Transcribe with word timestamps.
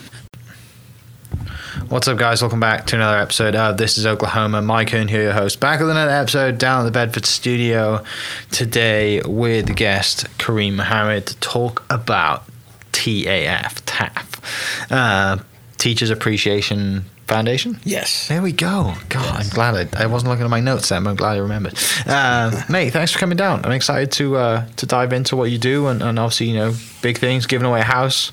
What's 1.88 2.08
up, 2.08 2.18
guys? 2.18 2.42
Welcome 2.42 2.60
back 2.60 2.86
to 2.88 2.96
another 2.96 3.18
episode 3.18 3.56
of 3.56 3.78
This 3.78 3.98
is 3.98 4.06
Oklahoma. 4.06 4.62
Mike 4.62 4.92
Hearn 4.92 5.08
here, 5.08 5.24
your 5.24 5.34
host, 5.34 5.60
back 5.60 5.80
with 5.80 5.90
another 5.90 6.12
episode 6.12 6.58
down 6.58 6.82
at 6.82 6.84
the 6.84 6.92
Bedford 6.92 7.26
studio 7.26 8.04
today 8.52 9.22
with 9.26 9.76
guest 9.76 10.26
Kareem 10.38 10.76
Mohammed 10.76 11.26
to 11.28 11.38
talk 11.38 11.84
about 11.90 12.44
TAF, 12.92 13.82
TAF, 13.86 14.92
uh, 14.92 15.42
Teachers 15.78 16.12
Appreciation 16.12 17.06
Foundation? 17.30 17.80
Yes. 17.84 18.28
There 18.28 18.42
we 18.42 18.52
go. 18.52 18.96
God, 19.10 19.36
yes. 19.38 19.46
I'm 19.46 19.50
glad 19.54 19.96
I, 19.96 20.04
I 20.04 20.06
wasn't 20.08 20.32
looking 20.32 20.46
at 20.46 20.50
my 20.50 20.60
notes 20.60 20.90
then, 20.90 21.04
but 21.04 21.12
I'm 21.12 21.16
glad 21.16 21.34
I 21.34 21.38
remembered. 21.38 21.76
Uh, 22.06 22.64
mate, 22.70 22.92
thanks 22.92 23.12
for 23.12 23.20
coming 23.20 23.38
down. 23.38 23.64
I'm 23.66 23.72
excited 23.72 24.12
to 24.14 24.36
uh, 24.36 24.68
to 24.78 24.86
dive 24.86 25.14
into 25.14 25.36
what 25.36 25.52
you 25.52 25.60
do 25.60 25.88
and, 25.88 26.02
and 26.02 26.18
obviously, 26.18 26.48
you 26.48 26.56
know, 26.56 26.74
big 27.02 27.20
things, 27.20 27.46
giving 27.46 27.68
away 27.68 27.82
a 27.82 27.84
house, 27.84 28.32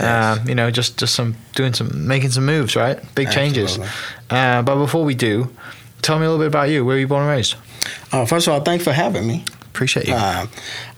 uh, 0.00 0.38
you 0.46 0.54
know, 0.54 0.70
just 0.70 0.98
just 0.98 1.14
some 1.14 1.36
doing 1.54 1.72
some 1.72 2.06
making 2.06 2.30
some 2.30 2.46
moves, 2.46 2.76
right? 2.76 2.98
Big 3.14 3.30
changes. 3.30 3.78
Uh, 4.30 4.62
but 4.62 4.76
before 4.76 5.04
we 5.04 5.14
do, 5.14 5.50
tell 6.02 6.18
me 6.18 6.26
a 6.26 6.30
little 6.30 6.42
bit 6.42 6.48
about 6.48 6.70
you. 6.70 6.84
Where 6.84 6.96
were 6.96 7.00
you 7.00 7.06
born 7.06 7.22
and 7.22 7.30
raised? 7.30 7.56
Uh, 8.12 8.24
first 8.24 8.46
of 8.46 8.54
all, 8.54 8.60
thanks 8.60 8.84
for 8.84 8.92
having 8.92 9.26
me. 9.26 9.44
Appreciate 9.62 10.06
you. 10.06 10.14
Uh, 10.14 10.46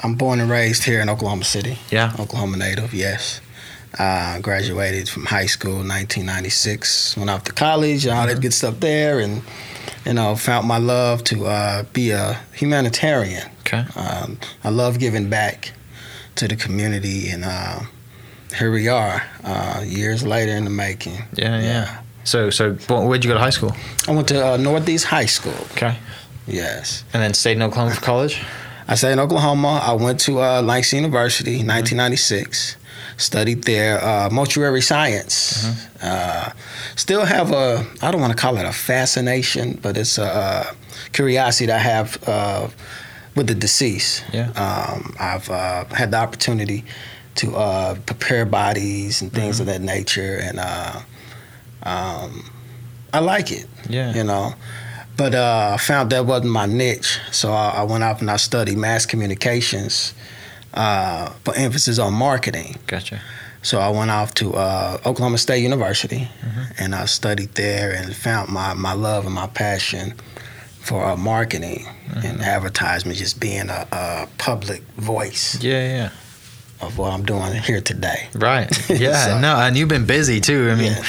I'm 0.00 0.14
born 0.14 0.40
and 0.40 0.50
raised 0.50 0.84
here 0.84 1.00
in 1.00 1.08
Oklahoma 1.08 1.44
City. 1.44 1.78
Yeah, 1.90 2.14
Oklahoma 2.18 2.56
native. 2.56 2.94
Yes. 2.94 3.40
Uh, 3.98 4.38
graduated 4.40 5.08
from 5.08 5.24
high 5.24 5.46
school 5.46 5.80
in 5.80 5.88
1996. 5.88 7.16
Went 7.16 7.30
off 7.30 7.44
to 7.44 7.52
college, 7.52 8.06
all 8.06 8.26
that 8.26 8.32
mm-hmm. 8.32 8.42
good 8.42 8.52
stuff 8.52 8.78
there, 8.80 9.20
and 9.20 9.42
you 10.04 10.12
know, 10.12 10.36
found 10.36 10.68
my 10.68 10.78
love 10.78 11.24
to 11.24 11.46
uh, 11.46 11.82
be 11.92 12.10
a 12.10 12.38
humanitarian. 12.52 13.48
Okay. 13.60 13.84
Um, 13.96 14.38
I 14.62 14.68
love 14.68 14.98
giving 14.98 15.28
back 15.28 15.72
to 16.36 16.46
the 16.46 16.56
community, 16.56 17.28
and 17.30 17.44
uh, 17.44 17.80
here 18.58 18.72
we 18.72 18.88
are, 18.88 19.22
uh, 19.44 19.82
years 19.84 20.24
later 20.24 20.52
in 20.52 20.64
the 20.64 20.70
making. 20.70 21.14
Yeah, 21.34 21.60
yeah. 21.60 21.62
yeah. 21.62 22.02
So, 22.24 22.50
so 22.50 22.74
where'd 22.74 23.24
you 23.24 23.30
go 23.30 23.34
to 23.34 23.40
high 23.40 23.50
school? 23.50 23.72
I 24.08 24.12
went 24.12 24.28
to 24.28 24.54
uh, 24.54 24.56
Northeast 24.56 25.04
High 25.04 25.26
School. 25.26 25.54
Okay. 25.72 25.96
Yes. 26.46 27.04
And 27.12 27.22
then 27.22 27.34
stayed 27.34 27.56
in 27.56 27.62
Oklahoma 27.62 27.94
for 27.94 28.00
college. 28.00 28.42
I 28.88 28.94
stayed 28.94 29.12
in 29.12 29.20
Oklahoma. 29.20 29.80
I 29.82 29.92
went 29.92 30.20
to 30.20 30.40
uh, 30.40 30.62
Langston 30.62 30.98
University, 30.98 31.58
mm-hmm. 31.58 31.68
1996. 31.68 32.76
Studied 33.18 33.64
there, 33.64 34.04
uh, 34.04 34.28
mortuary 34.30 34.82
science. 34.82 35.64
Mm-hmm. 35.64 35.96
Uh, 36.02 36.50
still 36.96 37.24
have 37.24 37.52
a, 37.52 37.86
I 38.02 38.10
don't 38.10 38.20
want 38.20 38.36
to 38.36 38.38
call 38.38 38.58
it 38.58 38.64
a 38.64 38.72
fascination, 38.72 39.78
but 39.80 39.96
it's 39.96 40.18
a, 40.18 40.24
a 40.24 41.10
curiosity 41.12 41.66
that 41.66 41.76
I 41.76 41.82
have 41.82 42.28
uh, 42.28 42.68
with 43.34 43.46
the 43.46 43.54
deceased. 43.54 44.24
Yeah. 44.32 44.50
Um, 44.50 45.14
I've 45.18 45.48
uh, 45.48 45.84
had 45.86 46.10
the 46.10 46.18
opportunity 46.18 46.84
to 47.36 47.56
uh, 47.56 47.94
prepare 48.06 48.44
bodies 48.44 49.22
and 49.22 49.32
things 49.32 49.60
mm-hmm. 49.60 49.68
of 49.68 49.74
that 49.74 49.80
nature, 49.80 50.38
and 50.42 50.58
uh, 50.60 51.00
um, 51.82 52.50
I 53.12 53.20
like 53.20 53.52
it. 53.52 53.66
Yeah, 53.88 54.14
you 54.14 54.24
know. 54.24 54.54
But 55.16 55.34
uh, 55.34 55.70
I 55.74 55.76
found 55.78 56.10
that 56.10 56.26
wasn't 56.26 56.52
my 56.52 56.66
niche, 56.66 57.18
so 57.30 57.50
I, 57.50 57.76
I 57.76 57.82
went 57.84 58.04
off 58.04 58.20
and 58.20 58.30
I 58.30 58.36
studied 58.36 58.76
mass 58.76 59.06
communications, 59.06 60.12
uh, 60.74 61.30
for 61.42 61.54
emphasis 61.56 61.98
on 61.98 62.12
marketing. 62.12 62.76
Gotcha. 62.86 63.20
So 63.62 63.80
I 63.80 63.88
went 63.88 64.10
off 64.10 64.34
to 64.34 64.54
uh, 64.54 64.98
Oklahoma 65.06 65.38
State 65.38 65.62
University, 65.62 66.28
mm-hmm. 66.40 66.62
and 66.78 66.94
I 66.94 67.06
studied 67.06 67.54
there 67.54 67.92
and 67.92 68.14
found 68.14 68.52
my, 68.52 68.74
my 68.74 68.92
love 68.92 69.24
and 69.24 69.34
my 69.34 69.46
passion 69.46 70.14
for 70.80 71.04
uh, 71.04 71.16
marketing 71.16 71.86
mm-hmm. 72.08 72.26
and 72.26 72.42
advertisement, 72.42 73.16
just 73.16 73.40
being 73.40 73.70
a, 73.70 73.88
a 73.90 74.28
public 74.38 74.82
voice. 74.98 75.60
Yeah, 75.62 75.96
yeah 75.96 76.10
of 76.80 76.98
what 76.98 77.12
I'm 77.12 77.24
doing 77.24 77.52
here 77.62 77.80
today. 77.80 78.28
Right. 78.34 78.70
Yeah. 78.96 79.26
so, 79.26 79.40
no, 79.40 79.56
and 79.56 79.76
you've 79.76 79.88
been 79.88 80.06
busy 80.06 80.40
too. 80.40 80.70
I 80.70 80.74
mean, 80.74 80.92
yeah. 80.92 81.04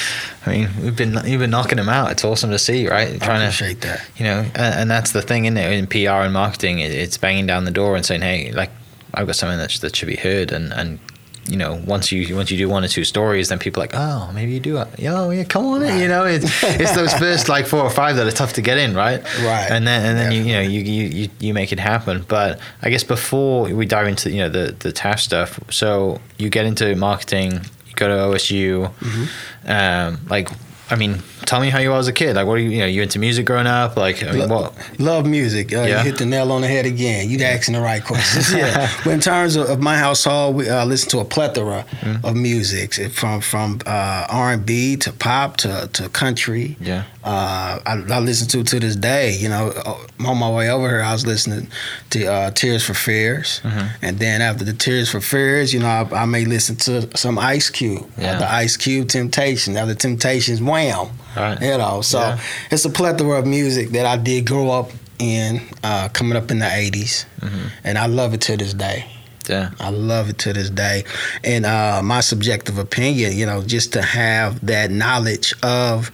I 0.45 0.49
mean, 0.49 0.69
we've 0.81 0.95
been 0.95 1.17
you've 1.25 1.39
been 1.39 1.49
knocking 1.49 1.77
them 1.77 1.89
out. 1.89 2.11
It's 2.11 2.25
awesome 2.25 2.49
to 2.51 2.59
see, 2.59 2.87
right? 2.87 3.21
Trying 3.21 3.41
I 3.41 3.45
appreciate 3.45 3.81
to, 3.81 3.87
that. 3.89 4.09
You 4.17 4.25
know, 4.25 4.39
and, 4.55 4.75
and 4.79 4.91
that's 4.91 5.11
the 5.11 5.21
thing 5.21 5.45
in 5.45 5.53
there 5.53 5.71
in 5.71 5.87
PR 5.87 6.23
and 6.25 6.33
marketing. 6.33 6.79
It, 6.79 6.91
it's 6.91 7.17
banging 7.17 7.45
down 7.45 7.63
the 7.65 7.71
door 7.71 7.95
and 7.95 8.05
saying, 8.05 8.21
"Hey, 8.21 8.51
like, 8.51 8.71
I've 9.13 9.27
got 9.27 9.35
something 9.35 9.57
that 9.57 9.71
that 9.81 9.95
should 9.95 10.07
be 10.07 10.17
heard," 10.17 10.51
and 10.51 10.73
and 10.73 10.99
you 11.47 11.57
know, 11.57 11.81
once 11.85 12.11
you 12.11 12.35
once 12.35 12.51
you 12.51 12.57
do 12.57 12.67
one 12.67 12.83
or 12.83 12.87
two 12.87 13.03
stories, 13.03 13.49
then 13.49 13.59
people 13.59 13.81
are 13.81 13.85
like, 13.85 13.95
oh, 13.95 14.31
maybe 14.33 14.51
you 14.51 14.59
do. 14.59 14.77
Oh, 14.77 15.29
yeah, 15.29 15.43
come 15.43 15.65
on 15.65 15.81
in. 15.83 15.99
You 15.99 16.07
know, 16.07 16.25
it's, 16.25 16.45
it's 16.63 16.95
those 16.95 17.13
first 17.13 17.47
like 17.47 17.65
four 17.65 17.79
or 17.79 17.89
five 17.89 18.17
that 18.17 18.27
are 18.27 18.31
tough 18.31 18.53
to 18.53 18.61
get 18.61 18.77
in, 18.77 18.95
right? 18.95 19.23
Right. 19.39 19.67
And 19.69 19.87
then 19.87 20.05
and 20.05 20.17
then 20.17 20.31
you 20.31 20.43
you 20.43 20.53
know 20.53 20.61
you, 20.61 20.81
you 20.81 21.29
you 21.39 21.53
make 21.53 21.71
it 21.71 21.79
happen. 21.79 22.25
But 22.27 22.59
I 22.81 22.89
guess 22.89 23.03
before 23.03 23.73
we 23.73 23.85
dive 23.85 24.07
into 24.07 24.29
you 24.29 24.39
know 24.39 24.49
the 24.49 24.75
the 24.79 24.91
TAF 24.91 25.19
stuff, 25.19 25.59
so 25.69 26.19
you 26.37 26.49
get 26.49 26.65
into 26.65 26.95
marketing, 26.95 27.53
you 27.85 27.93
go 27.95 28.07
to 28.07 28.35
OSU, 28.35 28.93
mm-hmm. 28.93 29.71
um, 29.71 30.19
like 30.29 30.49
I 30.89 30.95
mean, 30.95 31.21
tell 31.47 31.61
me 31.61 31.69
how 31.69 31.79
you 31.79 31.89
were 31.89 31.95
as 31.95 32.07
a 32.07 32.13
kid. 32.13 32.35
Like, 32.35 32.45
what 32.45 32.55
are 32.55 32.61
you, 32.61 32.69
you 32.69 32.79
know, 32.79 32.85
you 32.85 33.01
into 33.01 33.17
music 33.17 33.45
growing 33.45 33.65
up? 33.65 33.95
Like, 33.95 34.21
I 34.21 34.31
mean, 34.33 34.49
what? 34.49 34.73
Love 34.99 35.25
music. 35.25 35.73
Uh, 35.73 35.81
yeah? 35.81 35.99
You 35.99 36.11
hit 36.11 36.17
the 36.19 36.25
nail 36.25 36.51
on 36.51 36.61
the 36.61 36.67
head 36.67 36.85
again. 36.85 37.29
You're 37.29 37.47
asking 37.47 37.73
the 37.73 37.81
right 37.81 38.03
questions. 38.03 38.53
yeah. 38.53 38.91
but 39.03 39.11
in 39.11 39.21
terms 39.21 39.55
of, 39.55 39.69
of 39.69 39.79
my 39.79 39.97
household, 39.97 40.57
we 40.57 40.69
uh, 40.69 40.85
listen 40.85 41.09
to 41.11 41.19
a 41.19 41.25
plethora 41.25 41.85
mm-hmm. 41.89 42.25
of 42.25 42.35
music, 42.35 42.93
from 43.11 43.41
from 43.41 43.79
uh, 43.85 44.27
R 44.29 44.53
and 44.53 44.65
B 44.65 44.97
to 44.97 45.13
pop 45.13 45.57
to 45.57 45.89
to 45.93 46.09
country. 46.09 46.75
Yeah. 46.79 47.05
Uh, 47.23 47.79
I, 47.85 48.03
I, 48.09 48.19
listen 48.19 48.47
to 48.49 48.63
to 48.63 48.79
this 48.79 48.95
day. 48.95 49.35
You 49.35 49.49
know, 49.49 49.71
uh, 49.85 50.27
on 50.27 50.37
my 50.37 50.51
way 50.51 50.69
over 50.69 50.87
here, 50.87 51.01
I 51.01 51.13
was 51.13 51.25
listening 51.25 51.67
to 52.11 52.25
uh, 52.25 52.51
Tears 52.51 52.85
for 52.85 52.93
Fears, 52.93 53.61
mm-hmm. 53.63 53.87
and 54.01 54.19
then 54.19 54.41
after 54.41 54.65
the 54.65 54.73
Tears 54.73 55.09
for 55.09 55.21
Fears, 55.21 55.73
you 55.73 55.79
know, 55.79 55.87
I, 55.87 56.23
I 56.23 56.25
may 56.25 56.45
listen 56.45 56.75
to 56.77 57.17
some 57.17 57.39
Ice 57.39 57.69
Cube, 57.69 58.09
yeah. 58.17 58.37
the 58.37 58.51
Ice 58.51 58.75
Cube 58.75 59.07
Temptation. 59.07 59.73
Now 59.73 59.85
the 59.85 59.95
Temptations, 59.95 60.61
Wham, 60.61 61.09
right. 61.37 61.61
you 61.61 61.77
know. 61.77 62.01
So 62.01 62.19
yeah. 62.19 62.39
it's 62.71 62.85
a 62.85 62.89
plethora 62.89 63.39
of 63.39 63.45
music 63.45 63.89
that 63.89 64.05
I 64.05 64.17
did 64.17 64.45
grow 64.45 64.69
up 64.69 64.91
in, 65.19 65.61
uh, 65.83 66.09
coming 66.09 66.37
up 66.37 66.51
in 66.51 66.59
the 66.59 66.65
'80s, 66.65 67.25
mm-hmm. 67.39 67.67
and 67.83 67.97
I 67.97 68.07
love 68.07 68.33
it 68.33 68.41
to 68.41 68.57
this 68.57 68.73
day. 68.73 69.05
Yeah. 69.49 69.71
I 69.79 69.91
love 69.91 70.29
it 70.29 70.37
to 70.39 70.51
this 70.51 70.69
day. 70.69 71.05
And 71.41 71.65
uh, 71.65 72.01
my 72.03 72.19
subjective 72.19 72.77
opinion, 72.77 73.31
you 73.35 73.45
know, 73.45 73.63
just 73.63 73.93
to 73.93 74.01
have 74.01 74.65
that 74.65 74.91
knowledge 74.91 75.53
of 75.63 76.11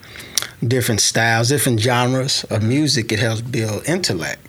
different 0.66 1.00
styles, 1.00 1.48
different 1.48 1.80
genres 1.80 2.44
of 2.44 2.62
music. 2.62 3.12
It 3.12 3.18
helps 3.18 3.40
build 3.40 3.88
intellect 3.88 4.40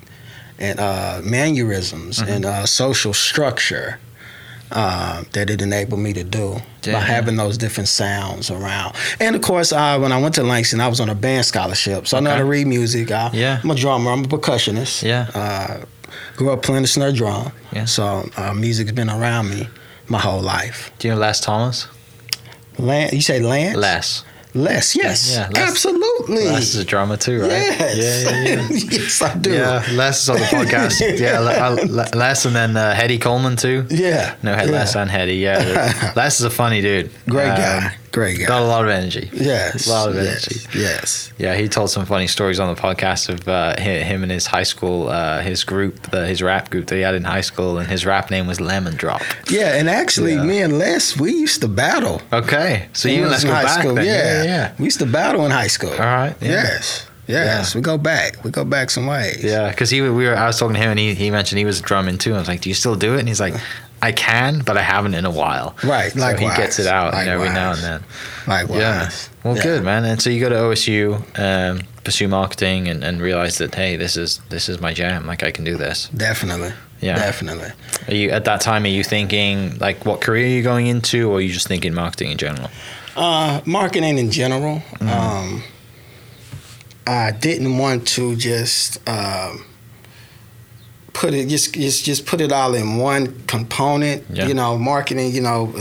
and 0.60 0.80
uh, 0.80 1.22
mannerisms 1.24 2.20
mm-hmm. 2.20 2.32
and 2.32 2.46
uh, 2.46 2.66
social 2.66 3.14
structure 3.14 4.00
uh, 4.72 5.24
that 5.34 5.50
it 5.50 5.62
enabled 5.62 6.00
me 6.00 6.14
to 6.14 6.24
do 6.24 6.58
Damn. 6.82 6.94
by 6.94 7.00
having 7.00 7.36
those 7.36 7.58
different 7.58 7.88
sounds 7.88 8.50
around. 8.50 8.96
And 9.20 9.36
of 9.36 9.42
course, 9.42 9.72
I, 9.72 9.98
when 9.98 10.12
I 10.12 10.22
went 10.22 10.36
to 10.36 10.44
Langston, 10.44 10.82
I 10.82 10.88
was 10.88 11.00
on 11.00 11.10
a 11.10 11.16
band 11.16 11.46
scholarship, 11.46 12.08
so 12.08 12.18
okay. 12.18 12.26
I 12.26 12.30
know 12.30 12.32
how 12.32 12.40
to 12.40 12.46
read 12.46 12.68
music. 12.68 13.12
I, 13.12 13.30
yeah. 13.34 13.60
I'm 13.64 13.72
a 13.72 13.76
drummer. 13.76 14.12
I'm 14.12 14.26
a 14.26 14.28
percussionist. 14.28 15.04
Yeah. 15.04 15.30
Uh, 15.34 15.86
grew 16.36 16.52
up 16.52 16.62
playing 16.64 16.84
the 16.84 16.88
snare 16.88 17.12
drum. 17.12 17.52
Yeah. 17.72 17.86
So 17.86 18.28
uh, 18.38 18.54
music's 18.54 18.92
been 18.92 19.10
around 19.10 19.50
me 19.50 19.68
my 20.08 20.20
whole 20.20 20.42
life. 20.42 20.92
Do 21.00 21.08
you 21.08 21.14
know 21.14 21.20
Les 21.20 21.40
Thomas? 21.40 21.88
Lance, 22.78 23.14
you 23.14 23.22
say 23.22 23.40
Lance? 23.40 23.78
Les. 23.78 24.24
Les, 24.56 24.96
yes, 24.96 25.34
Yeah, 25.34 25.50
Les- 25.54 25.62
absolutely. 25.62 26.46
Les 26.46 26.60
is 26.60 26.76
a 26.78 26.86
drama 26.86 27.18
too, 27.18 27.42
right? 27.42 27.52
Yes, 27.52 28.24
Yeah, 28.24 28.32
yeah, 28.32 28.68
yeah. 28.70 28.90
yes, 28.92 29.22
I 29.22 29.36
do. 29.38 29.52
Yeah, 29.54 29.84
Les 29.92 30.22
is 30.24 30.30
on 30.30 30.38
the 30.38 30.46
podcast. 30.46 31.20
Yeah, 31.20 31.40
Les 31.42 31.84
Le- 31.86 32.10
Les 32.16 32.46
and 32.46 32.56
then 32.56 32.78
uh, 32.78 32.96
Hetty 32.96 33.18
Coleman 33.20 33.58
too. 33.58 33.86
yeah, 33.90 34.36
No, 34.44 34.52
yeah. 34.52 34.64
Les 34.64 34.96
and 34.96 35.10
Hetty. 35.12 35.36
Yeah, 35.36 36.14
Les 36.16 36.40
is 36.40 36.46
a 36.46 36.50
funny 36.50 36.82
dude. 36.82 37.10
Great 37.28 37.50
Um, 37.50 37.58
guy, 37.58 37.96
great 38.16 38.40
guy. 38.40 38.46
Got 38.46 38.62
a 38.62 38.66
lot 38.66 38.84
of 38.86 38.90
energy. 38.90 39.30
Yes, 39.34 39.86
a 39.88 39.90
lot 39.92 40.10
of 40.10 40.16
yes, 40.16 40.48
energy. 40.48 40.80
Yes, 40.80 41.32
Yeah, 41.38 41.54
he 41.56 41.68
told 41.68 41.90
some 41.90 42.06
funny 42.06 42.28
stories 42.28 42.60
on 42.60 42.74
the 42.74 42.82
podcast 42.82 43.30
of 43.30 43.48
uh, 43.48 43.76
him 43.80 44.24
and 44.24 44.32
his 44.32 44.46
high 44.48 44.64
school, 44.64 45.10
uh, 45.10 45.42
his 45.42 45.64
group, 45.64 45.94
the, 46.12 46.26
his 46.26 46.42
rap 46.42 46.70
group 46.72 46.88
that 46.88 46.96
he 46.96 47.02
had 47.02 47.14
in 47.16 47.24
high 47.26 47.42
school, 47.52 47.78
and 47.78 47.88
his 47.88 48.06
rap 48.06 48.32
name 48.32 48.48
was 48.48 48.60
Lemon 48.62 48.96
Drop. 48.96 49.22
yeah, 49.50 49.76
and 49.78 49.90
actually, 49.90 50.34
Yeah. 50.36 50.44
me 50.52 50.62
and 50.62 50.80
Les, 50.80 51.18
we 51.20 51.32
used 51.32 51.62
to 51.62 51.68
battle. 51.68 52.22
Okay, 52.34 52.88
so 52.94 53.10
you 53.10 53.22
we 53.24 53.28
let's 53.28 53.44
go 53.44 53.54
high 53.54 53.64
back 53.64 53.80
school. 53.82 53.96
then. 53.96 54.06
Yeah. 54.06 54.14
yeah, 54.14 54.44
yeah. 54.44 54.74
we 54.80 54.86
used 54.86 55.00
to 55.00 55.06
battle 55.06 55.46
in 55.46 55.52
high 55.52 55.68
school. 55.78 55.92
All 55.92 56.00
right. 56.00 56.36
Yeah. 56.42 56.50
Yes, 56.50 57.08
yes, 57.28 57.76
we 57.76 57.82
go 57.82 57.98
back. 57.98 58.44
We 58.44 58.52
go 58.52 58.64
back 58.64 58.90
some 58.92 59.08
ways. 59.08 59.44
Yeah, 59.44 59.70
because 59.70 59.90
he 59.90 60.00
we 60.02 60.10
were 60.28 60.36
I 60.36 60.46
was 60.48 60.58
talking 60.60 60.76
to 60.76 60.80
him 60.82 60.92
and 60.92 61.00
he, 61.00 61.14
he 61.16 61.32
mentioned 61.32 61.58
he 61.60 61.66
was 61.66 61.82
drumming 61.82 62.18
too. 62.18 62.34
I 62.36 62.40
was 62.40 62.48
like, 62.48 62.62
"Do 62.62 62.70
you 62.70 62.76
still 62.76 62.96
do 62.96 63.16
it?" 63.16 63.20
And 63.20 63.28
he's 63.28 63.40
like, 63.42 63.56
"I 64.08 64.12
can, 64.12 64.62
but 64.68 64.76
I 64.78 64.82
haven't 64.82 65.14
in 65.16 65.26
a 65.26 65.32
while." 65.32 65.76
Right, 65.84 66.12
So 66.12 66.36
he 66.38 66.48
gets 66.62 66.80
it 66.80 66.88
out 66.88 67.14
you 67.18 67.26
know, 67.26 67.34
every 67.36 67.50
now 67.50 67.72
and 67.72 67.82
then. 67.82 68.04
Likewise. 68.48 68.80
Yeah. 68.80 69.10
Well, 69.44 69.56
Yeah. 69.58 69.64
good 69.64 69.84
man. 69.84 70.06
And 70.06 70.22
so 70.22 70.30
you 70.30 70.40
go 70.40 70.50
to 70.50 70.56
OSU, 70.56 71.04
um, 71.38 71.82
pursue 72.04 72.28
marketing, 72.28 72.88
and, 72.88 73.04
and 73.04 73.22
realize 73.22 73.58
that 73.58 73.76
hey, 73.76 73.96
this 73.98 74.16
is 74.18 74.40
this 74.50 74.70
is 74.70 74.80
my 74.80 74.94
jam. 74.94 75.26
Like 75.28 75.44
I 75.44 75.52
can 75.52 75.64
do 75.66 75.76
this. 75.78 76.10
Definitely. 76.16 76.72
Yeah. 77.02 77.16
Definitely. 77.18 77.72
Are 78.08 78.16
you 78.16 78.30
at 78.32 78.46
that 78.46 78.62
time? 78.62 78.84
Are 78.86 78.96
you 79.00 79.04
thinking 79.04 79.78
like 79.80 80.06
what 80.06 80.22
career 80.22 80.46
are 80.46 80.50
you 80.58 80.64
going 80.64 80.88
into, 80.88 81.30
or 81.30 81.38
are 81.38 81.42
you 81.42 81.52
just 81.54 81.68
thinking 81.68 81.94
marketing 81.94 82.32
in 82.32 82.38
general? 82.38 82.70
Uh, 83.16 83.62
marketing 83.66 84.18
in 84.18 84.30
general. 84.32 84.82
Um, 85.02 85.64
I 87.08 87.32
didn't 87.32 87.78
want 87.78 88.08
to 88.10 88.36
just 88.36 88.98
um, 89.08 89.64
put 91.16 91.34
it 91.34 91.48
just 91.50 91.74
just 91.74 92.06
just 92.06 92.26
put 92.28 92.40
it 92.42 92.52
all 92.52 92.76
in 92.76 92.98
one 92.98 93.24
component. 93.48 94.24
Yeah. 94.30 94.48
You 94.48 94.54
know, 94.54 94.78
marketing. 94.78 95.34
You 95.34 95.42
know, 95.42 95.74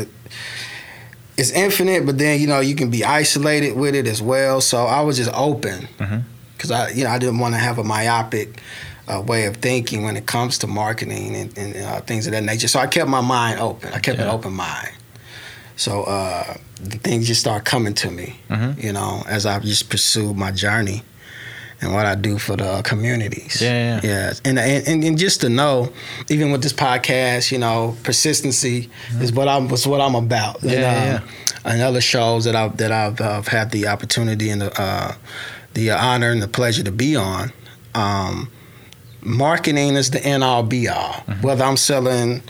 it's 1.37 1.51
infinite, 1.51 2.07
but 2.07 2.17
then 2.19 2.41
you 2.41 2.47
know 2.47 2.61
you 2.61 2.75
can 2.75 2.91
be 2.91 3.05
isolated 3.05 3.77
with 3.77 3.95
it 3.95 4.07
as 4.07 4.23
well. 4.23 4.61
So 4.61 4.87
I 4.87 5.01
was 5.03 5.17
just 5.19 5.33
open 5.35 5.89
because 6.57 6.71
I 6.71 6.91
you 6.91 7.05
know 7.05 7.11
I 7.11 7.19
didn't 7.19 7.39
want 7.41 7.55
to 7.55 7.59
have 7.61 7.79
a 7.79 7.85
myopic. 7.85 8.61
Uh, 9.07 9.21
way 9.21 9.45
of 9.45 9.55
thinking 9.59 10.03
when 10.03 10.17
it 10.17 10.25
comes 10.25 10.57
to 10.57 10.67
marketing 10.67 11.37
and, 11.37 11.59
and 11.59 11.77
uh, 11.77 12.01
things 12.09 12.27
of 12.27 12.33
that 12.33 12.43
nature. 12.43 12.67
So 12.69 12.79
I 12.81 12.87
kept 12.87 13.07
my 13.07 13.21
mind 13.21 13.61
open. 13.61 13.93
I 13.93 13.99
kept 13.99 14.19
an 14.19 14.29
open 14.29 14.55
mind. 14.55 14.93
So 15.77 16.05
uh, 16.05 16.55
the 16.81 16.97
things 16.97 17.27
just 17.27 17.41
start 17.43 17.67
coming 17.67 17.93
to 17.97 18.11
me, 18.11 18.37
Mhm. 18.49 18.83
you 18.83 18.95
know, 18.95 19.23
as 19.29 19.45
I 19.45 19.59
just 19.59 19.91
pursued 19.91 20.39
my 20.39 20.53
journey 20.53 21.03
and 21.85 21.93
what 21.95 22.07
I 22.07 22.15
do 22.15 22.39
for 22.39 22.57
the 22.57 22.83
communities. 22.83 23.61
Yeah, 23.61 24.01
yeah. 24.03 24.11
yeah. 24.11 24.33
And, 24.45 24.59
and 24.59 25.05
and 25.05 25.19
just 25.19 25.41
to 25.43 25.49
know, 25.49 25.93
even 26.29 26.51
with 26.51 26.63
this 26.63 26.73
podcast, 26.73 27.53
you 27.53 27.59
know, 27.59 27.97
persistency 28.03 28.91
is 29.21 29.33
what 29.33 29.49
I'm 29.49 29.69
was 29.69 29.87
what 29.87 30.01
I'm 30.01 30.15
about. 30.15 30.57
Mm-hmm. 30.59 30.69
Yeah, 30.69 30.93
and, 30.93 31.07
yeah. 31.07 31.17
um, 31.17 31.73
And 31.73 31.83
other 31.83 32.01
shows 32.01 32.45
that 32.45 32.57
I've 32.57 32.77
that 32.79 32.93
I've, 32.93 33.21
uh, 33.21 33.43
had 33.43 33.71
the 33.71 33.87
opportunity 33.89 34.51
and 34.51 34.61
the 34.63 34.81
uh, 34.81 35.15
the 35.75 35.91
honor 35.91 36.31
and 36.31 36.43
the 36.43 36.49
pleasure 36.49 36.83
to 36.83 36.93
be 36.93 37.17
on. 37.17 37.53
Um, 37.95 38.51
marketing 39.23 39.97
is 39.97 40.11
the 40.11 40.25
end 40.25 40.45
all 40.45 40.63
be 40.63 40.89
all. 40.89 41.13
Mm-hmm. 41.13 41.43
Whether 41.43 41.65
I'm 41.65 41.77
selling 41.77 42.43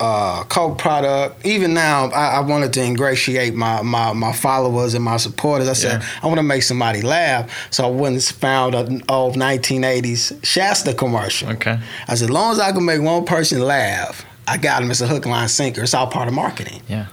uh, 0.00 0.44
Coke 0.44 0.78
product, 0.78 1.44
even 1.46 1.72
now, 1.74 2.06
I, 2.10 2.36
I 2.36 2.40
wanted 2.40 2.72
to 2.74 2.82
ingratiate 2.82 3.54
my, 3.54 3.82
my 3.82 4.12
my 4.12 4.32
followers 4.32 4.94
and 4.94 5.04
my 5.04 5.16
supporters. 5.16 5.68
I 5.68 5.72
said 5.72 6.00
Yeah. 6.02 6.08
I 6.22 6.26
want 6.26 6.38
to 6.38 6.42
make 6.42 6.62
somebody 6.62 7.02
laugh, 7.02 7.50
so 7.70 7.86
I 7.86 7.90
went 7.90 8.14
and 8.14 8.22
found 8.24 8.74
an 8.74 9.02
old 9.08 9.36
1980s 9.36 10.44
Shasta 10.44 10.94
commercial. 10.94 11.50
Okay. 11.50 11.78
I 12.08 12.14
said, 12.14 12.24
as 12.26 12.30
long 12.30 12.52
as 12.52 12.60
I 12.60 12.72
can 12.72 12.84
make 12.84 13.00
one 13.00 13.24
person 13.24 13.60
laugh, 13.60 14.24
I 14.46 14.58
got 14.58 14.80
them. 14.80 14.90
It's 14.90 15.00
a 15.00 15.06
hook, 15.06 15.26
line, 15.26 15.48
sinker. 15.48 15.82
It's 15.82 15.94
all 15.94 16.06
part 16.06 16.28
of 16.28 16.34
marketing. 16.34 16.82
Yeah. 16.88 17.06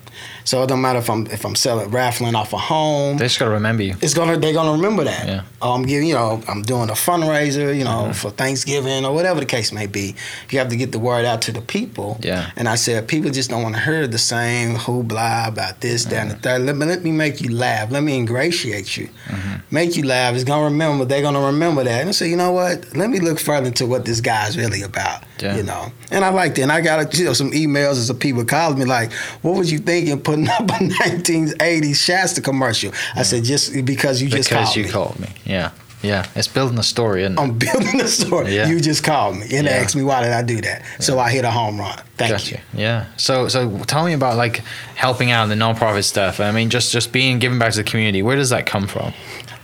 So 0.45 0.61
it 0.63 0.67
don't 0.67 0.81
matter 0.81 0.99
if 0.99 1.09
I'm 1.09 1.25
if 1.27 1.45
I'm 1.45 1.55
selling 1.55 1.89
raffling 1.89 2.35
off 2.35 2.53
a 2.53 2.57
home. 2.57 3.17
They're 3.17 3.27
just 3.27 3.39
gotta 3.39 3.51
remember 3.51 3.83
you. 3.83 3.95
It's 4.01 4.13
gonna 4.13 4.37
they're 4.37 4.53
gonna 4.53 4.73
remember 4.73 5.03
that. 5.05 5.27
Yeah. 5.27 5.41
I'm 5.61 5.83
giving 5.83 6.07
you 6.07 6.15
know 6.15 6.41
I'm 6.47 6.61
doing 6.63 6.89
a 6.89 6.93
fundraiser 6.93 7.75
you 7.77 7.83
know 7.85 8.07
Mhm. 8.09 8.15
for 8.15 8.29
Thanksgiving 8.31 9.05
or 9.05 9.13
whatever 9.13 9.39
the 9.39 9.45
case 9.45 9.71
may 9.71 9.87
be. 9.87 10.15
You 10.49 10.59
have 10.59 10.69
to 10.69 10.75
get 10.75 10.91
the 10.91 10.99
word 10.99 11.25
out 11.25 11.41
to 11.43 11.51
the 11.51 11.61
people. 11.61 12.17
Yeah. 12.21 12.49
And 12.57 12.67
I 12.67 12.75
said 12.75 13.07
people 13.07 13.31
just 13.31 13.49
don't 13.49 13.63
want 13.63 13.75
to 13.75 13.81
hear 13.81 14.05
the 14.07 14.17
same 14.17 14.75
hoopla 14.75 15.47
about 15.47 15.79
this 15.81 16.05
that 16.05 16.15
and 16.21 16.31
the 16.31 16.35
third. 16.35 16.61
Let 16.63 16.75
me 16.75 16.85
let 16.85 17.03
me 17.03 17.11
make 17.11 17.39
you 17.41 17.49
laugh. 17.55 17.89
Let 17.91 18.03
me 18.03 18.15
ingratiate 18.17 18.97
you. 18.97 19.09
Mhm. 19.29 19.61
Make 19.71 19.95
you 19.95 20.03
laugh. 20.05 20.35
It's 20.35 20.43
gonna 20.43 20.65
remember. 20.65 21.05
They're 21.05 21.21
gonna 21.21 21.41
remember 21.41 21.83
that. 21.83 22.01
And 22.01 22.09
I 22.09 22.11
said 22.11 22.29
you 22.29 22.37
know 22.37 22.51
what? 22.51 22.95
Let 22.95 23.09
me 23.09 23.19
look 23.19 23.39
further 23.39 23.67
into 23.67 23.85
what 23.85 24.05
this 24.05 24.19
guy's 24.21 24.57
really 24.57 24.81
about. 24.81 25.23
Yeah. 25.39 25.55
You 25.55 25.63
know. 25.63 25.91
And 26.11 26.23
I 26.23 26.29
liked 26.29 26.59
it. 26.59 26.63
And 26.63 26.71
I 26.71 26.81
got 26.81 27.17
you 27.17 27.25
know 27.25 27.33
some 27.33 27.51
emails 27.51 27.95
and 27.95 28.05
some 28.05 28.17
people 28.17 28.43
calling 28.45 28.77
me 28.79 28.85
like, 28.85 29.11
what 29.41 29.55
was 29.55 29.71
you 29.71 29.79
thinking 29.79 30.19
putting 30.33 30.49
up 30.49 30.61
a 30.69 30.83
1980s 30.83 31.95
Shasta 31.95 32.41
commercial? 32.41 32.91
I 33.15 33.23
said 33.23 33.43
just 33.43 33.73
because 33.85 34.21
you 34.21 34.29
just 34.29 34.49
because 34.49 34.65
called 34.65 34.75
you 34.77 34.83
me. 34.85 34.89
called 34.89 35.19
me. 35.19 35.27
Yeah. 35.45 35.71
Yeah. 36.01 36.25
It's 36.35 36.49
building 36.49 36.77
a 36.79 36.83
story, 36.83 37.21
isn't 37.23 37.37
it? 37.37 37.41
I'm 37.41 37.57
building 37.57 38.01
a 38.01 38.07
story. 38.07 38.53
Yeah. 38.55 38.67
You 38.67 38.81
just 38.81 39.03
called 39.03 39.37
me 39.37 39.43
and 39.55 39.65
Yeah. 39.67 39.73
asked 39.73 39.95
me 39.95 40.03
why 40.03 40.21
did 40.23 40.33
I 40.33 40.41
do 40.41 40.59
that. 40.61 40.83
So 40.99 41.17
I 41.19 41.29
hit 41.31 41.45
a 41.45 41.51
home 41.51 41.79
run. 41.79 41.97
Thank 42.17 42.31
Gotcha. 42.31 42.55
you. 42.55 42.61
Yeah. 42.81 43.05
So 43.17 43.47
so 43.47 43.77
tell 43.87 44.03
me 44.05 44.13
about 44.13 44.35
like 44.35 44.57
helping 44.95 45.31
out 45.31 45.43
in 45.43 45.49
the 45.57 45.65
nonprofit 45.65 46.03
stuff. 46.03 46.39
I 46.39 46.51
mean, 46.51 46.69
just 46.69 46.91
just 46.91 47.11
being 47.13 47.39
giving 47.39 47.57
back 47.59 47.71
to 47.73 47.77
the 47.77 47.83
community. 47.89 48.21
Where 48.21 48.35
does 48.35 48.49
that 48.49 48.65
come 48.65 48.87
from? 48.87 49.13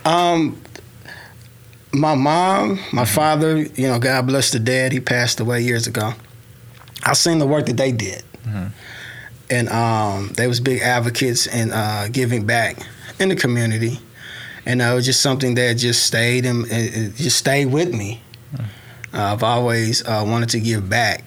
Um, 0.04 0.60
my 1.92 2.14
mom, 2.14 2.78
my 2.92 3.04
father, 3.04 3.58
you 3.58 3.88
know, 3.88 3.98
God 3.98 4.26
bless 4.26 4.50
the 4.50 4.60
dead. 4.60 4.92
He 4.92 5.00
passed 5.00 5.40
away 5.40 5.60
years 5.62 5.86
ago. 5.86 6.14
I 7.02 7.14
seen 7.14 7.38
the 7.38 7.46
work 7.46 7.66
that 7.66 7.76
they 7.76 7.92
did, 7.92 8.22
Mhm. 8.46 8.70
And 9.50 9.68
um, 9.68 10.28
they 10.36 10.46
was 10.46 10.60
big 10.60 10.80
advocates 10.80 11.46
in 11.46 11.72
uh, 11.72 12.08
giving 12.10 12.46
back 12.46 12.78
in 13.18 13.28
the 13.28 13.36
community, 13.36 13.98
and 14.64 14.80
uh, 14.80 14.86
it 14.86 14.94
was 14.94 15.06
just 15.06 15.20
something 15.20 15.54
that 15.56 15.74
just 15.74 16.06
stayed 16.06 16.46
and 16.46 16.66
it, 16.70 17.14
just 17.16 17.36
stayed 17.36 17.66
with 17.66 17.92
me. 17.92 18.22
Uh, 19.12 19.32
I've 19.32 19.42
always 19.42 20.06
uh, 20.06 20.24
wanted 20.26 20.50
to 20.50 20.60
give 20.60 20.88
back, 20.88 21.24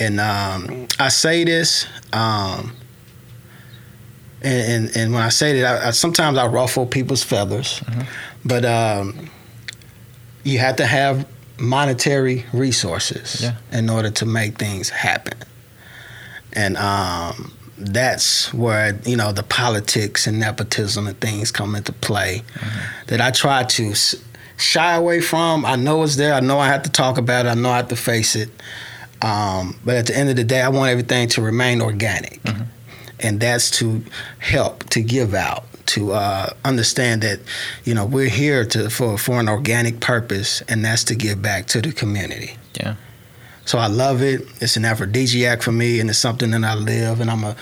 and 0.00 0.20
um, 0.20 0.86
I 0.98 1.08
say 1.08 1.44
this. 1.44 1.86
Um, 2.12 2.72
and, 4.42 4.86
and, 4.86 4.96
and 4.96 5.12
when 5.14 5.22
I 5.22 5.30
say 5.30 5.60
that, 5.60 5.82
I, 5.84 5.88
I, 5.88 5.90
sometimes 5.90 6.36
I 6.38 6.46
ruffle 6.46 6.86
people's 6.86 7.22
feathers, 7.22 7.82
but 8.44 8.64
um, 8.64 9.30
you 10.44 10.58
have 10.58 10.76
to 10.76 10.86
have 10.86 11.26
monetary 11.58 12.44
resources 12.52 13.40
Yeah. 13.42 13.56
in 13.72 13.88
order 13.88 14.10
to 14.10 14.26
make 14.26 14.58
things 14.58 14.90
happen. 14.90 15.38
And 16.54 16.76
um, 16.76 17.52
that's 17.78 18.52
where 18.54 18.98
you 19.04 19.16
know 19.16 19.32
the 19.32 19.42
politics 19.42 20.26
and 20.26 20.38
nepotism 20.38 21.06
and 21.06 21.18
things 21.20 21.50
come 21.50 21.74
into 21.74 21.92
play. 21.92 22.42
That 23.08 23.20
I 23.20 23.30
try 23.30 23.64
to 23.64 23.94
shy 24.56 24.94
away 24.94 25.20
from. 25.20 25.64
I 25.64 25.76
know 25.76 26.02
it's 26.02 26.16
there. 26.16 26.34
I 26.34 26.40
know 26.40 26.58
I 26.58 26.68
have 26.68 26.82
to 26.84 26.90
talk 26.90 27.18
about 27.18 27.46
it. 27.46 27.50
I 27.50 27.54
know 27.54 27.70
I 27.70 27.76
have 27.78 27.88
to 27.88 27.96
face 27.96 28.36
it. 28.36 28.50
Um, 29.22 29.78
but 29.84 29.96
at 29.96 30.06
the 30.06 30.16
end 30.16 30.28
of 30.30 30.36
the 30.36 30.44
day, 30.44 30.60
I 30.60 30.68
want 30.68 30.90
everything 30.90 31.28
to 31.30 31.40
remain 31.42 31.80
organic, 31.80 32.40
and 33.20 33.40
that's 33.40 33.70
to 33.78 34.02
help 34.38 34.84
to 34.90 35.00
give 35.02 35.34
out. 35.34 35.64
To 35.88 36.12
uh, 36.12 36.50
understand 36.64 37.22
that, 37.22 37.40
you 37.84 37.94
know, 37.94 38.06
we're 38.06 38.28
here 38.30 38.64
to 38.66 38.88
for 38.90 39.18
for 39.18 39.38
an 39.40 39.48
organic 39.48 40.00
purpose, 40.00 40.62
and 40.62 40.84
that's 40.84 41.04
to 41.04 41.14
give 41.14 41.42
back 41.42 41.66
to 41.68 41.82
the 41.82 41.92
community. 41.92 42.56
Yeah. 42.74 42.96
So 43.64 43.78
I 43.78 43.86
love 43.86 44.22
it. 44.22 44.46
It's 44.60 44.76
an 44.76 44.84
aphrodisiac 44.84 45.62
for 45.62 45.72
me, 45.72 46.00
and 46.00 46.10
it's 46.10 46.18
something 46.18 46.50
that 46.50 46.64
I 46.64 46.74
live, 46.74 47.20
and 47.20 47.30
I'm 47.30 47.40
gonna 47.40 47.56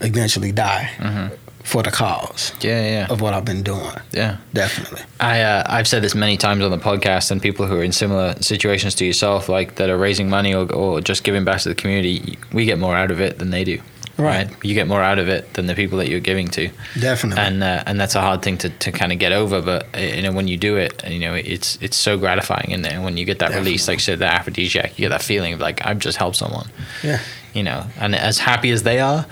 eventually 0.00 0.52
die 0.52 0.90
Mhm. 0.98 1.30
for 1.64 1.82
the 1.82 1.90
cause 1.90 2.52
Yeah. 2.60 2.82
Yeah. 2.82 3.06
of 3.08 3.20
what 3.20 3.32
I've 3.34 3.44
been 3.44 3.62
doing. 3.62 3.96
Yeah. 4.12 4.36
Definitely. 4.54 5.00
I 5.18 5.40
uh, 5.40 5.62
I've 5.66 5.88
said 5.88 6.02
this 6.02 6.14
many 6.14 6.36
times 6.36 6.62
on 6.62 6.70
the 6.70 6.78
podcast, 6.78 7.30
and 7.30 7.40
people 7.40 7.66
who 7.66 7.76
are 7.80 7.82
in 7.84 7.92
similar 7.92 8.34
situations 8.40 8.94
to 8.96 9.04
yourself, 9.04 9.48
like 9.48 9.76
that 9.76 9.88
are 9.90 9.96
raising 9.98 10.28
money 10.28 10.54
or, 10.54 10.70
or 10.72 11.00
just 11.00 11.24
giving 11.24 11.44
back 11.44 11.60
to 11.62 11.68
the 11.70 11.74
community, 11.74 12.38
we 12.52 12.64
get 12.66 12.78
more 12.78 12.96
out 12.96 13.10
of 13.10 13.20
it 13.20 13.38
than 13.38 13.50
they 13.50 13.64
do. 13.64 13.78
Right. 14.18 14.48
You 14.64 14.72
get 14.74 14.86
more 14.86 15.02
out 15.02 15.18
of 15.18 15.28
it 15.28 15.52
than 15.54 15.66
the 15.66 15.74
people 15.74 15.98
that 15.98 16.08
you're 16.08 16.20
giving 16.20 16.48
to, 16.48 16.70
Definitely. 16.98 17.42
and 17.44 17.62
uh, 17.62 17.82
and 17.86 18.00
that's 18.00 18.14
a 18.14 18.20
hard 18.22 18.40
thing 18.42 18.56
to, 18.58 18.70
to 18.70 18.90
kind 18.90 19.12
of 19.12 19.18
get 19.18 19.32
over. 19.32 19.60
But 19.60 19.88
uh, 19.94 19.98
you 20.00 20.22
know, 20.22 20.32
when 20.32 20.48
you 20.48 20.56
do 20.56 20.76
it, 20.76 21.06
you 21.06 21.18
know, 21.18 21.34
it's 21.34 21.76
it's 21.82 21.96
so 21.98 22.16
gratifying, 22.16 22.72
and 22.72 22.82
then 22.84 23.02
when 23.02 23.16
you 23.18 23.26
get 23.26 23.40
that 23.40 23.50
release, 23.54 23.88
like 23.88 23.96
you 23.96 24.00
said, 24.02 24.20
that 24.20 24.32
aphrodisiac, 24.40 24.98
you 24.98 25.02
get 25.04 25.10
that 25.10 25.22
feeling 25.22 25.52
of 25.52 25.60
like 25.60 25.84
I've 25.86 25.98
just 25.98 26.16
helped 26.16 26.36
someone. 26.36 26.68
Yeah. 27.02 27.20
You 27.52 27.62
know, 27.62 27.84
and 28.00 28.14
as 28.14 28.38
happy 28.38 28.70
as 28.70 28.82
they 28.84 29.00
are, 29.00 29.26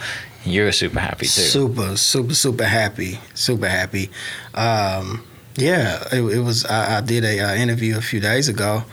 you're 0.44 0.70
super 0.72 1.00
happy 1.00 1.26
too. 1.26 1.40
Super, 1.40 1.96
super, 1.96 2.34
super 2.34 2.64
happy. 2.64 3.18
Super 3.34 3.68
happy. 3.68 4.10
Um, 4.54 5.24
yeah, 5.56 6.04
it, 6.12 6.20
it 6.22 6.40
was. 6.40 6.66
I, 6.66 6.98
I 6.98 7.00
did 7.00 7.24
a 7.24 7.40
uh, 7.40 7.54
interview 7.54 7.96
a 7.96 8.00
few 8.02 8.20
days 8.20 8.48
ago, 8.48 8.84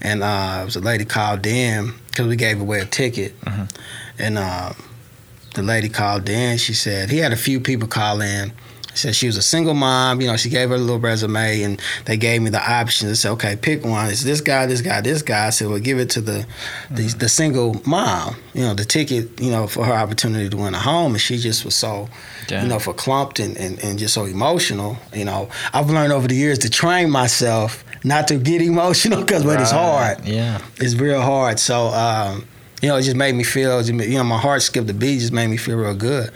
and 0.00 0.22
uh, 0.22 0.58
it 0.62 0.64
was 0.64 0.76
a 0.76 0.80
lady 0.80 1.04
called 1.04 1.46
in 1.46 1.92
because 2.08 2.26
we 2.26 2.36
gave 2.36 2.60
away 2.60 2.80
a 2.80 2.86
ticket, 2.86 3.40
Mhm. 3.42 3.70
and 4.18 4.38
uh, 4.38 4.72
the 5.58 5.64
lady 5.64 5.88
called 5.88 6.28
in. 6.28 6.56
She 6.58 6.72
said 6.74 7.10
he 7.10 7.18
had 7.18 7.32
a 7.32 7.36
few 7.36 7.60
people 7.60 7.88
call 7.88 8.20
in 8.22 8.52
said 8.94 9.14
she 9.14 9.28
was 9.28 9.36
a 9.36 9.42
single 9.42 9.74
mom. 9.74 10.20
You 10.20 10.26
know, 10.26 10.36
she 10.36 10.48
gave 10.48 10.70
her 10.70 10.74
a 10.74 10.78
little 10.78 10.98
resume, 10.98 11.62
and 11.62 11.80
they 12.06 12.16
gave 12.16 12.42
me 12.42 12.50
the 12.50 12.60
option 12.60 13.06
to 13.08 13.14
say, 13.14 13.28
okay, 13.28 13.54
pick 13.54 13.84
one. 13.84 14.08
It's 14.10 14.24
this 14.24 14.40
guy, 14.40 14.66
this 14.66 14.80
guy, 14.80 15.00
this 15.02 15.22
guy. 15.22 15.46
I 15.46 15.50
said, 15.50 15.68
well, 15.68 15.78
give 15.78 16.00
it 16.00 16.10
to 16.10 16.20
the 16.20 16.44
the, 16.90 17.02
Mm-hmm. 17.02 17.18
the 17.18 17.28
single 17.28 17.80
mom. 17.86 18.34
You 18.54 18.62
know, 18.62 18.74
the 18.74 18.84
ticket. 18.84 19.40
You 19.40 19.52
know, 19.52 19.68
for 19.68 19.84
her 19.84 19.92
opportunity 19.92 20.48
to 20.48 20.56
win 20.56 20.74
a 20.74 20.80
home, 20.80 21.12
and 21.12 21.20
she 21.20 21.38
just 21.38 21.64
was 21.64 21.76
so, 21.76 22.08
Yeah. 22.50 22.62
you 22.62 22.68
know, 22.68 22.80
for 22.80 22.92
clumped 22.92 23.38
and, 23.38 23.56
and 23.56 23.78
and 23.84 24.00
just 24.00 24.14
so 24.14 24.24
emotional. 24.24 24.96
You 25.14 25.26
know, 25.26 25.48
I've 25.72 25.90
learned 25.90 26.12
over 26.12 26.26
the 26.26 26.34
years 26.34 26.58
to 26.60 26.70
train 26.70 27.08
myself 27.08 27.84
not 28.02 28.26
to 28.28 28.36
get 28.36 28.62
emotional 28.62 29.20
because, 29.24 29.44
but 29.44 29.60
it's 29.60 29.70
hard. 29.70 30.24
Yeah. 30.26 30.60
It's 30.78 30.96
real 30.96 31.20
hard. 31.22 31.60
So. 31.60 31.88
um 31.88 32.48
you 32.82 32.88
know, 32.88 32.96
it 32.96 33.02
just 33.02 33.16
made 33.16 33.34
me 33.34 33.42
feel, 33.44 33.82
you 33.84 33.92
know, 34.18 34.24
my 34.24 34.38
heart 34.38 34.62
skipped 34.62 34.88
a 34.88 34.94
beat. 34.94 35.18
Just 35.20 35.32
made 35.32 35.48
me 35.48 35.56
feel 35.56 35.76
real 35.76 35.94
good 35.94 36.30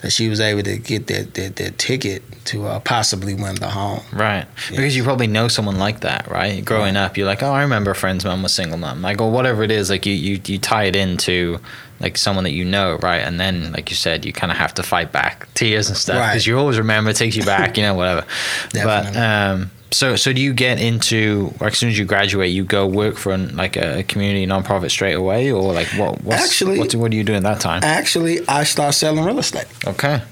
that 0.00 0.10
she 0.10 0.28
was 0.28 0.40
able 0.40 0.62
to 0.62 0.78
get 0.78 1.06
that 1.08 1.34
that, 1.34 1.56
that 1.56 1.78
ticket 1.78 2.22
to 2.46 2.66
uh, 2.66 2.80
possibly 2.80 3.34
win 3.34 3.54
the 3.56 3.68
home. 3.68 4.00
Right. 4.12 4.46
Because 4.70 4.96
you 4.96 5.04
probably 5.04 5.26
know 5.26 5.48
someone 5.48 5.78
like 5.78 6.00
that, 6.00 6.28
right? 6.28 6.64
Growing 6.64 6.96
up, 6.96 7.16
you're 7.16 7.26
like, 7.26 7.42
oh, 7.42 7.52
I 7.52 7.62
remember 7.62 7.90
a 7.90 7.94
friend's 7.94 8.24
mom 8.24 8.42
was 8.42 8.52
single 8.52 8.78
mom. 8.78 9.02
Like, 9.02 9.20
or 9.20 9.30
whatever 9.30 9.62
it 9.62 9.70
is, 9.70 9.90
like 9.90 10.06
you, 10.06 10.14
you, 10.14 10.40
you 10.46 10.58
tie 10.58 10.84
it 10.84 10.96
into 10.96 11.60
like 12.00 12.18
someone 12.18 12.42
that 12.44 12.50
you 12.50 12.64
know, 12.64 12.96
right? 13.00 13.18
And 13.20 13.38
then, 13.38 13.70
like 13.72 13.90
you 13.90 13.94
said, 13.96 14.24
you 14.24 14.32
kind 14.32 14.50
of 14.50 14.58
have 14.58 14.74
to 14.74 14.82
fight 14.82 15.12
back 15.12 15.46
tears 15.54 15.88
and 15.88 15.96
stuff 15.96 16.16
because 16.16 16.42
Right. 16.42 16.46
you 16.48 16.58
always 16.58 16.78
remember, 16.78 17.10
it 17.10 17.16
takes 17.16 17.36
you 17.36 17.44
back, 17.44 17.76
you 17.76 17.84
know, 17.84 17.94
whatever. 17.94 18.26
but, 18.72 19.16
um, 19.16 19.70
so, 19.92 20.16
so 20.16 20.32
do 20.32 20.40
you 20.40 20.52
get 20.52 20.80
into, 20.80 21.52
or 21.60 21.68
as 21.68 21.78
soon 21.78 21.90
as 21.90 21.98
you 21.98 22.04
graduate, 22.04 22.50
you 22.50 22.64
go 22.64 22.86
work 22.86 23.16
for 23.16 23.32
an, 23.32 23.56
like 23.56 23.76
a 23.76 24.02
community 24.04 24.46
nonprofit 24.46 24.90
straight 24.90 25.14
away, 25.14 25.52
or 25.52 25.72
like 25.72 25.88
what? 25.88 26.22
What's, 26.22 26.44
Actually- 26.44 26.78
what, 26.78 26.94
what 26.94 27.12
are 27.12 27.14
you 27.14 27.24
do 27.24 27.34
at 27.34 27.42
that 27.42 27.60
time? 27.60 27.82
Actually, 27.84 28.46
I 28.48 28.64
start 28.64 28.94
selling 28.94 29.24
real 29.24 29.38
estate. 29.38 29.66
Okay, 29.86 30.22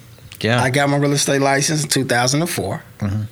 yeah, 0.41 0.63
I 0.63 0.71
got 0.71 0.89
my 0.89 0.97
real 0.97 1.13
estate 1.13 1.41
license 1.41 1.83
in 1.85 1.89
2004. 1.91 2.83
Mm-hmm. 2.99 3.23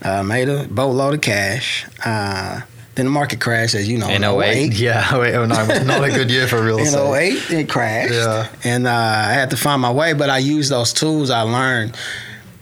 Uh, 0.00 0.22
made 0.22 0.48
a 0.48 0.64
boatload 0.68 1.14
of 1.14 1.20
cash. 1.20 1.86
Uh, 2.04 2.60
then 2.94 3.06
the 3.06 3.10
market 3.12 3.40
crashed, 3.40 3.76
as 3.76 3.88
you 3.88 3.96
know, 3.96 4.08
in 4.08 4.24
08, 4.24 4.72
yeah, 4.78 5.14
08, 5.16 5.48
09 5.48 5.68
was 5.68 5.84
not 5.84 6.02
a 6.02 6.10
good 6.10 6.30
year 6.30 6.48
for 6.48 6.60
real 6.62 6.78
estate. 6.78 6.98
In 7.00 7.34
estate. 7.34 7.52
08, 7.54 7.60
it 7.60 7.68
crashed. 7.68 8.12
Yeah. 8.12 8.48
And 8.64 8.86
uh, 8.88 8.90
I 8.92 9.32
had 9.32 9.50
to 9.50 9.56
find 9.56 9.80
my 9.80 9.92
way, 9.92 10.14
but 10.14 10.30
I 10.30 10.38
used 10.38 10.70
those 10.72 10.92
tools 10.92 11.30
I 11.30 11.42
learned 11.42 11.96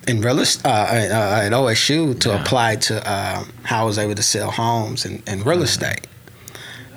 in 0.06 0.20
real 0.20 0.38
estate, 0.40 0.64
uh, 0.64 0.68
uh, 0.68 1.40
at 1.44 1.52
OSU 1.52 2.18
to 2.20 2.28
Yeah. 2.28 2.40
apply 2.40 2.76
to 2.76 2.94
uh, 3.08 3.44
how 3.64 3.82
I 3.82 3.84
was 3.84 3.98
able 3.98 4.14
to 4.14 4.22
sell 4.22 4.50
homes 4.50 5.04
and, 5.04 5.22
and 5.26 5.40
Mm-hmm. 5.40 5.48
real 5.50 5.62
estate. 5.62 6.06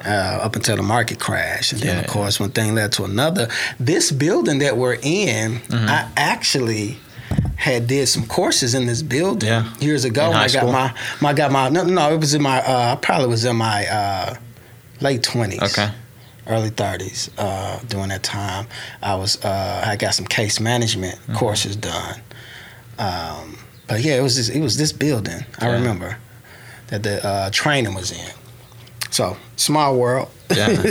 Uh, 0.06 0.40
up 0.42 0.56
until 0.56 0.78
the 0.78 0.84
market 0.84 1.20
crash, 1.20 1.74
and 1.74 1.82
then 1.82 1.98
Yeah, 1.98 2.02
of 2.04 2.08
course 2.08 2.40
one 2.40 2.52
thing 2.52 2.74
led 2.74 2.94
to 2.94 3.04
another. 3.04 3.50
This 3.82 4.12
building 4.14 4.60
that 4.60 4.78
we're 4.78 4.98
in, 5.02 5.60
Mm-hmm. 5.60 5.90
I 5.90 6.08
actually 6.16 6.98
had 7.58 7.88
did 7.88 8.08
some 8.08 8.26
courses 8.26 8.74
in 8.74 8.86
this 8.86 9.02
building 9.02 9.50
Yeah. 9.50 9.66
years 9.82 10.06
ago. 10.06 10.30
In 10.32 10.38
I 10.38 10.48
got 10.48 10.72
my, 10.72 10.94
my 11.20 11.34
got 11.34 11.52
my 11.52 11.68
no 11.68 11.84
no 11.84 12.14
it 12.14 12.20
was 12.20 12.34
in 12.34 12.42
my 12.42 12.60
uh, 12.66 12.94
I 12.94 12.96
probably 12.96 13.28
was 13.28 13.44
in 13.44 13.58
my 13.58 13.86
uh, 13.88 14.36
late 15.02 15.22
twenties 15.22 15.62
Okay. 15.62 15.90
early 16.48 16.70
30s 16.72 17.30
uh, 17.38 17.80
during 17.90 18.08
that 18.10 18.24
time 18.24 18.66
i 19.04 19.14
was 19.14 19.38
uh, 19.46 19.84
i 19.86 19.96
got 19.98 20.16
some 20.16 20.26
case 20.26 20.60
management 20.62 21.16
Mm-hmm. 21.20 21.36
courses 21.36 21.76
done 21.76 22.16
um, 23.00 23.58
but 23.88 24.02
yeah 24.02 24.16
it 24.16 24.22
was 24.22 24.36
this, 24.36 24.50
it 24.50 24.60
was 24.62 24.78
this 24.78 24.92
building 24.92 25.44
i 25.60 25.66
Yeah. 25.68 25.74
remember 25.74 26.18
that 26.88 27.04
the 27.04 27.26
uh, 27.26 27.50
training 27.52 27.94
was 27.96 28.12
in 28.12 28.30
so 29.12 29.38
small 29.56 29.96
world 29.98 30.30
Yeah. 30.56 30.84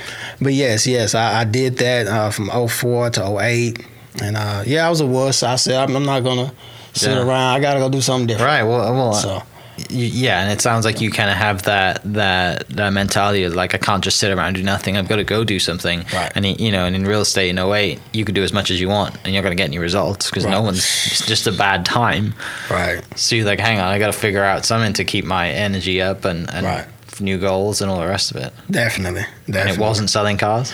but 0.40 0.52
yes 0.52 0.86
yes 0.86 1.14
i, 1.14 1.40
I 1.40 1.44
did 1.44 1.76
that 1.78 2.06
uh, 2.06 2.30
from 2.30 2.48
04 2.68 3.10
to 3.10 3.38
08 3.40 3.84
and 4.22 4.36
uh, 4.36 4.62
yeah 4.66 4.86
i 4.86 4.90
was 4.90 5.00
a 5.00 5.06
wuss 5.06 5.42
i 5.42 5.56
said 5.56 5.76
i'm, 5.76 5.96
I'm 5.96 6.04
not 6.06 6.20
gonna 6.22 6.52
sit 6.92 7.10
Yeah. 7.10 7.18
around 7.22 7.56
i 7.56 7.60
gotta 7.60 7.80
go 7.80 7.88
do 7.88 8.00
something 8.00 8.26
different 8.26 8.46
Right. 8.48 8.62
Well, 8.62 8.92
well 8.94 9.12
so 9.14 9.42
yeah, 9.88 10.42
and 10.42 10.52
it 10.52 10.60
sounds 10.60 10.84
like 10.84 11.00
you 11.00 11.10
kind 11.10 11.30
of 11.30 11.36
have 11.36 11.62
that 11.64 12.00
that 12.14 12.68
that 12.68 12.90
mentality 12.92 13.42
of 13.44 13.54
like 13.54 13.74
I 13.74 13.78
can't 13.78 14.02
just 14.04 14.18
sit 14.18 14.30
around 14.30 14.48
and 14.48 14.56
do 14.56 14.62
nothing. 14.62 14.96
I've 14.96 15.08
got 15.08 15.16
to 15.16 15.24
go 15.24 15.42
do 15.44 15.58
something. 15.58 16.04
Right. 16.12 16.30
And 16.34 16.44
you 16.60 16.70
know, 16.70 16.84
and 16.84 16.94
in 16.94 17.04
real 17.04 17.20
estate 17.20 17.50
in 17.50 17.58
08, 17.58 18.00
you 18.12 18.24
can 18.24 18.34
do 18.34 18.42
as 18.44 18.52
much 18.52 18.70
as 18.70 18.80
you 18.80 18.88
want, 18.88 19.16
and 19.24 19.34
you're 19.34 19.42
not 19.42 19.48
going 19.48 19.56
to 19.56 19.60
get 19.60 19.68
any 19.68 19.78
results 19.78 20.30
because 20.30 20.46
no 20.46 20.62
one's. 20.62 20.78
It's 20.78 21.26
just 21.26 21.46
a 21.46 21.52
bad 21.52 21.84
time. 21.84 22.34
right 22.70 23.02
So 23.18 23.36
you're 23.36 23.46
like, 23.46 23.58
hang 23.60 23.78
on, 23.80 23.88
I 23.88 23.98
got 23.98 24.06
to 24.06 24.12
figure 24.18 24.44
out 24.44 24.64
something 24.64 24.92
to 24.94 25.04
keep 25.04 25.24
my 25.24 25.50
energy 25.50 26.00
up 26.00 26.24
and 26.24 26.48
and 26.52 26.64
Right. 26.66 26.86
new 27.20 27.38
goals 27.38 27.80
and 27.82 27.90
all 27.90 28.00
the 28.00 28.06
rest 28.08 28.30
of 28.30 28.36
it. 28.38 28.52
definitely 28.70 29.22
definitely 29.46 29.60
And 29.60 29.70
it 29.70 29.78
wasn't 29.78 30.10
selling 30.10 30.36
cars 30.36 30.72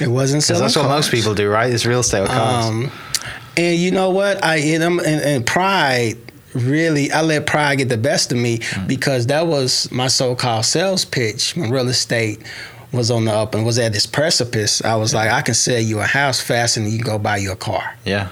it 0.00 0.08
wasn't 0.08 0.42
selling 0.42 0.62
that's 0.62 0.76
what 0.76 0.88
most 0.88 1.10
people 1.10 1.34
do, 1.34 1.48
right? 1.50 1.70
It's 1.72 1.84
real 1.84 2.00
estate 2.00 2.22
with 2.22 2.30
cars. 2.30 2.64
Um, 2.66 2.90
and 3.56 3.76
you 3.78 3.90
know 3.90 4.10
what? 4.10 4.42
I 4.42 4.56
and, 4.56 4.82
I'm- 4.82 4.98
and, 5.00 5.20
and 5.20 5.46
pride 5.46 6.16
really 6.54 7.10
I 7.12 7.22
let 7.22 7.46
pride 7.46 7.78
get 7.78 7.88
the 7.88 7.96
best 7.98 8.32
of 8.32 8.38
me 8.38 8.58
Mm. 8.58 8.86
because 8.88 9.26
that 9.26 9.46
was 9.46 9.90
my 9.90 10.08
so-called 10.08 10.64
sales 10.64 11.04
pitch 11.04 11.54
when 11.56 11.70
real 11.70 11.88
estate 11.88 12.40
was 12.92 13.10
on 13.10 13.24
the 13.24 13.32
up 13.32 13.54
and 13.54 13.64
was 13.64 13.78
at 13.78 13.92
this 13.92 14.06
precipice. 14.06 14.82
I 14.84 14.96
was 14.96 15.14
like, 15.14 15.30
I 15.30 15.42
can 15.42 15.54
sell 15.54 15.78
you 15.80 16.00
a 16.00 16.04
house 16.04 16.40
faster 16.40 16.80
than 16.80 16.90
you 16.90 16.98
can 16.98 17.06
go 17.06 17.18
buy 17.18 17.36
you 17.38 17.52
a 17.52 17.56
car. 17.56 17.96
yeah. 18.04 18.28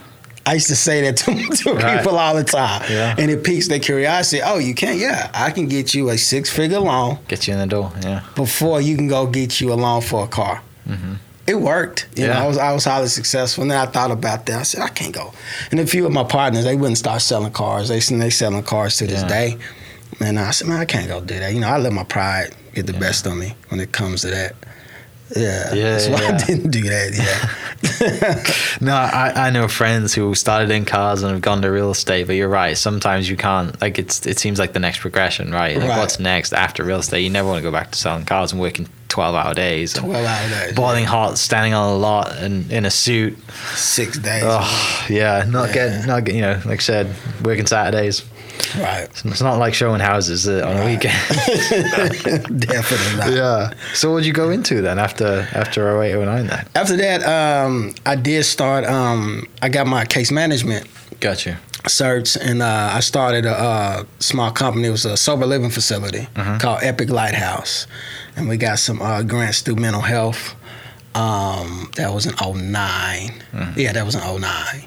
I 0.47 0.55
used 0.55 0.69
to 0.69 0.77
say 0.77 1.03
that 1.03 1.19
to, 1.19 1.25
to 1.65 1.73
Right. 1.75 1.99
people 1.99 2.17
all 2.19 2.35
the 2.35 2.43
time. 2.43 2.83
Yeah. 2.91 3.15
And 3.19 3.31
it 3.31 3.45
piques 3.45 3.69
their 3.69 3.79
curiosity. 3.81 4.41
Oh, 4.43 4.57
you 4.59 4.75
can't? 4.75 4.99
Yeah. 4.99 5.31
I 5.35 5.51
can 5.51 5.69
get 5.69 5.93
you 5.95 6.09
a 6.09 6.17
six-figure 6.17 6.79
loan 6.81 7.19
Get 7.29 7.47
you 7.47 7.53
in 7.53 7.59
the 7.61 7.67
door. 7.67 7.93
Yeah. 8.03 8.23
before 8.35 8.81
you 8.81 8.97
can 8.97 9.09
go 9.09 9.27
get 9.27 9.61
you 9.61 9.71
a 9.75 9.75
loan 9.75 10.01
for 10.01 10.25
a 10.25 10.27
car. 10.29 10.63
It 11.49 11.59
worked. 11.61 12.07
You 12.15 12.27
know, 12.27 12.33
Yeah. 12.35 12.45
I 12.45 12.47
was 12.47 12.59
I 12.59 12.73
was 12.73 12.85
highly 12.85 13.09
successful. 13.09 13.63
And 13.63 13.71
then 13.71 13.79
I 13.79 13.87
thought 13.87 14.11
about 14.11 14.45
that. 14.47 14.61
I 14.61 14.63
said, 14.65 14.83
I 14.83 14.89
can't 14.89 15.15
go. 15.15 15.33
And 15.71 15.81
a 15.81 15.87
few 15.87 16.05
of 16.07 16.13
my 16.13 16.25
partners, 16.25 16.65
they 16.65 16.77
wouldn't 16.77 16.99
start 16.99 17.23
selling 17.23 17.53
cars. 17.53 17.89
They 17.89 18.01
they 18.01 18.31
selling 18.31 18.63
cars 18.63 18.97
to 18.99 19.07
this 19.07 19.23
Yeah. 19.23 19.29
day. 19.29 19.57
And 20.21 20.39
I 20.39 20.51
said, 20.51 20.69
man, 20.69 20.81
I 20.81 20.85
can't 20.85 21.09
go 21.09 21.21
do 21.21 21.39
that. 21.39 21.53
You 21.55 21.61
know, 21.61 21.69
I 21.69 21.79
let 21.79 21.93
my 21.93 22.05
pride 22.05 22.55
get 22.75 22.87
the 22.87 22.93
Yeah. 22.93 22.99
best 22.99 23.27
of 23.27 23.37
me 23.37 23.55
when 23.69 23.81
it 23.81 23.93
comes 23.93 24.21
to 24.23 24.29
that. 24.31 24.55
Yeah. 25.37 25.75
Yeah, 25.75 25.99
So 25.99 26.13
I 26.15 26.23
yeah. 26.23 26.39
didn't 26.47 26.71
do 26.71 26.83
that. 26.83 27.15
Yeah. 27.15 27.55
No, 28.81 28.93
I, 28.95 29.33
I 29.49 29.51
know 29.51 29.67
friends 29.69 30.15
who 30.15 30.35
started 30.35 30.71
in 30.71 30.85
cars 30.85 31.23
and 31.23 31.33
have 31.33 31.41
gone 31.41 31.63
to 31.63 31.71
real 31.71 31.91
estate, 31.91 32.27
but 32.27 32.35
you're 32.37 32.49
right. 32.49 32.77
Sometimes 32.77 33.29
you 33.29 33.37
can't. 33.37 33.79
Like 33.81 33.99
it's 33.99 34.25
it 34.27 34.39
seems 34.39 34.59
like 34.59 34.73
the 34.73 34.79
next 34.79 35.01
progression, 35.01 35.51
right? 35.53 35.77
Like 35.77 35.89
Right. 35.89 35.99
what's 35.99 36.19
next 36.21 36.53
after 36.53 36.85
real 36.85 36.99
estate? 37.01 37.21
You 37.23 37.31
never 37.31 37.49
want 37.49 37.59
to 37.59 37.63
go 37.63 37.73
back 37.73 37.91
to 37.93 37.99
selling 37.99 38.25
cars 38.25 38.53
and 38.53 38.61
working 38.61 38.89
twelve 39.09 39.35
hour 39.35 39.53
days, 39.55 39.93
Twelve 39.95 40.15
hour 40.25 40.49
days. 40.49 40.75
boiling 40.75 41.05
hot, 41.05 41.39
standing 41.39 41.75
on 41.75 41.93
a 41.93 41.97
lot 41.97 42.37
and 42.37 42.71
in 42.71 42.85
a 42.85 42.91
suit. 42.91 43.37
Six 43.75 44.19
days. 44.19 44.43
Oh 44.47 45.07
yeah, 45.11 45.45
not 45.49 45.69
Yeah. 45.69 45.75
getting 45.75 46.07
not 46.07 46.25
getting. 46.25 46.41
You 46.41 46.47
know, 46.47 46.61
like 46.65 46.81
I 46.81 46.83
said, 46.83 47.15
working 47.43 47.67
Saturdays. 47.67 48.25
Right. 48.79 49.09
It's 49.25 49.41
not 49.43 49.59
like 49.59 49.75
showing 49.75 50.01
houses 50.01 50.47
uh, 50.49 50.67
on 50.67 50.77
a 50.77 50.85
weekend. 50.85 51.15
Definitely 52.61 53.17
not. 53.17 53.33
yeah. 53.33 53.71
So 53.95 54.11
what'd 54.13 54.27
you 54.27 54.33
go 54.33 54.51
into 54.51 54.81
then 54.83 54.99
after 54.99 55.49
after 55.55 56.01
08, 56.03 56.15
09 56.25 56.47
then? 56.47 56.67
After 56.75 56.97
that, 56.97 57.23
um, 57.25 57.95
I 58.07 58.17
did 58.17 58.45
start. 58.45 58.85
Um, 58.85 59.47
I 59.63 59.69
got 59.69 59.87
my 59.87 60.05
case 60.05 60.31
management 60.31 60.87
Gotcha. 61.21 61.59
certs, 61.85 62.37
and 62.41 62.63
uh, 62.63 62.91
I 62.93 63.01
started 63.01 63.45
a, 63.47 63.53
uh 63.57 64.05
small 64.19 64.51
company. 64.51 64.89
It 64.89 64.93
was 64.93 65.05
a 65.05 65.17
sober 65.17 65.47
living 65.47 65.71
facility 65.71 66.29
Mhm. 66.35 66.61
called 66.61 66.81
Epic 66.83 67.09
Lighthouse, 67.11 67.87
and 68.37 68.49
we 68.49 68.57
got 68.57 68.79
some 68.79 69.01
uh, 69.03 69.23
grants 69.23 69.61
through 69.63 69.77
mental 69.77 70.03
health. 70.03 70.55
Um, 71.15 71.91
that 71.97 72.13
was 72.13 72.27
in 72.27 72.35
9 72.35 73.43
Mhm. 73.53 73.77
Yeah, 73.77 73.93
that 73.93 74.05
was 74.05 74.15
in 74.15 74.21
09. 74.21 74.85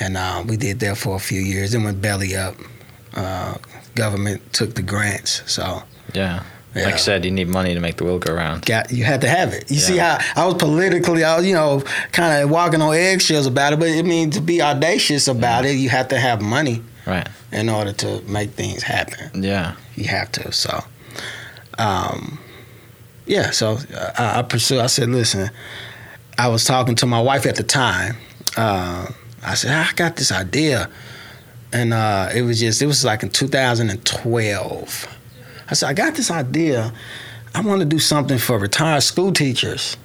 And 0.00 0.16
uh, 0.16 0.42
we 0.46 0.56
did 0.56 0.80
that 0.80 0.96
for 0.98 1.14
a 1.16 1.20
few 1.20 1.40
years. 1.40 1.72
Then 1.72 1.84
went 1.84 2.00
belly 2.02 2.34
up. 2.36 2.54
Uh, 3.14 3.56
government 3.94 4.40
took 4.52 4.74
the 4.74 4.82
grants, 4.82 5.42
so 5.50 5.82
Yeah. 6.14 6.42
Yeah. 6.74 6.84
Like 6.84 6.94
I 6.94 6.98
said, 6.98 7.24
you 7.24 7.32
need 7.32 7.48
money 7.48 7.74
to 7.74 7.80
make 7.80 7.96
the 7.96 8.04
wheel 8.04 8.20
go 8.20 8.32
round. 8.32 8.64
got 8.64 8.92
you 8.92 9.02
had 9.02 9.20
to 9.22 9.28
have 9.28 9.52
it. 9.52 9.68
You 9.72 9.78
see 9.80 9.96
how 9.96 10.18
I 10.36 10.46
was 10.46 10.54
politically, 10.54 11.24
I 11.24 11.36
was 11.36 11.44
you 11.44 11.54
know 11.54 11.82
kind 12.12 12.42
of 12.44 12.48
walking 12.50 12.80
on 12.80 12.94
eggshells 12.94 13.46
about 13.46 13.72
it, 13.72 13.80
but 13.80 13.88
I 13.88 14.02
mean 14.02 14.30
to 14.30 14.40
be 14.40 14.62
audacious 14.62 15.26
about 15.26 15.64
it, 15.64 15.72
you 15.76 15.88
have 15.88 16.06
to 16.08 16.18
have 16.20 16.40
money 16.40 16.82
Right. 17.06 17.28
in 17.50 17.68
order 17.68 17.92
to 17.92 18.20
make 18.22 18.50
things 18.50 18.84
happen. 18.84 19.42
Yeah. 19.42 19.74
You 19.96 20.04
have 20.04 20.30
to. 20.32 20.52
So, 20.52 20.84
um, 21.78 22.38
yeah. 23.26 23.50
So 23.50 23.78
I, 24.16 24.38
I 24.38 24.42
pursued. 24.42 24.78
I 24.78 24.86
said, 24.86 25.08
listen. 25.08 25.50
I 26.38 26.48
was 26.48 26.64
talking 26.64 26.94
to 26.96 27.06
my 27.06 27.20
wife 27.20 27.46
at 27.46 27.56
the 27.56 27.62
time. 27.64 28.16
Uh, 28.56 29.06
I 29.42 29.54
said, 29.54 29.72
I 29.72 29.90
got 29.94 30.16
this 30.16 30.30
idea, 30.32 30.90
and 31.72 31.92
uh, 31.94 32.28
it 32.34 32.42
was 32.42 32.60
just 32.60 32.82
it 32.82 32.86
was 32.86 33.04
like 33.04 33.22
in 33.22 33.30
2012. 33.30 35.16
I 35.70 35.74
said, 35.74 35.88
I 35.88 35.92
got 35.92 36.14
this 36.14 36.30
idea. 36.30 36.92
I 37.54 37.60
want 37.62 37.80
to 37.80 37.84
do 37.86 37.98
something 37.98 38.38
for 38.38 38.58
retired 38.58 39.02
school 39.02 39.32
teachers. 39.32 39.96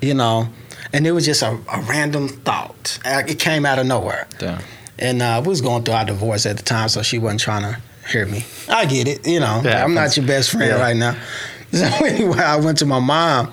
You 0.00 0.14
know. 0.14 0.48
And 0.92 1.06
it 1.06 1.12
was 1.12 1.26
just 1.26 1.42
a, 1.42 1.48
a 1.72 1.80
random 1.88 2.28
thought. 2.28 2.98
It 3.04 3.38
came 3.40 3.66
out 3.66 3.78
of 3.78 3.86
nowhere. 3.86 4.28
Yeah. 4.40 4.60
And 4.98 5.20
uh, 5.20 5.40
we 5.44 5.48
was 5.48 5.60
going 5.60 5.82
through 5.82 5.94
our 5.94 6.04
divorce 6.04 6.46
at 6.46 6.56
the 6.56 6.62
time, 6.62 6.88
so 6.88 7.02
she 7.02 7.18
wasn't 7.18 7.40
trying 7.40 7.62
to 7.62 7.80
hear 8.08 8.24
me. 8.24 8.44
I 8.68 8.86
get 8.86 9.08
it, 9.08 9.26
you 9.26 9.40
know. 9.40 9.60
Yeah, 9.64 9.84
I'm 9.84 9.94
not 9.94 10.16
your 10.16 10.26
best 10.26 10.50
friend 10.52 10.70
Yeah. 10.70 10.80
right 10.80 10.96
now. 10.96 11.16
So 11.72 11.84
anyway, 11.84 12.38
I 12.38 12.56
went 12.56 12.78
to 12.78 12.86
my 12.86 13.00
mom, 13.00 13.52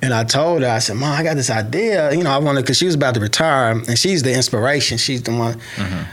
And 0.00 0.14
I 0.14 0.22
told 0.24 0.62
her, 0.62 0.68
I 0.68 0.78
said, 0.78 0.96
Mom, 0.96 1.12
I 1.12 1.22
got 1.24 1.34
this 1.34 1.50
idea. 1.50 2.12
You 2.12 2.22
know, 2.22 2.30
I 2.30 2.38
wanted, 2.38 2.62
because 2.62 2.76
she 2.76 2.86
was 2.86 2.94
about 2.94 3.14
to 3.14 3.20
retire, 3.20 3.72
and 3.72 3.98
she's 3.98 4.22
the 4.22 4.32
inspiration. 4.32 4.96
She's 4.96 5.22
the 5.22 5.32
one 5.32 5.58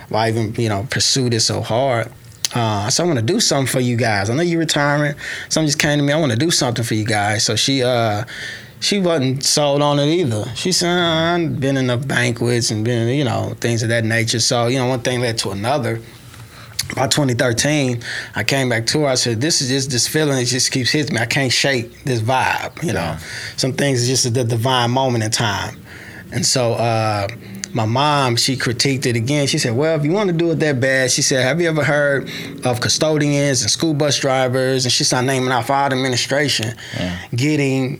why 0.10 0.26
I 0.26 0.30
even, 0.30 0.56
you 0.56 0.70
know, 0.70 0.88
pursued 0.90 1.34
it 1.34 1.42
so 1.42 1.62
hard. 1.62 2.12
Uh, 2.54 2.90
so 2.90 3.04
I 3.04 3.08
want 3.08 3.20
to 3.20 3.26
do 3.26 3.40
something 3.40 3.68
for 3.68 3.80
you 3.80 3.96
guys. 3.96 4.30
I 4.30 4.36
know 4.36 4.42
you're 4.42 4.60
retiring. 4.60 5.16
Something 5.50 5.68
just 5.68 5.80
came 5.80 6.00
to 6.00 6.04
me. 6.04 6.14
I 6.14 6.20
want 6.20 6.32
to 6.32 6.38
do 6.38 6.52
something 6.52 6.84
for 6.84 6.94
you 6.96 7.06
guys. 7.06 7.44
So 7.44 7.56
she, 7.56 7.84
uh, 7.84 8.24
she 8.80 9.00
wasn't 9.00 9.44
sold 9.44 9.82
on 9.82 10.00
it 10.00 10.08
either. 10.08 10.46
She 10.56 10.72
said, 10.72 10.90
"Uh, 10.90 11.36
I've 11.36 11.60
been 11.60 11.78
in 11.78 11.88
the 11.88 11.98
banquets 11.98 12.72
and 12.72 12.84
been, 12.86 13.08
you 13.10 13.24
know, 13.24 13.56
things 13.60 13.84
of 13.84 13.90
that 13.90 14.06
nature. 14.06 14.40
So, 14.40 14.68
you 14.68 14.78
know, 14.80 14.88
one 14.88 15.02
thing 15.02 15.22
led 15.22 15.38
to 15.40 15.52
another 15.52 16.02
by 16.96 17.08
2013, 17.08 18.04
I 18.36 18.44
came 18.44 18.70
back 18.70 18.86
to 18.88 19.02
her. 19.02 19.08
I 19.08 19.16
said, 19.16 19.42
"This 19.42 19.62
is 19.62 19.70
just 19.70 19.90
this 19.90 20.08
feeling. 20.08 20.38
It 20.38 20.46
just 20.46 20.72
keeps 20.72 20.92
hitting 20.92 21.16
me. 21.16 21.22
I 21.22 21.26
can't 21.26 21.52
shake 21.52 22.04
this 22.04 22.20
vibe. 22.20 22.82
You 22.84 22.94
know, 22.94 23.00
Yeah. 23.00 23.18
some 23.58 23.74
things 23.74 24.02
is 24.04 24.08
just 24.08 24.34
the 24.34 24.44
divine 24.44 24.92
moment 24.92 25.24
in 25.24 25.32
time." 25.32 25.78
And 26.32 26.46
so, 26.46 26.74
uh, 26.74 27.28
my 27.74 27.86
mom, 27.86 28.36
she 28.36 28.56
critiqued 28.56 29.06
it 29.06 29.16
again. 29.16 29.48
She 29.48 29.58
said, 29.58 29.76
"Well, 29.76 29.98
if 29.98 30.06
you 30.06 30.12
want 30.12 30.28
to 30.28 30.34
do 30.34 30.52
it 30.52 30.60
that 30.60 30.80
bad," 30.80 31.12
she 31.12 31.22
said, 31.22 31.44
"Have 31.44 31.60
you 31.62 31.68
ever 31.70 31.84
heard 31.84 32.30
of 32.64 32.82
custodians 32.82 33.62
and 33.62 33.72
school 33.72 33.94
bus 33.94 34.18
drivers?" 34.20 34.86
And 34.86 34.92
she 34.92 35.04
started 35.04 35.28
naming 35.28 35.52
off 35.52 35.70
all 35.70 35.86
administration 35.92 36.74
getting 37.36 38.00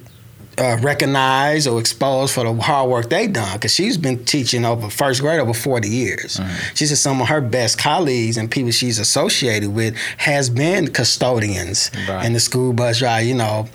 uh, 0.58 0.78
recognized 0.82 1.68
or 1.68 1.80
exposed 1.80 2.34
for 2.34 2.44
the 2.44 2.54
hard 2.62 2.90
work 2.90 3.10
they 3.10 3.28
done 3.28 3.54
because 3.58 3.74
she's 3.74 3.98
been 3.98 4.24
teaching 4.26 4.64
over 4.66 4.90
first 4.90 5.22
grade 5.22 5.40
over 5.40 5.54
40 5.54 5.88
years 5.90 6.40
she 6.74 6.86
said 6.86 6.98
some 6.98 7.22
of 7.22 7.28
her 7.28 7.42
best 7.42 7.78
colleagues 7.78 8.38
and 8.38 8.50
people 8.50 8.72
she's 8.72 8.98
associated 9.00 9.74
with 9.74 9.96
has 10.18 10.50
been 10.50 10.88
custodians 10.92 11.92
Right. 12.08 12.26
in 12.26 12.34
the 12.34 12.40
school 12.40 12.74
bus 12.74 13.00
drive 13.00 13.26
you 13.26 13.36
know 13.36 13.68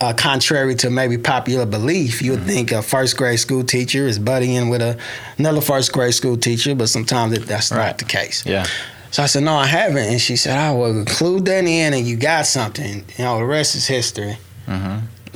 uh, 0.00 0.12
contrary 0.12 0.76
to 0.76 0.90
maybe 0.90 1.18
popular 1.18 1.66
belief, 1.66 2.22
you 2.22 2.30
would 2.30 2.44
think 2.44 2.70
a 2.70 2.82
first 2.82 3.16
grade 3.16 3.40
school 3.40 3.64
teacher 3.64 4.06
is 4.06 4.16
buddying 4.20 4.70
with 4.70 4.80
a, 4.80 4.96
another 5.38 5.60
first 5.60 5.92
grade 5.92 6.14
school 6.14 6.36
teacher, 6.36 6.72
but 6.76 6.88
sometimes 6.88 7.36
that's 7.46 7.72
Right. 7.72 7.86
not 7.86 7.98
the 7.98 8.04
case. 8.04 8.46
Yeah. 8.46 8.64
So 9.10 9.24
I 9.24 9.26
said, 9.26 9.42
no, 9.42 9.54
I 9.56 9.66
haven't. 9.66 10.04
And 10.04 10.20
she 10.20 10.36
said, 10.36 10.56
I 10.56 10.70
will 10.70 10.96
include 10.96 11.46
that 11.46 11.64
in 11.64 11.94
and 11.94 12.06
you 12.06 12.14
got 12.16 12.46
something. 12.46 13.04
You 13.16 13.24
know, 13.24 13.38
the 13.38 13.44
rest 13.44 13.74
is 13.74 13.88
history. 13.88 14.38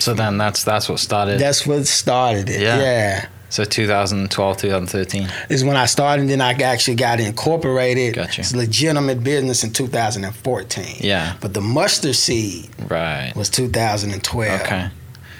So 0.02 0.14
then 0.14 0.38
that's 0.38 0.64
that's 0.64 0.88
what 0.88 0.98
started. 1.00 1.38
That's 1.40 1.66
what 1.66 1.86
started 1.86 2.48
it. 2.50 2.60
Yeah. 2.60 2.78
Yeah. 2.80 3.26
so 3.48 3.64
2012, 3.64 4.56
2013. 4.56 5.28
Is 5.50 5.62
when 5.64 5.76
I 5.76 5.86
started, 5.86 6.22
and 6.22 6.30
then 6.30 6.40
I 6.40 6.52
actually 6.52 6.96
got 6.96 7.20
incorporated. 7.20 8.14
Gotcha. 8.14 8.40
It's 8.40 8.54
legitimate 8.54 9.22
business 9.22 9.62
in 9.64 9.72
2014. 9.72 10.96
Yeah. 11.00 11.36
But 11.40 11.54
the 11.54 11.60
mustard 11.60 12.16
seed 12.16 12.70
Right. 12.88 13.32
was 13.36 13.48
2012. 13.50 14.60
Okay. 14.62 14.88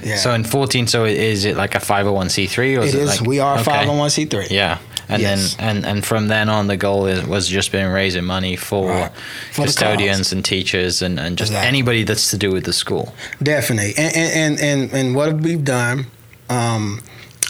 Yeah. 0.04 0.16
So 0.16 0.32
in 0.34 0.44
14, 0.44 0.86
so 0.86 1.04
is 1.04 1.44
it 1.44 1.56
like 1.56 1.74
a 1.74 1.78
501c3 1.78 2.78
or 2.78 2.82
is 2.82 2.94
it 2.94 2.98
it, 2.98 3.02
is. 3.02 3.20
like 3.20 3.28
we 3.28 3.38
are 3.40 3.58
okay. 3.58 3.70
501c3. 3.70 4.50
Yeah. 4.50 4.78
And 5.08 5.20
Yes. 5.20 5.54
then 5.56 5.76
and 5.76 5.86
and 5.86 6.04
from 6.06 6.28
then 6.28 6.48
on, 6.48 6.68
the 6.68 6.76
goal 6.76 7.06
is, 7.06 7.26
was 7.26 7.46
just 7.48 7.72
been 7.72 7.90
raising 7.92 8.24
money 8.24 8.56
for, 8.56 8.88
Right. 8.88 9.12
For 9.52 9.64
custodians 9.64 10.32
and 10.32 10.44
teachers 10.44 11.02
and, 11.02 11.18
and 11.18 11.36
just 11.36 11.50
Exactly. 11.50 11.68
anybody 11.68 12.04
that's 12.04 12.30
to 12.30 12.36
do 12.38 12.50
with 12.52 12.64
the 12.64 12.72
school. 12.72 13.12
Definitely. 13.42 13.94
And 13.98 14.16
and 14.16 14.60
and 14.60 14.92
and, 14.92 15.14
what 15.14 15.34
we've 15.40 15.64
done, 15.64 16.06
um, 16.48 17.00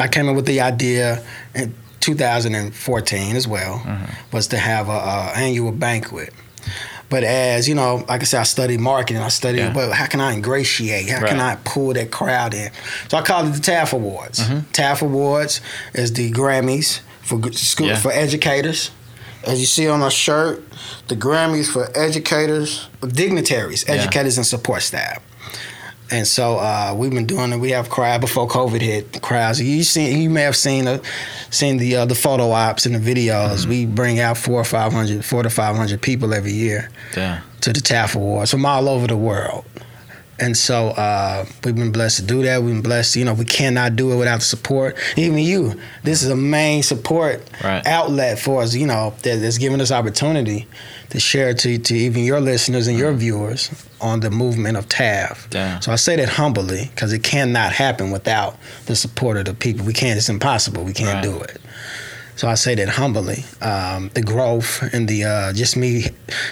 I 0.01 0.09
came 0.09 0.29
up 0.29 0.35
with 0.37 0.47
the 0.47 0.61
idea 0.61 1.23
in 1.55 1.75
2014 2.01 3.37
as 3.37 3.47
well, 3.47 3.83
was 4.33 4.47
to 4.49 4.59
have 4.59 4.89
a, 4.89 4.93
a 4.93 5.33
annual 5.37 5.73
banquet. 5.73 6.33
But 7.13 7.25
as 7.25 7.69
you 7.69 7.75
know, 7.75 8.07
like 8.09 8.23
I 8.23 8.25
said, 8.25 8.41
I 8.41 8.45
studied 8.45 8.81
marketing. 8.81 9.23
I 9.23 9.29
studied, 9.29 9.59
Yeah. 9.59 9.73
but 9.75 9.93
how 9.93 10.07
can 10.07 10.19
I 10.23 10.33
ingratiate? 10.33 11.11
How 11.11 11.27
can 11.27 11.39
I 11.41 11.57
pull 11.57 11.93
that 11.93 12.11
crowd 12.11 12.55
in? 12.55 12.71
So 13.09 13.19
I 13.19 13.23
call 13.23 13.47
it 13.47 13.51
the 13.51 13.61
TAF 13.61 13.93
Awards. 13.93 14.39
Mm-hmm. 14.41 14.59
TAF 14.73 15.03
Awards 15.03 15.61
is 15.93 16.15
the 16.15 16.31
Grammys 16.33 17.01
for 17.21 17.37
school 17.53 17.89
Yeah. 17.89 17.99
for 18.01 18.11
educators. 18.11 18.91
As 19.47 19.61
you 19.61 19.67
see 19.67 19.87
on 19.89 20.01
my 20.01 20.09
shirt, 20.09 20.65
the 21.09 21.17
Grammys 21.17 21.69
for 21.71 21.91
educators, 21.95 22.89
dignitaries, 23.07 23.85
Yeah. 23.87 23.97
educators, 23.97 24.39
and 24.39 24.47
support 24.47 24.81
staff. 24.83 25.21
And 26.13 26.27
so 26.27 26.59
uh, 26.59 26.95
we've 26.95 27.11
been 27.11 27.25
doing 27.27 27.53
it. 27.53 27.57
We 27.57 27.71
have 27.71 27.89
crowd 27.89 28.21
before 28.21 28.47
COVID 28.47 28.83
hit. 28.83 29.23
Crowds. 29.23 29.61
You 29.63 29.83
seen? 29.83 30.21
You 30.21 30.29
may 30.29 30.43
have 30.43 30.55
seen 30.57 30.85
the 30.85 31.03
seen 31.51 31.79
the 31.79 31.97
uh, 31.97 32.05
the 32.05 32.15
photo 32.15 32.51
ops 32.51 32.85
and 32.85 32.95
the 32.95 32.99
videos. 32.99 33.61
Mm-hmm. 33.61 33.71
We 33.71 33.87
bring 33.87 34.21
out 34.21 34.37
four 34.37 34.61
or 34.61 34.65
five 34.65 34.93
hundred, 34.93 35.25
four 35.25 35.43
to 35.43 35.49
five 35.51 35.75
hundred 35.75 36.03
people 36.03 36.35
every 36.35 36.53
year 36.53 36.91
Yeah. 37.17 37.41
to 37.63 37.73
the 37.73 37.81
TAF 37.81 38.15
Awards 38.15 38.51
from 38.51 38.67
all 38.67 38.89
over 38.91 39.07
the 39.07 39.17
world. 39.17 39.65
And 40.43 40.57
so 40.57 40.89
uh, 40.89 41.47
we've 41.65 41.77
been 41.77 41.93
blessed 41.93 42.17
to 42.19 42.23
do 42.27 42.43
that. 42.43 42.61
We've 42.63 42.75
been 42.75 42.83
blessed. 42.83 43.15
You 43.15 43.25
know, 43.25 43.35
we 43.35 43.45
cannot 43.45 43.95
do 43.95 44.11
it 44.13 44.17
without 44.17 44.41
the 44.41 44.45
support. 44.45 44.97
Even 45.17 45.39
you, 45.39 45.79
this 46.03 46.25
is 46.25 46.31
a 46.31 46.37
main 46.37 46.83
support 46.83 47.49
Right. 47.63 47.87
outlet 47.87 48.41
for 48.41 48.61
us. 48.63 48.75
You 48.75 48.87
know, 48.89 49.15
that, 49.23 49.37
that's 49.37 49.59
giving 49.59 49.81
us 49.81 49.93
opportunity 49.93 50.67
to 51.11 51.21
share 51.21 51.55
to 51.55 51.79
to 51.79 51.95
even 51.95 52.25
your 52.25 52.41
listeners 52.41 52.89
and 52.89 52.99
your 52.99 53.13
viewers 53.13 53.71
on 54.01 54.19
the 54.21 54.31
movement 54.31 54.77
of 54.77 54.89
TAF. 54.89 55.55
Yeah. 55.55 55.79
So 55.79 55.93
I 55.93 55.97
say 55.97 56.17
that 56.17 56.29
humbly 56.31 56.91
because 56.93 57.13
it 57.13 57.23
cannot 57.23 57.73
happen 57.73 58.11
without 58.11 58.57
the 58.87 58.97
support 58.97 59.37
of 59.37 59.45
the 59.45 59.55
people. 59.55 59.87
We 59.87 59.93
can't. 59.93 60.17
It's 60.19 60.29
impossible. 60.29 60.83
We 60.83 60.93
can't 60.93 61.15
Right. 61.15 61.23
do 61.23 61.41
it. 61.41 61.61
So 62.35 62.49
I 62.49 62.55
say 62.55 62.75
that 62.77 62.89
humbly. 62.89 63.45
Um, 63.61 64.11
the 64.15 64.23
growth 64.23 64.83
and 64.95 65.07
the 65.07 65.25
uh, 65.25 65.53
just 65.53 65.77
me 65.77 66.07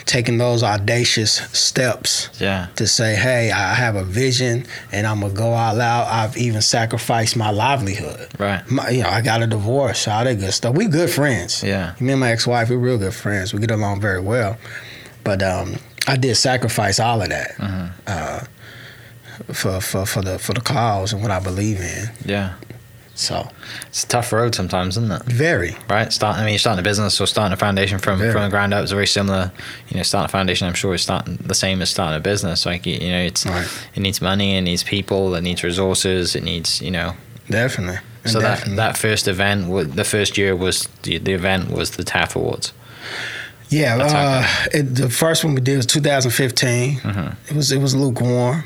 taking 0.04 0.36
those 0.38 0.62
audacious 0.62 1.32
steps 1.58 2.28
Yeah. 2.38 2.66
to 2.76 2.86
say, 2.86 3.14
hey, 3.16 3.50
I 3.50 3.74
have 3.74 3.96
a 3.96 4.04
vision 4.04 4.66
and 4.92 5.06
I'm 5.06 5.20
gonna 5.20 5.32
go 5.32 5.52
all 5.52 5.80
out. 5.80 6.06
I've 6.06 6.36
even 6.36 6.60
sacrificed 6.60 7.36
my 7.36 7.50
livelihood. 7.50 8.28
Right. 8.38 8.62
My, 8.70 8.90
you 8.90 9.02
know, 9.02 9.08
I 9.08 9.22
got 9.22 9.42
a 9.42 9.46
divorce, 9.46 10.06
all 10.06 10.22
that 10.24 10.38
good 10.38 10.52
stuff. 10.52 10.76
We 10.76 10.86
good 10.86 11.10
friends. 11.10 11.62
Yeah. 11.64 11.94
Me 11.98 12.12
and 12.12 12.20
my 12.20 12.30
ex-wife, 12.30 12.68
we're 12.70 12.76
real 12.76 12.98
good 12.98 13.14
friends. 13.14 13.54
We 13.54 13.60
get 13.60 13.70
along 13.70 14.00
very 14.02 14.20
well. 14.20 14.58
But 15.24 15.42
um, 15.42 15.76
I 16.06 16.16
did 16.16 16.34
sacrifice 16.36 17.00
all 17.00 17.22
of 17.22 17.30
that 17.30 17.52
Mm-hmm. 17.56 17.86
uh, 18.06 18.40
for, 19.54 19.80
for 19.80 20.04
for 20.04 20.20
the 20.22 20.38
for 20.38 20.52
the 20.52 20.60
cause 20.60 21.12
and 21.14 21.22
what 21.22 21.30
I 21.30 21.40
believe 21.40 21.80
in. 21.80 22.10
Yeah. 22.26 22.54
So 23.20 23.48
It's 23.88 24.04
a 24.04 24.06
tough 24.06 24.32
road 24.32 24.54
sometimes, 24.54 24.96
isn't 24.96 25.12
it? 25.12 25.22
very. 25.24 25.76
Right. 25.88 26.10
Start. 26.12 26.36
I 26.38 26.40
mean, 26.40 26.50
you're 26.54 26.58
starting 26.58 26.80
a 26.80 26.88
business 26.90 27.20
or 27.20 27.26
starting 27.26 27.52
a 27.52 27.56
foundation 27.56 27.98
from 27.98 28.20
Yeah. 28.22 28.32
from 28.32 28.42
the 28.42 28.48
ground 28.48 28.72
up 28.74 28.82
is 28.84 28.90
very 28.92 29.06
similar. 29.06 29.52
You 29.88 29.96
know, 29.98 30.02
starting 30.02 30.24
a 30.24 30.28
foundation, 30.28 30.66
I'm 30.68 30.74
sure, 30.74 30.94
is 30.94 31.02
starting 31.02 31.36
the 31.44 31.54
same 31.54 31.82
as 31.82 31.90
starting 31.90 32.16
a 32.16 32.20
business. 32.20 32.64
Like 32.66 32.86
you, 32.86 32.94
you 32.94 33.10
know, 33.12 33.20
it's 33.30 33.44
Right. 33.46 33.66
it 33.94 34.00
needs 34.00 34.20
money, 34.22 34.56
it 34.56 34.62
needs 34.62 34.82
people, 34.82 35.34
it 35.34 35.42
needs 35.42 35.62
resources, 35.62 36.34
it 36.34 36.42
needs 36.44 36.80
you 36.80 36.90
know. 36.90 37.14
Definitely. 37.50 37.98
So 38.26 38.40
Definitely. 38.40 38.76
that 38.76 38.92
that 38.94 38.96
first 38.98 39.28
event, 39.28 39.96
the 39.96 40.04
first 40.04 40.38
year 40.38 40.56
was 40.56 40.88
the 41.02 41.18
the 41.18 41.32
event 41.32 41.70
was 41.70 41.90
the 41.90 42.04
TAF 42.04 42.34
Awards. 42.36 42.72
Yeah, 43.68 43.96
uh, 44.02 44.46
it, 44.72 44.94
the 44.96 45.08
first 45.10 45.44
one 45.44 45.54
we 45.54 45.60
did 45.60 45.76
was 45.76 45.86
2015. 45.86 47.00
Mhm. 47.00 47.36
It 47.50 47.54
was 47.56 47.70
it 47.72 47.80
was 47.80 47.94
lukewarm, 47.94 48.64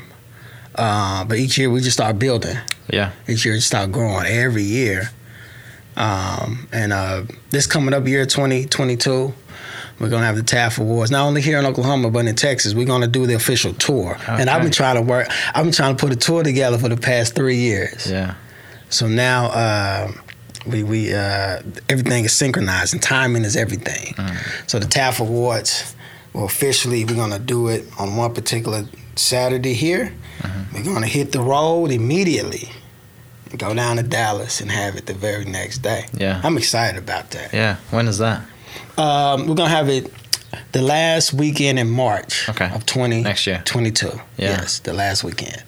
uh, 0.75 1.23
but 1.25 1.37
each 1.37 1.57
year 1.57 1.69
we 1.69 1.79
just 1.81 1.93
start 1.97 2.17
building. 2.19 2.57
Yeah. 2.91 3.11
Each 3.27 3.45
year 3.45 3.55
just 3.55 3.67
start 3.67 3.91
growing 3.91 4.25
every 4.25 4.63
year. 4.63 5.09
Um, 5.97 6.67
and 6.71 6.91
uh, 6.91 7.23
this 7.51 7.67
coming 7.67 7.93
up 7.93 8.07
year 8.07 8.25
2022, 8.25 9.33
we're 9.99 10.09
gonna 10.09 10.25
have 10.25 10.35
the 10.35 10.41
TAF 10.41 10.77
Awards 10.77 11.09
not 11.09 11.25
only 11.25 11.41
here 11.41 11.57
in 11.57 11.65
Oklahoma 11.65 12.11
but 12.11 12.25
in 12.27 12.35
Texas. 12.35 12.73
We're 12.73 12.85
gonna 12.85 13.07
do 13.07 13.25
the 13.25 13.35
official 13.35 13.73
tour, 13.73 14.17
and 14.27 14.49
I've 14.49 14.61
been 14.61 14.71
trying 14.71 14.95
to 14.95 15.01
work. 15.01 15.29
I've 15.53 15.63
been 15.63 15.71
trying 15.71 15.95
to 15.95 15.99
put 16.01 16.11
a 16.11 16.17
tour 16.17 16.43
together 16.43 16.77
for 16.77 16.89
the 16.89 16.97
past 16.97 17.33
three 17.33 17.55
years. 17.57 18.09
Yeah. 18.11 18.35
So 18.89 19.07
now 19.07 19.45
uh, 19.47 20.11
we 20.67 20.83
we 20.83 21.13
uh, 21.13 21.61
everything 21.87 22.25
is 22.25 22.33
synchronized 22.33 22.93
and 22.93 23.01
timing 23.01 23.45
is 23.45 23.55
everything. 23.55 24.13
So 24.67 24.79
the 24.79 24.85
TAF 24.85 25.21
Awards, 25.21 25.95
well, 26.33 26.43
officially 26.43 27.05
we're 27.05 27.15
gonna 27.15 27.39
do 27.39 27.69
it 27.69 27.85
on 27.97 28.17
one 28.17 28.33
particular 28.33 28.83
Saturday 29.15 29.73
here. 29.73 30.13
We're 30.73 30.83
gonna 30.83 31.07
hit 31.07 31.31
the 31.31 31.39
road 31.39 31.91
immediately, 31.91 32.69
and 33.49 33.57
go 33.57 33.73
down 33.73 33.95
to 33.97 34.03
Dallas 34.03 34.59
and 34.61 34.69
have 34.69 34.95
it 34.97 35.05
the 35.05 35.13
very 35.13 35.45
next 35.45 35.79
day. 35.79 36.05
Yeah. 36.17 36.41
I'm 36.43 36.57
excited 36.57 36.97
about 37.01 37.31
that. 37.31 37.53
Yeah. 37.53 37.77
When 37.91 38.07
is 38.07 38.17
that? 38.17 38.41
Um, 38.97 39.47
we're 39.47 39.55
gonna 39.55 39.69
have 39.69 39.87
it 39.89 40.11
the 40.73 40.81
last 40.81 41.33
weekend 41.33 41.79
in 41.79 41.89
March 41.89 42.47
Okay. 42.49 42.69
of 42.73 42.85
20, 42.85 43.21
Next 43.23 43.47
year. 43.47 43.61
22. 43.65 44.07
Yeah. 44.37 44.49
Yes, 44.61 44.79
the 44.79 44.93
last 44.93 45.23
weekend. 45.23 45.63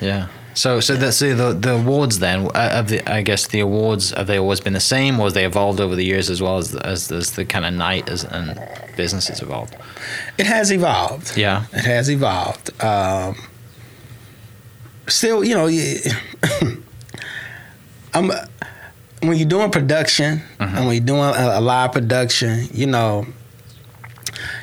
Yeah. 0.00 0.28
So, 0.56 0.80
so 0.80 0.96
the 0.96 1.12
so 1.12 1.34
the 1.34 1.52
the 1.52 1.74
awards 1.74 2.18
then 2.18 2.46
uh, 2.54 2.70
of 2.72 2.88
the 2.88 3.06
I 3.06 3.20
guess 3.20 3.46
the 3.46 3.60
awards 3.60 4.12
have 4.12 4.26
they 4.26 4.38
always 4.38 4.58
been 4.58 4.72
the 4.72 4.80
same, 4.80 5.20
or 5.20 5.26
have 5.26 5.34
they 5.34 5.44
evolved 5.44 5.80
over 5.80 5.94
the 5.94 6.04
years 6.04 6.30
as 6.30 6.40
well 6.40 6.56
as 6.56 6.74
as, 6.74 7.12
as 7.12 7.32
the 7.32 7.44
kind 7.44 7.66
of 7.66 7.74
night 7.74 8.08
as 8.08 8.24
and 8.24 8.58
business 8.96 9.28
has 9.28 9.42
evolved? 9.42 9.76
It 10.38 10.46
has 10.46 10.72
evolved. 10.72 11.36
Yeah. 11.36 11.66
It 11.74 11.84
has 11.84 12.10
evolved. 12.10 12.70
Um, 12.82 13.36
still, 15.06 15.44
you 15.44 15.54
know, 15.54 15.66
I'm 18.14 18.30
when 19.20 19.36
you're 19.36 19.46
doing 19.46 19.70
production 19.70 20.40
and 20.58 20.86
when 20.86 20.94
you're 20.94 21.04
doing 21.04 21.20
a, 21.20 21.58
a 21.58 21.60
live 21.60 21.92
production, 21.92 22.66
you 22.72 22.86
know, 22.86 23.26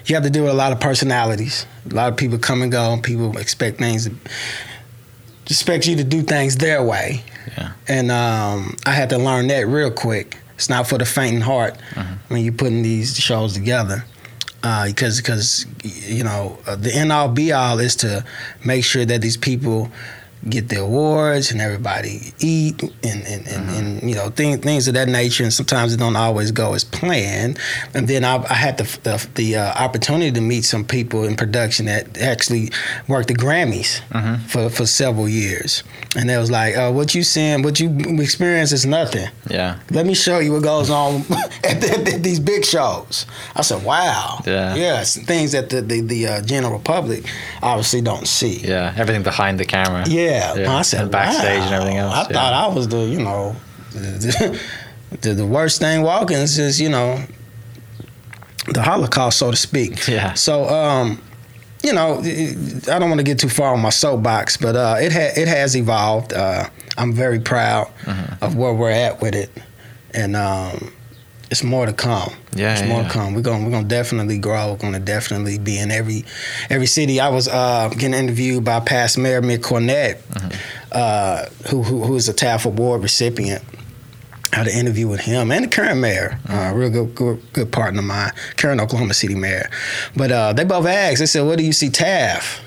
you 0.07 0.15
have 0.15 0.23
to 0.23 0.31
deal 0.31 0.43
with 0.43 0.53
a 0.53 0.55
lot 0.55 0.71
of 0.71 0.79
personalities. 0.79 1.67
A 1.91 1.93
lot 1.93 2.11
of 2.11 2.17
people 2.17 2.39
come 2.39 2.63
and 2.63 2.71
go, 2.71 2.97
people 3.03 3.37
expect 3.37 3.77
things. 3.77 4.05
To, 4.05 4.15
expect 5.47 5.87
you 5.87 5.95
to 5.97 6.03
do 6.03 6.21
things 6.21 6.57
their 6.57 6.83
way. 6.83 7.23
Yeah. 7.57 7.71
And 7.87 8.11
um, 8.11 8.75
I 8.85 8.91
had 8.91 9.09
to 9.09 9.17
learn 9.17 9.47
that 9.47 9.67
real 9.67 9.91
quick. 9.91 10.37
It's 10.55 10.69
not 10.69 10.87
for 10.87 10.97
the 10.97 11.05
faint 11.05 11.35
in 11.35 11.41
heart 11.41 11.77
Mhm. 11.95 12.17
when 12.29 12.43
you're 12.43 12.53
putting 12.53 12.83
these 12.83 13.17
shows 13.17 13.53
together. 13.53 14.05
Uh, 14.63 14.85
because, 14.87 15.17
because 15.17 15.65
you 15.83 16.23
know, 16.23 16.57
uh, 16.65 16.75
the 16.77 16.93
end 16.95 17.11
all 17.11 17.27
be 17.27 17.51
all 17.51 17.79
is 17.79 17.95
to 17.97 18.23
make 18.63 18.85
sure 18.85 19.03
that 19.05 19.21
these 19.21 19.35
people 19.35 19.91
get 20.49 20.67
the 20.69 20.75
awards 20.81 21.51
and 21.51 21.61
everybody 21.61 22.33
eat 22.39 22.81
and, 22.81 23.25
and, 23.25 23.47
and, 23.47 23.69
and 23.69 24.09
you 24.09 24.13
know 24.15 24.29
things 24.29 24.57
things 24.59 24.87
of 24.89 24.93
that 24.93 25.07
nature 25.07 25.43
and 25.43 25.53
sometimes 25.53 25.93
it 25.93 25.97
don't 25.97 26.17
always 26.17 26.51
go 26.51 26.73
as 26.73 26.83
planned 26.83 27.57
and 27.93 28.07
then 28.09 28.25
I, 28.25 28.43
I 28.49 28.53
had 28.53 28.77
the 28.77 28.83
the, 29.03 29.27
the 29.35 29.55
uh, 29.55 29.73
opportunity 29.85 30.31
to 30.33 30.41
meet 30.41 30.65
some 30.65 30.83
people 30.83 31.23
in 31.23 31.35
production 31.37 31.85
that 31.85 32.17
actually 32.17 32.71
worked 33.07 33.29
the 33.29 33.35
Grammys 33.35 34.01
Mhm. 34.11 34.41
for, 34.49 34.69
for 34.69 34.85
several 34.85 35.29
years 35.29 35.83
and 36.15 36.29
they 36.29 36.37
was 36.37 36.51
like 36.51 36.75
uh, 36.75 36.91
what 36.91 37.15
you 37.15 37.23
seeing 37.23 37.61
what 37.63 37.79
you 37.79 37.89
experience 38.19 38.71
is 38.73 38.85
nothing 38.85 39.29
Yeah. 39.49 39.79
let 39.91 40.05
me 40.05 40.13
show 40.13 40.39
you 40.39 40.51
what 40.53 40.63
goes 40.63 40.89
on 40.89 41.21
at, 41.63 41.79
the- 41.81 42.11
at 42.15 42.23
these 42.23 42.39
big 42.39 42.65
shows. 42.65 43.25
I 43.55 43.61
said, 43.61 43.83
wow. 43.83 44.41
Yeah. 44.45 44.75
Yeah, 44.75 45.03
things 45.03 45.51
that 45.53 45.69
the, 45.69 45.81
the, 45.81 46.01
the 46.01 46.27
uh, 46.27 46.41
general 46.41 46.79
public 46.79 47.23
obviously 47.61 48.01
don't 48.01 48.27
see. 48.27 48.57
Yeah. 48.59 48.93
Everything 48.97 49.23
behind 49.23 49.59
the 49.59 49.65
camera. 49.65 50.03
Yeah. 50.07 50.32
Yeah, 50.33 50.75
I 50.75 50.81
said, 50.81 51.01
and 51.03 51.11
backstage 51.11 51.61
and 51.61 51.73
everything 51.73 51.97
else, 51.97 52.13
I 52.13 52.21
yeah. 52.21 52.27
thought 52.33 52.53
I 52.53 52.67
was 52.75 52.87
the, 52.87 52.99
you 53.05 53.19
know, 53.21 53.55
the, 53.91 54.59
the, 55.21 55.33
the 55.33 55.45
worst 55.45 55.79
thing 55.79 56.01
walking 56.01 56.37
is 56.37 56.55
just, 56.55 56.79
you 56.79 56.89
know, 56.89 57.23
the 58.73 58.81
Holocaust, 58.81 59.37
so 59.39 59.51
to 59.51 59.57
speak. 59.57 60.07
Yeah. 60.07 60.33
So, 60.33 60.67
um, 60.69 61.21
you 61.83 61.93
know, 61.93 62.19
I 62.19 62.97
don't 62.99 63.09
want 63.09 63.19
to 63.19 63.23
get 63.23 63.37
too 63.39 63.49
far 63.49 63.73
on 63.73 63.81
my 63.81 63.89
soapbox, 63.89 64.55
but 64.57 64.75
uh, 64.75 64.95
it 64.99 65.11
ha- 65.11 65.33
it 65.35 65.47
has 65.49 65.75
evolved. 65.75 66.31
Uh, 66.33 66.69
I'm 66.97 67.11
very 67.13 67.39
proud 67.39 67.87
Mm-hmm. 68.03 68.43
of 68.43 68.55
where 68.55 68.73
we're 68.73 68.89
at 68.91 69.21
with 69.21 69.35
it, 69.35 69.49
and 70.13 70.35
um, 70.35 70.93
it's 71.53 71.63
more 71.63 71.85
to 71.85 71.93
come. 71.93 72.33
Yeah, 72.55 72.73
it's 72.73 72.81
yeah, 72.81 72.87
more 72.87 73.01
yeah. 73.03 73.07
to 73.07 73.13
come. 73.13 73.33
We're 73.35 73.41
gonna 73.41 73.63
we're 73.63 73.71
gonna 73.71 73.87
definitely 73.87 74.39
grow. 74.39 74.71
We're 74.71 74.77
gonna 74.79 74.99
definitely 74.99 75.59
be 75.59 75.77
in 75.77 75.91
every 75.91 76.25
every 76.69 76.87
city. 76.87 77.19
I 77.19 77.29
was 77.29 77.47
uh, 77.47 77.89
getting 77.89 78.15
interviewed 78.15 78.63
by 78.65 78.79
past 78.79 79.17
Mayor 79.17 79.41
Mick 79.41 79.59
Cornett, 79.59 80.17
Mm-hmm. 80.23 80.57
uh, 80.91 81.45
who, 81.69 81.83
who 81.83 82.03
who 82.03 82.15
is 82.15 82.27
a 82.27 82.33
TAF 82.33 82.65
Award 82.65 83.03
recipient. 83.03 83.63
I 84.51 84.57
had 84.57 84.67
an 84.67 84.73
interview 84.77 85.07
with 85.07 85.21
him 85.21 85.51
and 85.51 85.65
the 85.65 85.67
current 85.67 85.99
mayor, 85.99 86.39
uh, 86.47 86.71
real 86.75 86.89
good, 86.89 87.15
good 87.15 87.41
good 87.53 87.71
partner 87.71 87.99
of 87.99 88.05
mine, 88.05 88.31
current 88.57 88.81
Oklahoma 88.81 89.13
City 89.13 89.35
mayor. 89.35 89.69
But 90.15 90.31
uh, 90.31 90.53
they 90.53 90.63
both 90.63 90.85
asked. 90.87 91.19
They 91.19 91.25
said, 91.27 91.41
"What 91.45 91.57
do 91.59 91.63
you 91.63 91.73
see 91.73 91.89
TAF 91.89 92.59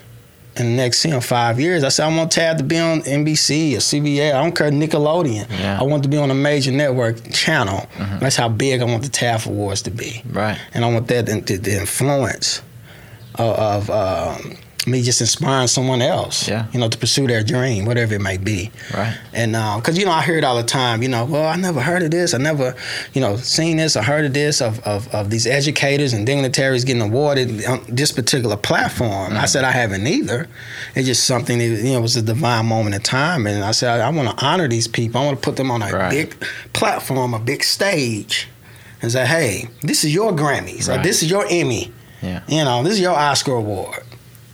in 0.59 0.67
the 0.67 0.77
next 0.77 1.05
you 1.05 1.11
know 1.11 1.21
five 1.21 1.59
years?" 1.61 1.85
I 1.85 1.89
said, 1.89 2.07
"I 2.07 2.17
want 2.17 2.33
TAF 2.33 2.59
to 2.59 2.65
be 2.65 2.79
on 2.79 3.03
NBC 3.03 3.75
or 3.77 3.81
CBS. 3.81 4.35
I 4.35 4.43
don't 4.43 4.55
care 4.55 4.71
Nickelodeon. 4.71 5.47
Yeah. 5.51 5.79
I 5.81 5.85
want 5.85 6.03
to 6.03 6.09
be 6.09 6.17
on 6.17 6.31
a 6.31 6.35
major 6.35 6.73
network 6.73 7.31
channel. 7.33 7.87
That's 8.21 8.37
how 8.37 8.49
big 8.49 8.81
I 8.81 8.85
want 8.85 9.03
the 9.03 9.09
TAF 9.11 9.47
Awards 9.47 9.83
to 9.83 9.91
be." 9.91 10.23
Right. 10.31 10.59
and 10.75 10.85
I 10.85 10.93
want 10.93 11.09
that 11.09 11.27
the, 11.27 11.57
the 11.57 11.79
influence 11.81 12.63
of, 13.37 13.89
of 13.89 13.91
um, 13.91 14.57
me 14.87 15.03
just 15.03 15.21
inspiring 15.21 15.67
someone 15.69 16.01
else, 16.01 16.49
Yeah. 16.49 16.67
you 16.73 16.79
know, 16.79 16.89
to 16.89 16.97
pursue 16.97 17.27
their 17.27 17.43
dream, 17.43 17.85
whatever 17.85 18.15
it 18.15 18.21
may 18.21 18.37
be. 18.37 18.71
Right. 18.95 19.17
And 19.33 19.57
uh, 19.57 19.77
because 19.77 19.99
you 19.99 20.05
know, 20.05 20.13
I 20.13 20.23
hear 20.23 20.37
it 20.39 20.45
all 20.45 20.57
the 20.57 20.63
time. 20.63 21.03
You 21.03 21.09
know, 21.09 21.25
well, 21.25 21.47
I 21.49 21.57
never 21.57 21.81
heard 21.81 22.03
of 22.03 22.11
this. 22.11 22.35
I 22.35 22.39
never, 22.39 22.75
you 23.13 23.21
know, 23.21 23.37
seen 23.37 23.79
this 23.79 23.97
or 23.97 24.03
heard 24.03 24.25
of 24.25 24.35
this 24.35 24.61
of 24.61 24.79
of, 24.87 25.13
of 25.15 25.31
these 25.31 25.47
educators 25.47 26.13
and 26.13 26.27
dignitaries 26.27 26.85
getting 26.85 27.03
awarded 27.03 27.65
on 27.65 27.85
this 27.89 28.13
particular 28.13 28.57
platform. 28.57 29.33
I 29.33 29.37
mm-hmm. 29.37 29.47
said 29.47 29.65
I 29.65 29.73
haven't 29.73 30.07
either. 30.07 30.49
It's 30.95 31.07
just 31.07 31.25
something 31.25 31.59
that 31.59 31.65
you 31.65 31.93
know 31.93 32.01
was 32.01 32.17
a 32.17 32.23
divine 32.23 32.67
moment 32.67 32.95
in 32.95 33.01
time, 33.03 33.47
and 33.47 33.65
I 33.65 33.73
said 33.73 34.01
I, 34.01 34.07
I 34.07 34.11
want 34.11 34.29
to 34.39 34.45
honor 34.45 34.69
these 34.69 34.87
people. 34.89 35.21
I 35.21 35.25
want 35.27 35.41
to 35.41 35.45
put 35.45 35.57
them 35.57 35.71
on 35.71 35.83
a 35.83 35.87
Right. 35.97 36.11
big 36.11 36.37
platform, 36.75 37.33
a 37.35 37.39
big 37.39 37.65
stage, 37.65 38.49
and 39.01 39.11
say, 39.11 39.25
hey, 39.27 39.69
this 39.83 40.05
is 40.05 40.13
your 40.13 40.33
Grammys, 40.33 40.89
Right. 40.89 41.03
this 41.03 41.23
is 41.23 41.31
your 41.31 41.47
Emmy. 41.49 41.93
Yeah. 42.23 42.43
You 42.49 42.65
know, 42.65 42.83
this 42.83 42.95
is 42.95 43.01
your 43.01 43.15
Oscar 43.17 43.53
award. 43.53 44.03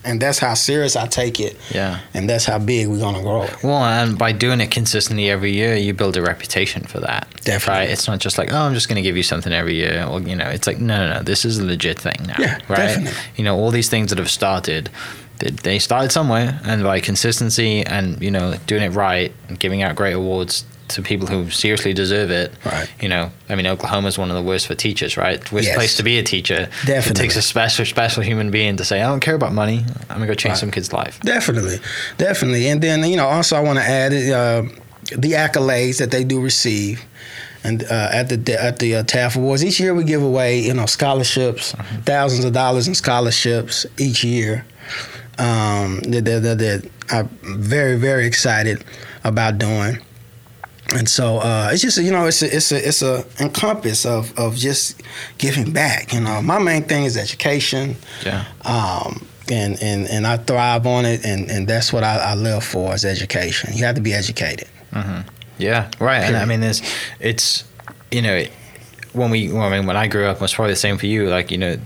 And 0.04 0.20
that's 0.20 0.38
how 0.40 0.54
serious 0.54 0.96
I 0.96 1.06
take 1.06 1.38
it, 1.38 1.56
Yeah. 1.70 2.00
and 2.12 2.28
that's 2.28 2.44
how 2.44 2.58
big 2.58 2.88
we're 2.88 2.98
gonna 2.98 3.22
grow. 3.22 3.48
Well, 3.62 3.84
and 3.84 4.18
by 4.18 4.32
doing 4.32 4.60
it 4.60 4.70
consistently 4.72 5.30
every 5.30 5.52
year, 5.52 5.76
you 5.76 5.94
build 5.94 6.16
a 6.16 6.22
reputation 6.22 6.82
for 6.84 6.98
that. 7.00 7.28
Definitely. 7.44 7.80
Right? 7.82 7.90
It's 7.90 8.08
not 8.08 8.18
just 8.18 8.36
like, 8.36 8.52
oh, 8.52 8.56
I'm 8.56 8.74
just 8.74 8.88
to 8.96 9.02
give 9.02 9.16
you 9.16 9.22
something 9.22 9.52
every 9.52 9.74
year. 9.76 10.04
Or, 10.08 10.20
you 10.20 10.34
know, 10.34 10.46
it's 10.48 10.66
like, 10.66 10.80
no, 10.80 11.06
no, 11.08 11.14
no, 11.14 11.22
this 11.22 11.44
is 11.44 11.58
a 11.58 11.64
legit 11.64 11.98
thing 12.00 12.16
now. 12.26 12.34
Yeah, 12.38 12.54
right? 12.68 12.76
definitely. 12.78 13.20
You 13.36 13.44
know, 13.44 13.56
all 13.56 13.70
these 13.70 13.88
things 13.88 14.10
that 14.10 14.18
have 14.18 14.30
started, 14.30 14.90
they, 15.38 15.50
they 15.50 15.78
started 15.78 16.10
somewhere. 16.12 16.60
And 16.64 16.82
by 16.82 17.00
consistency 17.00 17.82
and, 17.86 18.20
you 18.20 18.30
know, 18.30 18.56
doing 18.66 18.82
it 18.82 18.90
right 18.90 19.32
and 19.48 19.58
giving 19.58 19.82
out 19.82 19.94
great 19.96 20.12
awards 20.14 20.64
to 20.88 21.02
people 21.02 21.26
who 21.26 21.50
seriously 21.50 21.92
deserve 21.94 22.30
it. 22.30 22.52
Right. 22.64 22.88
You 23.00 23.08
know, 23.08 23.30
I 23.48 23.54
mean, 23.54 23.66
Oklahoma's 23.66 24.18
one 24.18 24.30
of 24.30 24.36
the 24.36 24.42
worst 24.42 24.66
for 24.66 24.74
teachers, 24.74 25.16
right? 25.16 25.38
Worst 25.52 25.66
Yes. 25.68 25.76
place 25.76 25.96
to 25.96 26.02
be 26.02 26.18
a 26.18 26.22
teacher. 26.22 26.68
It 26.82 26.86
Definitely. 26.86 27.22
takes 27.22 27.36
a 27.36 27.42
special, 27.42 27.84
special 27.84 28.22
human 28.22 28.50
being 28.50 28.76
to 28.76 28.84
say, 28.84 29.00
I 29.02 29.06
don't 29.06 29.20
care 29.20 29.34
about 29.34 29.52
money. 29.52 29.84
I'm 30.10 30.16
going 30.18 30.20
to 30.22 30.26
go 30.26 30.34
change 30.34 30.52
Right. 30.52 30.58
some 30.58 30.70
kid's 30.70 30.92
life. 30.92 31.18
Definitely, 31.20 31.78
definitely. 32.18 32.68
And 32.68 32.82
then 32.82 33.04
you 33.04 33.16
know, 33.16 33.26
also 33.26 33.56
I 33.56 33.60
want 33.60 33.78
to 33.78 33.84
add 33.84 34.12
uh, 34.12 34.62
the 35.16 35.32
accolades 35.32 35.98
that 35.98 36.10
they 36.10 36.24
do 36.24 36.40
receive. 36.40 37.04
And 37.64 37.84
uh, 37.84 38.08
at 38.12 38.28
the 38.28 38.60
at 38.60 38.80
the 38.80 38.96
uh, 38.96 39.02
TAF 39.04 39.36
Awards 39.36 39.64
each 39.64 39.78
year, 39.78 39.94
we 39.94 40.02
give 40.02 40.20
away 40.22 40.58
you 40.58 40.74
know 40.74 40.86
scholarships, 40.86 41.76
thousands 42.04 42.44
of 42.44 42.52
dollars 42.52 42.88
in 42.88 42.94
scholarships 42.96 43.86
each 43.98 44.24
year. 44.24 44.64
Um, 45.38 46.00
that, 46.00 46.24
that, 46.24 46.42
that, 46.42 46.58
that 46.58 46.90
I'm 47.10 47.28
very 47.42 47.96
very 47.96 48.26
excited 48.26 48.84
about 49.24 49.58
doing. 49.58 49.98
And 50.94 51.08
so 51.08 51.38
uh, 51.38 51.70
it's 51.72 51.80
just 51.82 51.96
you 51.98 52.10
know 52.10 52.26
it's 52.26 52.42
a, 52.42 52.54
it's 52.54 52.70
a 52.72 52.88
it's 52.88 53.02
a 53.02 53.24
encompass 53.40 54.04
of 54.04 54.36
of 54.38 54.56
just 54.56 55.00
giving 55.38 55.72
back. 55.72 56.12
You 56.12 56.20
know, 56.20 56.42
my 56.42 56.58
main 56.58 56.82
thing 56.84 57.04
is 57.04 57.16
education 57.16 57.96
Yeah. 58.26 58.44
um, 58.64 59.24
and, 59.50 59.82
and, 59.82 60.06
and 60.08 60.26
I 60.26 60.36
thrive 60.36 60.86
on 60.86 61.04
it, 61.04 61.24
and, 61.24 61.50
and 61.50 61.66
that's 61.66 61.92
what 61.92 62.04
I, 62.04 62.16
I 62.18 62.34
live 62.34 62.62
for 62.64 62.94
is 62.94 63.04
education. 63.04 63.70
You 63.74 63.84
have 63.84 63.96
to 63.96 64.00
be 64.00 64.12
educated. 64.14 64.68
Yeah, 65.58 65.90
right. 65.98 66.22
And 66.22 66.36
I 66.36 66.44
mean, 66.44 66.60
there's, 66.60 66.80
it's, 67.20 67.64
you 68.10 68.22
know, 68.22 68.44
when 69.12 69.30
we, 69.30 69.52
well, 69.52 69.62
I 69.62 69.70
mean, 69.76 69.86
when 69.86 69.96
I 69.96 70.06
grew 70.08 70.26
up, 70.26 70.36
it 70.36 70.40
was 70.42 70.54
probably 70.54 70.72
the 70.72 70.76
same 70.76 70.96
for 70.96 71.06
you. 71.06 71.28
Like, 71.28 71.50
you 71.50 71.58
know, 71.58 71.76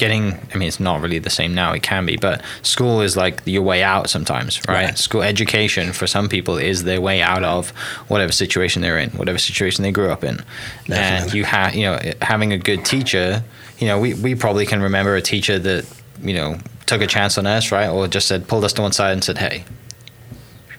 getting, 0.00 0.32
I 0.52 0.56
mean, 0.56 0.66
it's 0.66 0.80
not 0.80 1.02
really 1.02 1.18
the 1.18 1.28
same 1.28 1.54
now. 1.54 1.74
It 1.74 1.82
can 1.82 2.06
be, 2.06 2.16
but 2.16 2.42
school 2.62 3.02
is 3.02 3.18
like 3.18 3.42
your 3.44 3.62
way 3.62 3.82
out 3.82 4.08
sometimes, 4.08 4.58
right? 4.66 4.86
Right. 4.86 4.98
School 4.98 5.22
education 5.22 5.92
for 5.92 6.06
some 6.06 6.26
people 6.26 6.56
is 6.56 6.84
their 6.84 7.02
way 7.02 7.20
out 7.20 7.44
of 7.44 7.68
whatever 8.08 8.32
situation 8.32 8.80
they're 8.80 8.98
in, 8.98 9.10
whatever 9.10 9.36
situation 9.38 9.82
they 9.82 9.92
grew 9.92 10.10
up 10.10 10.24
in. 10.24 10.42
And 10.90 11.32
you 11.34 11.44
have, 11.44 11.74
you 11.74 11.82
know, 11.82 12.00
having 12.22 12.50
a 12.54 12.58
good 12.58 12.86
teacher. 12.86 13.44
You 13.78 13.88
know, 13.88 14.00
we 14.00 14.14
we 14.14 14.34
probably 14.34 14.64
can 14.64 14.80
remember 14.80 15.14
a 15.16 15.22
teacher 15.22 15.58
that 15.58 15.84
you 16.22 16.34
know 16.34 16.58
took 16.86 17.02
a 17.02 17.06
chance 17.06 17.36
on 17.36 17.46
us, 17.46 17.70
right? 17.70 17.88
Or 17.88 18.08
just 18.08 18.26
said 18.26 18.48
pulled 18.48 18.64
us 18.64 18.72
to 18.74 18.82
one 18.82 18.92
side 18.92 19.12
and 19.12 19.22
said, 19.22 19.36
"Hey, 19.38 19.64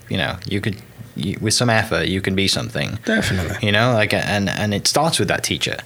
you 0.10 0.17
know, 0.17 0.38
you 0.47 0.60
could." 0.62 0.77
You, 1.15 1.38
with 1.41 1.54
some 1.54 1.69
effort, 1.69 2.08
you 2.08 2.21
can 2.21 2.36
be 2.36 2.47
something. 2.47 2.97
Definitely. 3.06 3.65
you 3.65 3.71
know 3.71 3.93
like 3.93 4.13
and 4.13 4.50
and 4.50 4.74
it 4.74 4.88
starts 4.88 5.19
with 5.19 5.28
that 5.28 5.43
teacher. 5.43 5.78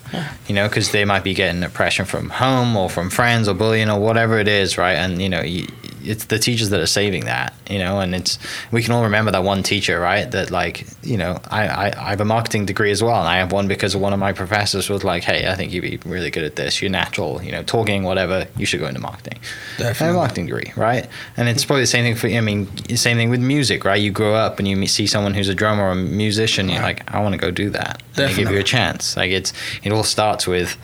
You 0.47 0.55
know 0.55 0.67
because 0.67 0.91
they 0.91 1.05
might 1.05 1.23
be 1.23 1.33
getting 1.33 1.63
oppression 1.63 2.05
from 2.05 2.29
home 2.29 2.75
or 2.77 2.89
from 2.89 3.09
friends 3.09 3.47
or 3.47 3.53
bullying 3.53 3.89
or 3.89 3.99
whatever 3.99 4.39
it 4.39 4.47
is 4.47 4.77
right? 4.77 4.93
And 4.95 5.21
you 5.21 5.29
know 5.29 5.41
you, 5.41 5.67
it's 6.05 6.25
the 6.25 6.39
teachers 6.39 6.69
that 6.69 6.79
are 6.79 6.85
saving 6.85 7.25
that 7.25 7.53
you 7.69 7.79
know 7.79 7.99
and 7.99 8.13
it's 8.13 8.37
we 8.71 8.81
can 8.83 8.93
all 8.93 9.03
remember 9.03 9.31
that 9.31 9.43
one 9.43 9.63
teacher 9.63 9.99
right 9.99 10.31
that 10.31 10.51
like 10.51 10.85
you 11.03 11.17
know 11.17 11.39
I, 11.49 11.67
I 11.67 11.85
i 11.87 12.09
have 12.09 12.21
a 12.21 12.25
marketing 12.25 12.65
degree 12.65 12.91
as 12.91 13.01
well 13.03 13.19
and 13.19 13.27
i 13.27 13.37
have 13.37 13.51
one 13.51 13.67
because 13.67 13.95
one 13.95 14.13
of 14.13 14.19
my 14.19 14.33
professors 14.33 14.89
was 14.89 15.03
like 15.03 15.23
hey 15.23 15.47
i 15.49 15.55
think 15.55 15.71
you'd 15.71 15.81
be 15.81 15.97
really 16.05 16.31
good 16.31 16.43
at 16.43 16.55
this 16.55 16.81
you're 16.81 16.91
natural 16.91 17.41
you 17.43 17.51
know 17.51 17.63
talking 17.63 18.03
whatever 18.03 18.47
you 18.57 18.65
should 18.65 18.79
go 18.79 18.87
into 18.87 19.01
marketing 19.01 19.39
I 19.79 20.05
have 20.05 20.15
a 20.15 20.17
marketing 20.17 20.45
degree, 20.47 20.71
right? 20.75 21.07
And 21.37 21.49
it's 21.49 21.65
probably 21.65 21.83
the 21.83 21.87
same 21.87 22.03
thing 22.03 22.15
for 22.15 22.27
you, 22.27 22.37
I 22.37 22.41
mean, 22.41 22.67
same 22.95 23.17
thing 23.17 23.29
with 23.29 23.41
music, 23.41 23.83
right? 23.85 24.01
You 24.01 24.11
grow 24.11 24.33
up 24.35 24.59
and 24.59 24.67
you 24.67 24.87
see 24.87 25.07
someone 25.07 25.33
who's 25.33 25.49
a 25.49 25.55
drummer 25.55 25.83
or 25.83 25.91
a 25.91 25.95
musician, 25.95 26.69
you're 26.69 26.81
like, 26.81 27.13
I 27.13 27.21
want 27.21 27.33
to 27.33 27.37
go 27.37 27.51
do 27.51 27.69
that. 27.71 28.01
And 28.15 28.29
they 28.29 28.35
give 28.35 28.51
you 28.51 28.59
a 28.59 28.63
chance. 28.63 29.17
Like 29.17 29.31
it's 29.31 29.53
it 29.83 29.91
all 29.91 30.03
starts 30.03 30.47
with 30.47 30.77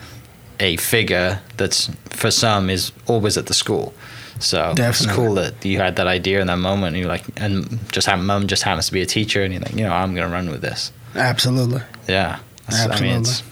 a 0.60 0.76
figure 0.76 1.40
that's 1.56 1.90
for 2.10 2.30
some 2.30 2.70
is 2.70 2.92
always 3.06 3.36
at 3.36 3.46
the 3.46 3.54
school. 3.54 3.94
So 4.42 4.72
Definitely. 4.74 5.06
it's 5.06 5.06
cool 5.16 5.34
that 5.34 5.64
you 5.64 5.78
had 5.78 5.96
that 5.96 6.06
idea 6.06 6.40
in 6.40 6.46
that 6.48 6.58
moment. 6.58 6.94
And 6.94 6.98
you're 6.98 7.08
like, 7.08 7.24
and 7.36 7.78
just 7.92 8.06
have 8.06 8.18
mum 8.20 8.46
just 8.48 8.62
happens 8.62 8.86
to 8.86 8.92
be 8.92 9.00
a 9.02 9.06
teacher, 9.06 9.42
and 9.42 9.52
you're 9.52 9.62
like, 9.62 9.74
you 9.74 9.82
know, 9.84 9.92
I'm 9.92 10.14
gonna 10.14 10.28
run 10.32 10.50
with 10.50 10.60
this. 10.62 10.92
Absolutely. 11.14 11.82
Yeah, 12.08 12.38
That's- 12.68 12.80
I 13.00 13.00
mean, 13.00 13.16
Absolutely. 13.18 13.18
it's 13.30 13.42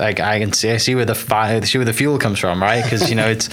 like 0.00 0.20
I 0.20 0.38
can 0.38 0.52
see, 0.52 0.70
I 0.70 0.76
see 0.76 0.94
where 0.94 1.04
the 1.04 1.14
fire, 1.14 1.64
see 1.64 1.78
where 1.78 1.84
the 1.84 1.92
fuel 1.92 2.18
comes 2.18 2.38
from, 2.38 2.62
right? 2.62 2.82
Because 2.84 3.08
you 3.08 3.16
know, 3.16 3.28
it's, 3.34 3.48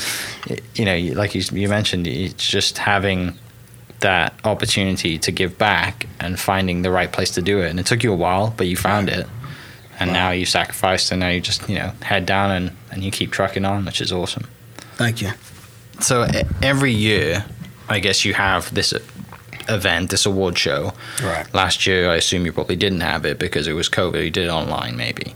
you 0.75 0.85
know, 0.85 0.97
like 1.15 1.33
you, 1.35 1.41
you 1.53 1.67
mentioned, 1.69 2.05
it's 2.07 2.45
just 2.47 2.77
having 2.77 3.37
that 4.01 4.33
opportunity 4.43 5.17
to 5.17 5.31
give 5.31 5.57
back 5.57 6.07
and 6.19 6.37
finding 6.37 6.81
the 6.81 6.91
right 6.91 7.11
place 7.11 7.31
to 7.31 7.41
do 7.41 7.61
it. 7.61 7.69
And 7.69 7.79
it 7.79 7.85
took 7.85 8.03
you 8.03 8.11
a 8.11 8.15
while, 8.17 8.53
but 8.57 8.67
you 8.67 8.75
found 8.75 9.07
it, 9.07 9.25
and 9.99 10.11
now 10.11 10.31
you 10.31 10.45
sacrificed, 10.45 11.11
and 11.11 11.21
now 11.21 11.29
you 11.29 11.39
just 11.39 11.67
you 11.69 11.75
know 11.75 11.93
head 12.01 12.25
down 12.25 12.51
and 12.51 12.71
and 12.91 13.03
you 13.03 13.11
keep 13.11 13.31
trucking 13.31 13.63
on, 13.65 13.85
which 13.85 14.01
is 14.01 14.11
awesome. 14.11 14.45
Thank 14.97 15.21
you. 15.21 15.31
So 16.03 16.27
every 16.61 16.91
year, 16.91 17.45
I 17.89 17.99
guess 17.99 18.25
you 18.25 18.33
have 18.33 18.73
this 18.73 18.93
event, 19.69 20.09
this 20.09 20.25
award 20.25 20.57
show. 20.57 20.91
Right. 21.23 21.51
Last 21.53 21.87
year, 21.87 22.09
I 22.09 22.15
assume 22.15 22.45
you 22.45 22.51
probably 22.51 22.75
didn't 22.75 23.01
have 23.01 23.25
it 23.25 23.39
because 23.39 23.67
it 23.67 23.73
was 23.73 23.89
COVID. 23.89 24.23
You 24.23 24.29
did 24.31 24.45
it 24.45 24.49
online, 24.51 24.97
maybe. 24.97 25.33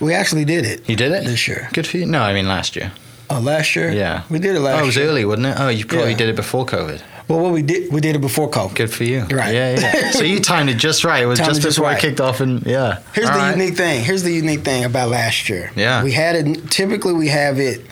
We 0.00 0.14
actually 0.14 0.44
did 0.44 0.64
it. 0.64 0.88
You 0.88 0.96
did 0.96 1.12
it 1.12 1.24
this 1.24 1.46
year. 1.46 1.68
Good 1.72 1.86
for 1.86 1.98
you. 1.98 2.06
No, 2.06 2.22
I 2.22 2.32
mean 2.32 2.48
last 2.48 2.74
year. 2.74 2.90
Oh, 3.28 3.38
last 3.38 3.76
year? 3.76 3.92
Yeah. 3.92 4.24
we 4.28 4.40
did 4.40 4.56
it 4.56 4.60
last. 4.60 4.80
Oh, 4.80 4.82
it 4.82 4.86
was 4.86 4.96
year. 4.96 5.06
early, 5.06 5.24
wasn't 5.24 5.46
it? 5.46 5.56
Oh, 5.58 5.68
you 5.68 5.84
probably 5.84 6.10
Yeah. 6.12 6.16
did 6.16 6.28
it 6.30 6.36
before 6.36 6.66
COVID. 6.66 7.00
Well, 7.28 7.38
what 7.38 7.52
we 7.52 7.62
did, 7.62 7.92
we 7.92 8.00
did 8.00 8.16
it 8.16 8.20
before 8.20 8.50
COVID. 8.50 8.74
Good 8.74 8.90
for 8.92 9.04
you. 9.04 9.20
Right. 9.20 9.54
Yeah, 9.54 9.78
yeah. 9.78 10.10
so 10.10 10.24
you 10.24 10.40
timed 10.40 10.68
it 10.68 10.78
just 10.78 11.04
right. 11.04 11.22
It 11.22 11.26
was 11.26 11.38
Timed 11.38 11.50
just 11.50 11.60
it 11.60 11.62
just 11.62 11.76
before 11.76 11.90
right. 11.90 11.98
I 11.98 12.00
kicked 12.00 12.20
off, 12.20 12.40
and 12.40 12.66
yeah. 12.66 12.98
Here's 13.14 13.28
All 13.28 13.34
the 13.34 13.38
right. 13.38 13.56
unique 13.56 13.76
thing. 13.76 14.02
Here's 14.02 14.24
the 14.24 14.32
unique 14.32 14.62
thing 14.64 14.84
about 14.84 15.10
last 15.10 15.48
year. 15.48 15.70
Yeah. 15.76 16.02
We 16.02 16.10
had 16.10 16.34
it. 16.34 16.70
Typically, 16.72 17.12
we 17.12 17.28
have 17.28 17.60
it 17.60 17.82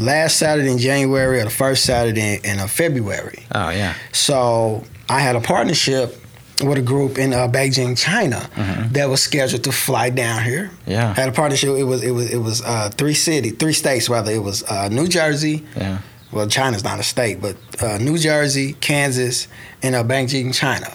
last 0.00 0.36
Saturday 0.38 0.70
in 0.72 0.78
January 0.78 1.40
or 1.40 1.44
the 1.44 1.50
first 1.50 1.84
Saturday 1.84 2.40
in 2.42 2.58
uh, 2.58 2.66
February. 2.66 3.44
Oh 3.54 3.70
yeah. 3.70 3.94
So 4.12 4.82
I 5.08 5.20
had 5.20 5.36
a 5.36 5.40
partnership 5.40 6.16
with 6.64 6.76
a 6.78 6.82
group 6.82 7.16
in 7.18 7.32
uh, 7.32 7.48
Beijing, 7.48 7.96
China, 7.96 8.36
Mm-hmm. 8.54 8.92
that 8.92 9.08
was 9.08 9.22
scheduled 9.22 9.64
to 9.64 9.72
fly 9.72 10.10
down 10.10 10.42
here. 10.44 10.70
Yeah. 10.86 11.14
Had 11.14 11.28
a 11.28 11.32
partnership. 11.32 11.70
It 11.70 11.84
was 11.84 12.02
it 12.02 12.10
was 12.10 12.30
it 12.30 12.38
was 12.38 12.62
uh, 12.62 12.90
three 12.90 13.14
city, 13.14 13.50
three 13.50 13.72
states 13.72 14.08
rather. 14.08 14.32
It 14.32 14.42
was 14.42 14.62
uh, 14.64 14.88
New 14.88 15.06
Jersey. 15.08 15.64
Yeah. 15.76 15.98
Well, 16.32 16.46
China's 16.48 16.84
not 16.84 17.00
a 17.00 17.02
state, 17.02 17.40
but 17.40 17.56
uh, 17.82 17.98
New 17.98 18.16
Jersey, 18.16 18.74
Kansas, 18.74 19.48
and 19.82 19.94
uh, 19.96 20.04
Beijing, 20.04 20.54
China. 20.54 20.86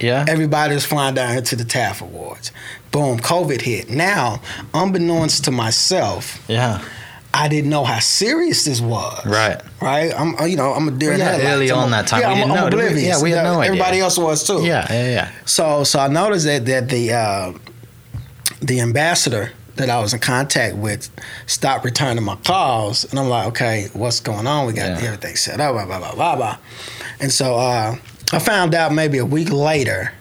Yeah. 0.00 0.24
Everybody 0.28 0.74
was 0.74 0.86
flying 0.86 1.14
down 1.16 1.32
here 1.32 1.42
to 1.42 1.56
the 1.56 1.64
TAF 1.64 2.00
Awards. 2.00 2.52
Boom, 2.92 3.18
COVID 3.18 3.60
hit. 3.60 3.90
Now, 3.90 4.40
unbeknownst 4.72 5.44
to 5.44 5.50
myself, 5.50 6.42
Yeah. 6.48 6.80
I 7.34 7.46
didn't 7.48 7.70
know 7.70 7.84
how 7.84 7.98
serious 8.00 8.64
this 8.64 8.80
was. 8.80 9.24
Right. 9.26 9.60
Right. 9.80 10.12
I'm, 10.18 10.34
uh, 10.36 10.44
you 10.44 10.56
know, 10.56 10.72
I'm 10.72 10.88
a 10.88 10.90
deer 10.90 11.12
in 11.12 11.18
Well, 11.20 11.26
yeah, 11.28 11.32
headlights. 11.36 11.54
early 11.54 11.70
on 11.70 11.90
that 11.92 12.06
time, 12.06 12.20
Yeah, 12.22 12.28
we 12.28 12.32
I'm, 12.32 12.38
didn't 12.38 12.50
I'm 12.52 12.56
know, 12.56 12.66
oblivious. 12.68 13.02
Yeah, 13.02 13.22
we 13.22 13.30
had 13.30 13.44
no 13.44 13.60
idea. 13.60 13.72
Everybody 13.72 14.00
else 14.00 14.18
was 14.18 14.44
too. 14.46 14.62
Yeah. 14.64 14.86
Yeah. 14.90 15.10
Yeah. 15.10 15.30
So, 15.44 15.84
so 15.84 16.00
I 16.00 16.08
noticed 16.08 16.46
that 16.46 16.64
that 16.66 16.88
the 16.88 17.12
uh, 17.12 17.52
the 18.60 18.80
ambassador 18.80 19.52
that 19.76 19.88
I 19.90 20.00
was 20.00 20.12
in 20.12 20.18
contact 20.20 20.74
with 20.74 21.08
stopped 21.46 21.84
returning 21.84 22.24
my 22.24 22.34
calls, 22.36 23.04
and 23.04 23.18
I'm 23.20 23.28
like, 23.28 23.46
okay, 23.48 23.88
what's 23.92 24.18
going 24.20 24.46
on? 24.46 24.66
We 24.66 24.72
got 24.72 25.00
Yeah. 25.00 25.06
everything 25.06 25.36
set 25.36 25.60
up, 25.60 25.74
blah 25.74 25.84
blah 25.86 25.98
blah 25.98 26.14
blah 26.14 26.36
blah. 26.36 26.58
And 27.20 27.30
so 27.30 27.54
uh, 27.56 27.94
I 28.32 28.38
found 28.40 28.74
out 28.74 28.92
maybe 28.92 29.18
a 29.18 29.24
week 29.26 29.50
later 29.50 30.12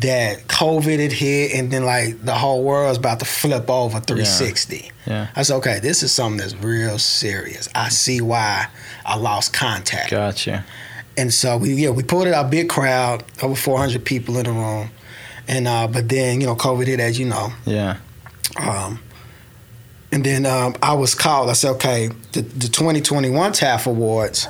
that 0.00 0.48
COVID 0.48 0.98
had 0.98 1.12
hit, 1.12 1.52
and 1.54 1.70
then 1.70 1.84
like 1.84 2.22
the 2.24 2.34
whole 2.34 2.62
world 2.64 2.88
was 2.88 2.98
about 2.98 3.20
to 3.20 3.24
flip 3.24 3.70
over 3.70 4.00
360. 4.00 4.90
Yeah. 5.06 5.28
I 5.36 5.42
said, 5.42 5.56
okay, 5.56 5.78
this 5.80 6.02
is 6.02 6.12
something 6.12 6.38
that's 6.38 6.54
real 6.56 6.98
serious. 6.98 7.68
I 7.74 7.88
see 7.90 8.20
why 8.20 8.66
I 9.06 9.16
lost 9.16 9.52
contact. 9.52 10.10
Gotcha. 10.10 10.64
And 11.16 11.32
so 11.32 11.56
we 11.58 11.74
yeah 11.74 11.90
we 11.90 12.02
pulled 12.02 12.26
it 12.26 12.34
out 12.34 12.50
big 12.50 12.68
crowd 12.68 13.22
over 13.42 13.54
400 13.54 14.04
people 14.04 14.36
in 14.36 14.44
the 14.46 14.52
room, 14.52 14.90
and 15.46 15.68
uh, 15.68 15.86
but 15.86 16.08
then 16.08 16.40
you 16.40 16.46
know 16.48 16.56
COVID 16.56 16.86
hit 16.88 16.98
as 16.98 17.18
you 17.20 17.26
know, 17.26 17.52
Yeah. 17.64 17.98
um, 18.56 19.00
and 20.10 20.24
then 20.24 20.44
um, 20.44 20.74
I 20.82 20.94
was 20.94 21.14
called. 21.14 21.50
I 21.50 21.52
said 21.52 21.70
okay 21.76 22.08
the, 22.32 22.40
the 22.42 22.68
2021 22.68 23.52
TAF 23.52 23.86
Awards, 23.86 24.48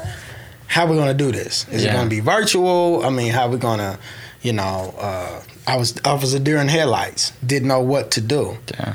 how 0.67 0.87
are 0.87 0.91
we 0.91 0.97
gonna 0.97 1.13
do 1.13 1.31
this? 1.33 1.69
Is 1.69 1.85
it 1.85 1.93
gonna 1.93 2.09
be 2.09 2.21
virtual? 2.21 3.05
I 3.05 3.11
mean 3.11 3.31
how 3.33 3.43
are 3.47 3.51
we 3.51 3.59
gonna 3.59 3.99
you 4.45 4.53
know 4.53 4.95
uh, 4.99 5.43
I 5.67 5.77
was 5.77 5.95
I 6.05 6.15
was 6.15 6.33
a 6.35 6.39
deer 6.41 6.59
in 6.59 6.69
headlights 6.69 7.33
didn't 7.45 7.69
know 7.69 7.81
what 7.81 8.13
to 8.13 8.21
do. 8.21 8.57
Yeah. 8.75 8.95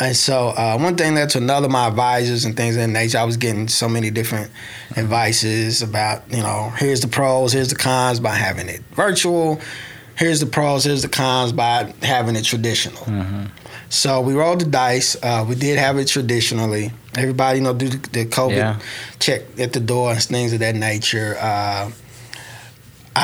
And 0.00 0.14
so 0.14 0.48
uh, 0.50 0.78
one 0.78 0.94
thing 0.96 1.14
led 1.16 1.30
to 1.30 1.38
another. 1.38 1.68
My 1.68 1.88
advisors 1.88 2.44
and 2.44 2.56
things 2.56 2.76
of 2.76 2.82
that 2.82 2.88
nature. 2.88 3.18
I 3.18 3.24
was 3.24 3.36
getting 3.36 3.66
so 3.66 3.88
many 3.88 4.10
different 4.10 4.48
advices 4.96 5.82
about, 5.82 6.22
you 6.30 6.36
know, 6.42 6.70
here's 6.76 7.00
the 7.00 7.08
pros, 7.08 7.52
here's 7.52 7.70
the 7.70 7.74
cons 7.76 8.20
by 8.20 8.34
having 8.34 8.68
it 8.68 8.80
virtual. 8.92 9.60
Here's 10.16 10.38
the 10.40 10.46
pros, 10.46 10.84
here's 10.84 11.02
the 11.02 11.08
cons 11.08 11.52
by 11.52 11.92
having 12.02 12.36
it 12.36 12.44
traditional. 12.44 13.04
So 13.88 14.20
we 14.20 14.34
rolled 14.34 14.60
the 14.60 14.66
dice. 14.66 15.16
Uh, 15.22 15.44
we 15.48 15.54
did 15.54 15.78
have 15.78 15.96
it 15.98 16.06
traditionally. 16.08 16.92
Everybody, 17.16 17.58
you 17.58 17.64
know, 17.64 17.72
do 17.74 17.88
the, 17.88 17.96
the 18.10 18.26
COVID 18.26 18.56
Yeah. 18.56 18.78
check 19.18 19.42
at 19.58 19.72
the 19.72 19.80
door 19.80 20.12
and 20.12 20.22
things 20.22 20.52
of 20.52 20.58
that 20.60 20.74
nature. 20.76 21.36
Uh, 21.40 21.90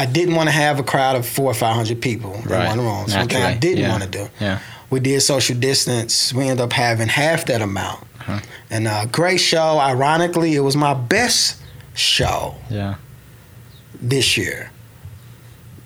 I 0.03 0.07
didn't 0.07 0.35
want 0.35 0.49
to 0.49 0.53
have 0.55 0.79
a 0.79 0.83
crowd 0.83 1.17
of 1.17 1.27
four 1.27 1.51
or 1.51 1.55
five 1.55 1.75
hundred 1.77 2.01
people 2.01 2.33
Right. 2.45 2.63
in 2.73 2.79
one 2.79 2.81
room. 2.81 3.09
So 3.09 3.19
one 3.19 3.29
thing 3.29 3.43
I 3.43 3.55
didn't 3.55 3.79
Yeah. 3.85 3.91
want 3.91 4.03
to 4.03 4.09
do 4.09 4.29
Yeah. 4.41 4.59
we 4.91 5.01
did 5.01 5.21
social 5.23 5.57
distance. 5.57 6.33
We 6.33 6.45
ended 6.49 6.61
up 6.63 6.73
having 6.73 7.09
half 7.09 7.45
that 7.47 7.63
amount. 7.63 8.01
Uh-huh. 8.21 8.41
And 8.71 8.89
a 8.89 9.07
great 9.11 9.39
show. 9.39 9.79
Ironically, 9.79 10.55
it 10.55 10.61
was 10.61 10.77
my 10.77 10.95
best 10.95 11.57
show 11.95 12.55
Yeah. 12.71 12.95
this 14.01 14.37
year. 14.37 14.71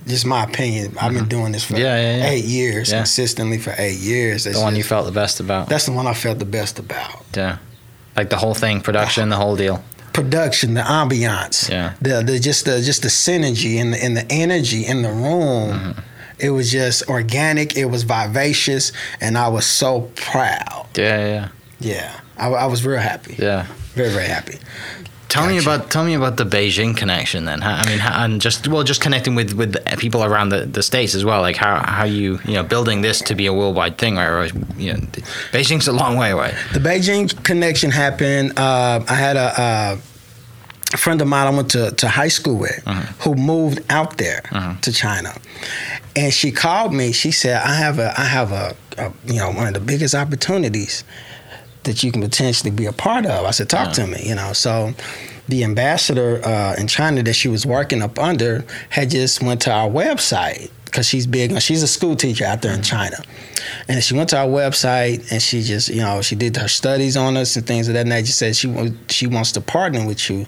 Just 0.06 0.24
my 0.24 0.44
opinion. 0.44 0.96
I've 1.00 1.12
been 1.12 1.28
doing 1.28 1.52
this 1.52 1.64
for 1.64 1.74
Mm-hmm. 1.74 1.82
Yeah, 1.82 2.00
yeah, 2.00 2.16
yeah. 2.18 2.30
eight 2.30 2.44
years, 2.44 2.90
consistently 2.92 3.58
for 3.58 3.74
eight 3.76 3.98
years. 3.98 4.44
That's 4.44 4.56
The 4.56 4.62
one 4.62 4.74
you 4.76 4.82
felt 4.84 5.04
the 5.06 5.12
best 5.12 5.38
about. 5.40 5.68
That's 5.68 5.84
the 5.84 5.92
one 5.92 6.06
I 6.06 6.14
felt 6.14 6.38
the 6.38 6.46
best 6.46 6.78
about. 6.78 7.24
Yeah. 7.36 7.58
Like 8.16 8.30
the 8.30 8.36
whole 8.36 8.54
thing, 8.54 8.80
production, 8.80 9.28
the 9.28 9.36
whole 9.36 9.54
deal. 9.56 9.84
Production, 10.12 10.74
the 10.74 10.80
ambiance, 10.82 11.68
Yeah. 11.68 11.94
the, 12.00 12.22
the 12.22 12.38
just 12.38 12.64
the 12.64 12.80
just 12.80 13.02
the 13.02 13.08
synergy 13.08 13.76
and 13.80 13.92
the, 13.94 14.02
and 14.02 14.16
the 14.16 14.26
energy 14.32 14.84
in 14.86 15.02
the 15.02 15.10
room. 15.10 15.70
Mm-hmm. 15.78 16.00
It 16.40 16.50
was 16.50 16.70
just 16.70 17.08
organic. 17.08 17.76
It 17.76 17.86
was 17.86 18.04
vivacious, 18.04 18.92
and 19.20 19.36
I 19.36 19.48
was 19.48 19.66
so 19.66 20.10
proud. 20.14 20.86
Yeah. 20.96 21.26
Yeah. 21.26 21.48
Yeah, 21.80 22.20
I, 22.36 22.48
I 22.48 22.66
was 22.66 22.84
real 22.84 22.98
happy. 23.00 23.36
Yeah. 23.38 23.66
Very 23.94 24.10
very 24.10 24.26
happy. 24.26 24.58
Tell 25.28 25.46
me 25.46 25.58
about 25.58 25.90
tell 25.90 26.04
me 26.04 26.14
about 26.14 26.38
the 26.38 26.44
Beijing 26.44 26.96
connection 26.96 27.44
then. 27.44 27.62
I 27.62 27.86
mean, 27.86 28.00
and 28.00 28.40
just 28.40 28.66
well, 28.66 28.82
just 28.82 29.02
connecting 29.02 29.34
with 29.34 29.52
with 29.52 29.76
people 29.98 30.24
around 30.24 30.48
the, 30.48 30.64
the 30.64 30.82
states 30.82 31.14
as 31.14 31.22
well. 31.24 31.42
Like 31.42 31.56
how 31.56 31.80
how 31.80 32.04
you 32.04 32.40
you 32.46 32.54
know 32.54 32.62
building 32.62 33.02
this 33.02 33.20
to 33.22 33.34
be 33.34 33.44
a 33.44 33.52
worldwide 33.52 33.98
thing, 33.98 34.16
right? 34.16 34.26
Or, 34.26 34.46
you 34.78 34.94
know, 34.94 35.00
Beijing's 35.52 35.86
a 35.86 35.92
long 35.92 36.16
way 36.16 36.30
away. 36.30 36.54
The 36.72 36.80
Beijing 36.80 37.44
connection 37.44 37.90
happened. 37.90 38.58
Uh, 38.58 39.04
I 39.06 39.14
had 39.14 39.36
a, 39.36 39.60
uh, 39.60 39.96
a 40.94 40.96
friend 40.96 41.20
of 41.20 41.28
mine 41.28 41.46
I 41.46 41.50
went 41.50 41.70
to, 41.72 41.90
to 41.90 42.08
high 42.08 42.28
school 42.28 42.56
with 42.56 42.82
who 43.20 43.34
moved 43.34 43.80
out 43.90 44.16
there 44.16 44.40
to 44.80 44.92
China, 44.92 45.34
and 46.16 46.32
she 46.32 46.52
called 46.52 46.94
me. 46.94 47.12
She 47.12 47.32
said, 47.32 47.60
"I 47.62 47.74
have 47.74 47.98
a 47.98 48.18
I 48.18 48.24
have 48.24 48.50
a, 48.52 48.74
a 48.96 49.12
you 49.26 49.40
know 49.40 49.50
one 49.50 49.66
of 49.66 49.74
the 49.74 49.80
biggest 49.80 50.14
opportunities 50.14 51.04
that 51.88 52.02
you 52.04 52.12
can 52.12 52.22
potentially 52.22 52.70
be 52.70 52.86
a 52.86 52.92
part 52.92 53.26
of." 53.26 53.44
I 53.44 53.50
said, 53.50 53.68
"Talk 53.68 53.92
to 53.94 54.06
me," 54.06 54.22
you 54.24 54.34
know. 54.34 54.52
So. 54.52 54.94
The 55.50 55.64
ambassador 55.64 56.44
uh, 56.44 56.74
in 56.76 56.88
China 56.88 57.22
that 57.22 57.32
she 57.32 57.48
was 57.48 57.64
working 57.64 58.02
up 58.02 58.18
under 58.18 58.66
had 58.90 59.08
just 59.10 59.42
went 59.42 59.62
to 59.62 59.72
our 59.72 59.88
website 59.88 60.68
because 60.84 61.08
she's 61.08 61.26
big. 61.26 61.58
She's 61.62 61.82
a 61.82 61.88
school 61.88 62.16
teacher 62.16 62.44
out 62.44 62.60
there 62.60 62.74
in 62.74 62.82
China, 62.82 63.16
and 63.88 64.04
she 64.04 64.12
went 64.12 64.28
to 64.28 64.36
our 64.36 64.46
website 64.46 65.32
and 65.32 65.40
she 65.40 65.62
just 65.62 65.88
you 65.88 66.02
know 66.02 66.20
she 66.20 66.34
did 66.36 66.54
her 66.58 66.68
studies 66.68 67.16
on 67.16 67.38
us 67.38 67.56
and 67.56 67.66
things 67.66 67.88
of 67.88 67.94
that 67.94 68.06
nature. 68.06 68.26
She 68.26 68.32
said 68.32 68.56
she 68.56 68.92
she 69.08 69.26
wants 69.26 69.52
to 69.52 69.62
partner 69.62 70.06
with 70.06 70.28
you. 70.28 70.44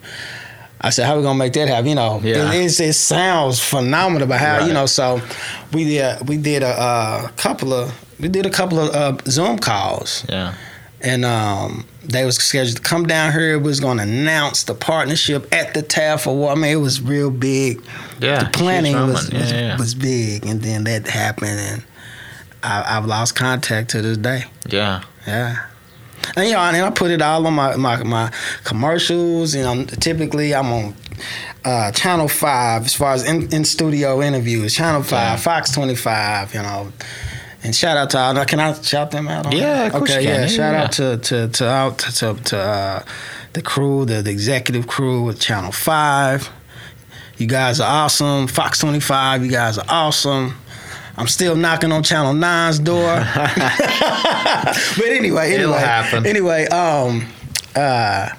I 0.82 0.90
said, 0.90 1.06
how 1.06 1.16
we 1.16 1.22
gonna 1.22 1.38
make 1.38 1.54
that 1.54 1.68
happen? 1.68 1.86
You 1.88 1.94
know, 1.94 2.20
Yeah. 2.22 2.52
it, 2.52 2.78
it 2.78 2.92
sounds 2.92 3.58
phenomenal, 3.58 4.28
but 4.28 4.38
how 4.38 4.66
you 4.66 4.74
know? 4.74 4.84
So 4.84 5.22
we 5.72 5.84
did 5.84 6.28
we 6.28 6.36
did 6.36 6.62
a, 6.62 6.68
uh 6.78 7.28
couple 7.38 7.72
of 7.72 7.90
we 8.20 8.28
did 8.28 8.44
a 8.44 8.50
couple 8.50 8.78
of 8.80 8.94
uh, 8.94 9.16
Zoom 9.30 9.58
calls, 9.58 10.26
Yeah. 10.28 10.52
And 11.02 11.24
um, 11.24 11.86
they 12.04 12.24
was 12.24 12.36
scheduled 12.36 12.76
to 12.76 12.82
come 12.82 13.06
down 13.06 13.32
here. 13.32 13.58
We 13.58 13.64
was 13.64 13.80
gonna 13.80 14.02
announce 14.02 14.64
the 14.64 14.74
partnership 14.74 15.52
at 15.52 15.74
the 15.74 15.82
TAF 15.82 16.26
Award. 16.26 16.58
I 16.58 16.60
mean, 16.60 16.72
it 16.72 16.76
was 16.80 17.00
real 17.00 17.30
big. 17.30 17.82
Yeah. 18.20 18.44
the 18.44 18.50
planning 18.50 18.94
was. 18.94 19.30
Yeah, 19.32 19.40
was, 19.40 19.52
yeah, 19.52 19.76
was 19.78 19.94
big, 19.94 20.46
and 20.46 20.60
then 20.62 20.84
that 20.84 21.06
happened, 21.06 21.58
and 21.58 21.82
I, 22.62 22.96
I've 22.96 23.06
lost 23.06 23.34
contact 23.36 23.90
to 23.90 24.02
this 24.02 24.18
day. 24.18 24.44
Yeah. 24.68 25.02
Yeah. 25.26 25.66
And 26.36 26.46
you 26.46 26.52
know, 26.52 26.60
and 26.60 26.76
I 26.76 26.90
put 26.90 27.10
it 27.10 27.22
all 27.22 27.46
on 27.46 27.54
my, 27.54 27.76
my, 27.76 28.02
my 28.02 28.32
commercials. 28.64 29.54
You 29.54 29.62
know, 29.62 29.84
typically 29.84 30.54
I'm 30.54 30.70
on 30.72 30.94
uh, 31.64 31.92
Channel 31.92 32.28
Five 32.28 32.84
as 32.84 32.94
far 32.94 33.12
as 33.14 33.26
in, 33.26 33.52
in 33.54 33.64
studio 33.64 34.20
interviews. 34.20 34.74
Channel 34.74 35.02
Five, 35.02 35.12
Yeah. 35.12 35.36
Fox 35.36 35.72
Twenty 35.72 35.94
Five. 35.96 36.54
You 36.54 36.62
know, 36.62 36.92
and 37.62 37.74
shout 37.74 37.96
out 37.96 38.10
to. 38.10 38.44
Can 38.46 38.60
I 38.60 38.72
shout 38.80 39.10
them 39.10 39.28
out? 39.28 39.46
On 39.46 39.52
Yeah, 39.52 39.74
there? 39.74 39.86
of 39.86 39.92
course 39.92 40.10
Okay, 40.10 40.24
yeah. 40.24 40.46
Shout 40.46 40.72
yeah. 40.74 40.82
out 40.84 40.92
to 40.92 41.16
to 41.18 41.48
to 41.48 41.68
out 41.68 41.98
to 41.98 42.34
to, 42.34 42.58
uh, 42.58 43.02
the 43.52 43.62
crew, 43.62 44.04
the, 44.04 44.22
the 44.22 44.30
executive 44.30 44.86
crew 44.86 45.22
with 45.22 45.40
Channel 45.40 45.72
Five. 45.72 46.48
You 47.36 47.46
guys 47.46 47.80
are 47.80 48.04
awesome. 48.04 48.46
Fox 48.46 48.78
Twenty 48.78 49.00
Five. 49.00 49.44
You 49.44 49.50
guys 49.50 49.78
are 49.78 49.86
awesome. 49.88 50.54
I'm 51.16 51.26
still 51.28 51.54
knocking 51.54 51.92
on 51.92 52.02
Channel 52.02 52.32
9's 52.32 52.78
door. 52.78 53.02
but 53.34 55.06
anyway, 55.06 55.52
It'll 55.52 55.74
anyway, 55.74 55.78
happen. 55.78 56.24
anyway, 56.26 56.66
um, 56.68 57.26
uh, 57.76 58.30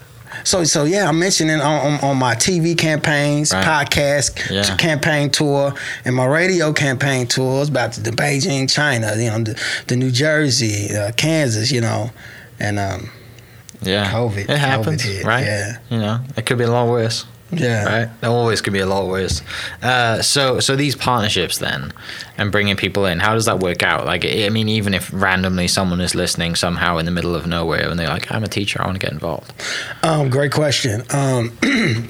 so 0.43 0.63
so 0.63 0.84
yeah, 0.86 1.08
I'm 1.08 1.19
mentioning 1.19 1.60
on, 1.62 1.93
on, 1.93 1.99
on 2.12 2.17
my 2.17 2.36
TV 2.36 2.77
campaigns, 2.77 3.51
Right. 3.54 3.65
podcast 3.65 4.49
Yeah. 4.49 4.75
campaign 4.77 5.30
tour, 5.30 5.73
and 6.06 6.15
my 6.15 6.25
radio 6.25 6.73
campaign 6.73 7.27
tours 7.27 7.69
about 7.69 7.93
the 7.93 8.12
Beijing, 8.12 8.69
China, 8.71 9.13
you 9.17 9.30
know, 9.30 9.39
the, 9.43 9.62
the 9.88 9.95
New 9.95 10.12
Jersey, 10.12 10.95
uh, 10.95 11.12
Kansas, 11.13 11.71
you 11.71 11.82
know, 11.82 12.12
and 12.60 12.80
um, 12.80 13.10
Yeah. 13.82 14.12
COVID, 14.12 14.49
It 14.49 14.58
happens, 14.58 15.04
COVID 15.04 15.06
hit, 15.17 15.25
right? 15.25 15.45
yeah. 15.45 15.77
You 15.89 15.97
know, 15.99 16.19
it 16.38 16.45
could 16.45 16.58
be 16.58 16.63
a 16.65 16.71
lot 16.71 16.88
worse. 16.88 17.25
Yeah. 17.52 17.84
Right. 17.86 18.22
There 18.22 18.30
always 18.30 18.62
could 18.62 18.74
be 18.74 18.80
a 18.80 18.86
lot 18.86 19.08
worse. 19.08 19.42
Uh, 19.82 20.22
so 20.22 20.60
so 20.60 20.76
these 20.76 20.96
partnerships 20.96 21.58
then, 21.58 21.92
and 22.38 22.52
bringing 22.52 22.76
people 22.76 23.06
in, 23.06 23.20
how 23.20 23.34
does 23.34 23.46
that 23.46 23.60
work 23.60 23.84
out? 23.84 24.06
Like, 24.06 24.26
I 24.26 24.50
mean, 24.50 24.70
even 24.70 24.94
if 24.94 25.12
randomly 25.14 25.68
someone 25.68 26.02
is 26.02 26.16
listening 26.16 26.56
somehow 26.56 26.98
in 26.98 27.06
the 27.06 27.12
middle 27.12 27.36
of 27.36 27.48
nowhere 27.48 27.90
and 27.90 28.00
they're 28.00 28.08
like, 28.08 28.32
I'm 28.32 28.44
a 28.44 28.48
teacher, 28.48 28.82
I 28.82 28.86
want 28.86 29.00
to 29.00 29.06
get 29.06 29.12
involved. 29.12 29.54
Um, 30.04 30.30
great 30.30 30.52
question. 30.52 31.04
Um, 31.12 31.58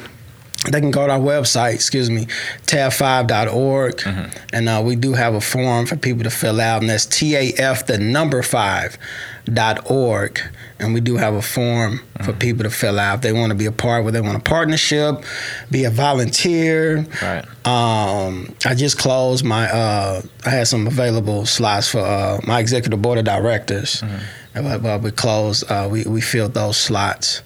they 0.70 0.80
can 0.80 0.92
go 0.92 1.08
to 1.08 1.14
our 1.14 1.20
website, 1.20 1.74
excuse 1.74 2.10
me, 2.10 2.28
taf5.org. 2.68 3.98
Mm-hmm. 3.98 4.38
and 4.54 4.70
uh, 4.70 4.82
we 4.84 4.96
do 4.96 5.14
have 5.14 5.34
a 5.34 5.42
form 5.42 5.86
for 5.86 5.96
people 5.96 6.24
to 6.24 6.30
fill 6.30 6.62
out, 6.62 6.82
and 6.82 6.90
that's 6.90 7.06
TAF, 7.08 7.86
the 7.88 7.98
number 7.98 8.42
five, 8.44 8.98
dot 9.46 9.90
org. 9.90 10.40
And 10.80 10.94
we 10.96 11.00
do 11.02 11.16
have 11.18 11.34
a 11.36 11.42
form 11.42 12.02
Mm-hmm. 12.22 12.24
for 12.32 12.34
people 12.38 12.64
to 12.66 12.70
fill 12.70 13.00
out 13.00 13.16
if 13.16 13.22
they 13.22 13.34
want 13.34 13.50
to 13.50 13.56
be 13.56 13.66
a 13.66 13.72
part, 13.72 14.04
whether 14.04 14.22
they 14.22 14.26
want 14.28 14.38
a 14.38 14.42
partnership, 14.42 15.24
be 15.72 15.86
a 15.86 15.90
volunteer. 15.90 17.08
Right. 17.20 17.44
Um, 17.66 18.54
I 18.64 18.76
just 18.76 19.00
closed 19.00 19.44
my. 19.44 19.68
Uh, 19.72 20.22
I 20.46 20.50
had 20.52 20.68
some 20.68 20.86
available 20.86 21.48
slots 21.48 21.88
for 21.90 22.00
uh, 22.02 22.40
my 22.46 22.60
executive 22.60 23.02
board 23.02 23.18
of 23.18 23.26
directors. 23.26 24.02
Mm-hmm. 24.02 24.64
But, 24.68 24.84
but 24.84 25.02
we 25.02 25.10
closed. 25.10 25.64
Uh, 25.72 25.88
we 25.90 26.04
we 26.04 26.22
filled 26.22 26.54
those 26.54 26.78
slots. 26.78 27.42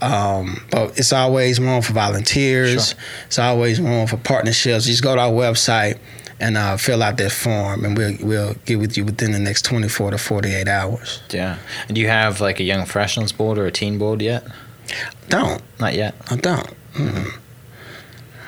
Um, 0.00 0.62
but 0.70 0.98
it's 0.98 1.12
always 1.12 1.58
room 1.58 1.82
for 1.82 1.92
volunteers. 1.92 2.88
Sure. 2.90 2.98
It's 3.26 3.38
always 3.38 3.80
room 3.80 4.06
for 4.06 4.16
partnerships. 4.18 4.84
Just 4.84 5.02
go 5.02 5.14
to 5.14 5.20
our 5.20 5.30
website 5.30 5.98
and 6.38 6.56
uh, 6.56 6.76
fill 6.76 7.02
out 7.02 7.16
that 7.16 7.32
form, 7.32 7.84
and 7.84 7.96
we'll 7.96 8.16
we'll 8.20 8.54
get 8.66 8.78
with 8.78 8.96
you 8.96 9.04
within 9.04 9.32
the 9.32 9.38
next 9.38 9.64
24 9.64 10.10
to 10.12 10.18
48 10.18 10.68
hours. 10.68 11.22
Yeah. 11.30 11.58
And 11.88 11.94
do 11.94 12.00
you 12.00 12.08
have 12.08 12.40
like 12.40 12.60
a 12.60 12.62
young 12.62 12.80
professionals 12.80 13.32
board 13.32 13.58
or 13.58 13.66
a 13.66 13.72
teen 13.72 13.98
board 13.98 14.20
yet? 14.20 14.46
Don't 15.28 15.62
Not 15.80 15.94
yet. 15.94 16.14
I 16.30 16.36
don't. 16.36 16.74
Mm-mm. 16.94 17.38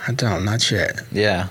I 0.06 0.12
don't. 0.12 0.44
Not 0.44 0.70
yet. 0.70 1.00
Yeah. 1.10 1.48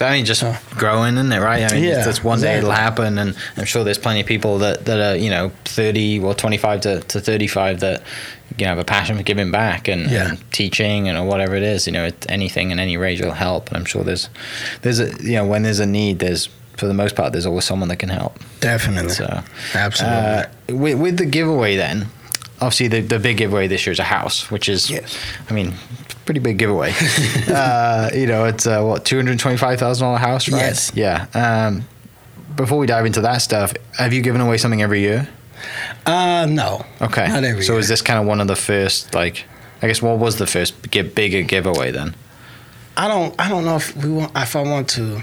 I 0.00 0.12
mean, 0.12 0.24
just 0.26 0.42
growing, 0.72 1.14
isn't 1.16 1.32
it? 1.32 1.40
Right. 1.40 1.62
I 1.70 1.74
mean, 1.74 1.84
Yeah, 1.84 2.04
that's 2.04 2.22
one 2.22 2.40
day 2.40 2.58
it'll 2.58 2.70
happen, 2.70 3.18
and 3.18 3.36
I'm 3.56 3.64
sure 3.64 3.82
there's 3.84 3.98
plenty 3.98 4.20
of 4.20 4.26
people 4.26 4.58
that, 4.58 4.84
that 4.84 5.00
are 5.00 5.16
you 5.16 5.30
know 5.30 5.50
30 5.64 6.20
or 6.20 6.34
25 6.34 6.80
to, 6.82 7.00
to 7.00 7.20
35 7.20 7.80
that 7.80 8.02
you 8.58 8.64
know 8.64 8.70
have 8.70 8.78
a 8.78 8.84
passion 8.84 9.16
for 9.16 9.22
giving 9.22 9.50
back 9.50 9.88
and, 9.88 10.10
Yeah. 10.10 10.28
and 10.30 10.52
teaching 10.52 11.08
and 11.08 11.16
or 11.16 11.24
whatever 11.26 11.54
it 11.56 11.62
is. 11.62 11.86
You 11.86 11.92
know, 11.92 12.04
it, 12.06 12.26
anything 12.28 12.70
in 12.72 12.78
any 12.78 12.96
range 12.96 13.22
will 13.22 13.30
help. 13.32 13.68
And 13.68 13.76
I'm 13.76 13.84
sure 13.86 14.04
there's 14.04 14.28
there's 14.82 15.00
a 15.00 15.06
you 15.22 15.34
know 15.36 15.46
when 15.46 15.62
there's 15.62 15.80
a 15.80 15.86
need, 15.86 16.18
there's 16.18 16.48
for 16.76 16.86
the 16.86 16.94
most 16.94 17.16
part 17.16 17.32
there's 17.32 17.46
always 17.46 17.64
someone 17.64 17.88
that 17.88 17.96
can 17.98 18.10
help. 18.10 18.38
Definitely. 18.60 19.10
So 19.12 19.42
Absolutely. 19.74 20.18
uh, 20.18 20.46
with, 20.76 20.98
with 21.00 21.16
the 21.16 21.24
giveaway 21.24 21.76
then, 21.76 22.08
obviously 22.60 22.88
the, 22.88 23.00
the 23.00 23.18
big 23.18 23.38
giveaway 23.38 23.66
this 23.66 23.86
year 23.86 23.92
is 23.92 23.98
a 23.98 24.04
house, 24.04 24.50
which 24.50 24.68
is, 24.68 24.90
Yes. 24.90 25.18
I 25.48 25.54
mean, 25.54 25.72
pretty 26.26 26.40
big 26.40 26.58
giveaway. 26.58 26.92
uh, 27.48 28.10
you 28.12 28.26
know, 28.26 28.44
it's 28.44 28.66
uh, 28.66 28.82
what 28.82 29.04
two 29.06 29.16
hundred 29.16 29.38
twenty-five 29.38 29.78
thousand 29.78 30.04
dollar 30.06 30.18
house, 30.18 30.48
right? 30.50 30.58
Yes. 30.58 30.92
Yeah. 30.94 31.26
Um, 31.32 31.86
before 32.54 32.78
we 32.78 32.86
dive 32.86 33.06
into 33.06 33.22
that 33.22 33.38
stuff, 33.38 33.72
have 33.96 34.12
you 34.12 34.20
given 34.20 34.40
away 34.42 34.58
something 34.58 34.82
every 34.82 35.00
year? 35.00 35.28
uh, 36.04 36.46
no. 36.48 36.84
Okay. 37.00 37.26
Not 37.28 37.44
every 37.44 37.62
so 37.62 37.72
year. 37.72 37.80
is 37.80 37.88
this 37.88 38.02
kind 38.02 38.18
of 38.18 38.26
one 38.26 38.40
of 38.40 38.46
the 38.48 38.56
first, 38.56 39.14
like, 39.14 39.44
I 39.80 39.86
guess, 39.86 40.02
what 40.02 40.18
was 40.18 40.36
the 40.36 40.46
first 40.46 40.74
gi- 40.90 41.02
bigger 41.02 41.42
giveaway 41.42 41.90
then? 41.92 42.14
I 42.96 43.08
don't. 43.08 43.34
I 43.38 43.48
don't 43.48 43.64
know 43.64 43.76
if 43.76 43.96
we 43.96 44.10
want. 44.10 44.32
If 44.36 44.56
I 44.56 44.62
want 44.62 44.88
to. 44.90 45.22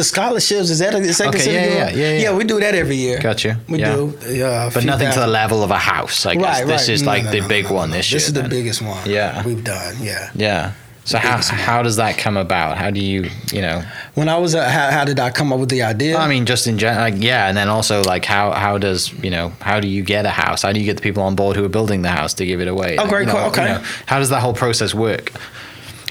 The 0.00 0.04
scholarships 0.04 0.70
is 0.70 0.78
that 0.78 0.94
is 0.94 1.18
that 1.18 1.28
Okay, 1.28 1.36
considered 1.36 1.60
yeah, 1.60 1.66
giveaway? 1.90 2.00
yeah, 2.02 2.12
yeah, 2.12 2.22
yeah. 2.30 2.36
we 2.38 2.44
do 2.44 2.58
that 2.58 2.74
every 2.74 2.96
year. 2.96 3.18
Got 3.20 3.44
you. 3.44 3.54
We 3.68 3.80
Yeah. 3.80 3.96
do. 3.96 4.18
Yeah, 4.30 4.68
a 4.68 4.70
But 4.70 4.80
few 4.80 4.90
nothing 4.90 5.12
to 5.12 5.20
the 5.20 5.26
level 5.26 5.62
of 5.62 5.70
a 5.70 5.76
house, 5.78 6.24
I 6.24 6.36
guess. 6.36 6.42
Right, 6.42 6.66
this 6.66 6.82
right. 6.88 6.94
is 6.94 7.02
No, 7.02 7.10
like 7.12 7.24
no, 7.24 7.30
the 7.32 7.40
no, 7.42 7.48
big 7.48 7.64
no, 7.66 7.72
one 7.80 7.90
no. 7.90 7.96
this 7.98 8.06
This 8.10 8.12
year. 8.22 8.28
is 8.28 8.32
the 8.32 8.48
biggest 8.48 8.80
one. 8.80 8.98
Yeah. 9.04 9.42
we've 9.44 9.62
done. 9.62 9.96
Yeah. 10.00 10.30
Yeah. 10.34 10.72
So 11.04 11.18
how 11.18 11.32
one. 11.36 11.42
how 11.42 11.82
does 11.82 11.96
that 11.96 12.16
come 12.16 12.38
about? 12.38 12.78
How 12.78 12.88
do 12.90 13.00
you 13.00 13.28
you 13.52 13.60
know? 13.60 13.82
When 14.14 14.28
I 14.30 14.38
was, 14.38 14.54
uh, 14.54 14.66
how, 14.76 14.90
how 14.90 15.04
did 15.04 15.18
I 15.20 15.28
come 15.30 15.52
up 15.52 15.60
with 15.60 15.68
the 15.68 15.82
idea? 15.82 16.16
I 16.16 16.26
mean, 16.28 16.46
just 16.46 16.66
in 16.66 16.78
general, 16.78 17.02
like 17.10 17.22
yeah, 17.22 17.48
and 17.48 17.54
then 17.58 17.68
also 17.68 18.00
like 18.04 18.24
how 18.24 18.52
how 18.52 18.78
does 18.78 19.12
you 19.22 19.30
know 19.30 19.52
how 19.60 19.80
do 19.80 19.88
you 19.88 20.02
get 20.02 20.24
a 20.24 20.30
house? 20.30 20.62
How 20.62 20.72
do 20.72 20.78
you 20.80 20.86
get 20.86 20.96
the 20.96 21.02
people 21.02 21.22
on 21.24 21.34
board 21.34 21.56
who 21.56 21.64
are 21.66 21.68
building 21.78 22.00
the 22.00 22.10
house 22.20 22.32
to 22.34 22.46
give 22.46 22.62
it 22.62 22.68
away? 22.68 22.96
Oh, 22.98 23.06
great 23.06 23.20
You 23.20 23.26
know, 23.26 23.32
call. 23.32 23.48
Okay. 23.50 23.62
you 23.68 23.74
know, 23.74 23.82
how 24.06 24.18
does 24.18 24.30
that 24.30 24.40
whole 24.40 24.54
process 24.54 24.94
work? 24.94 25.32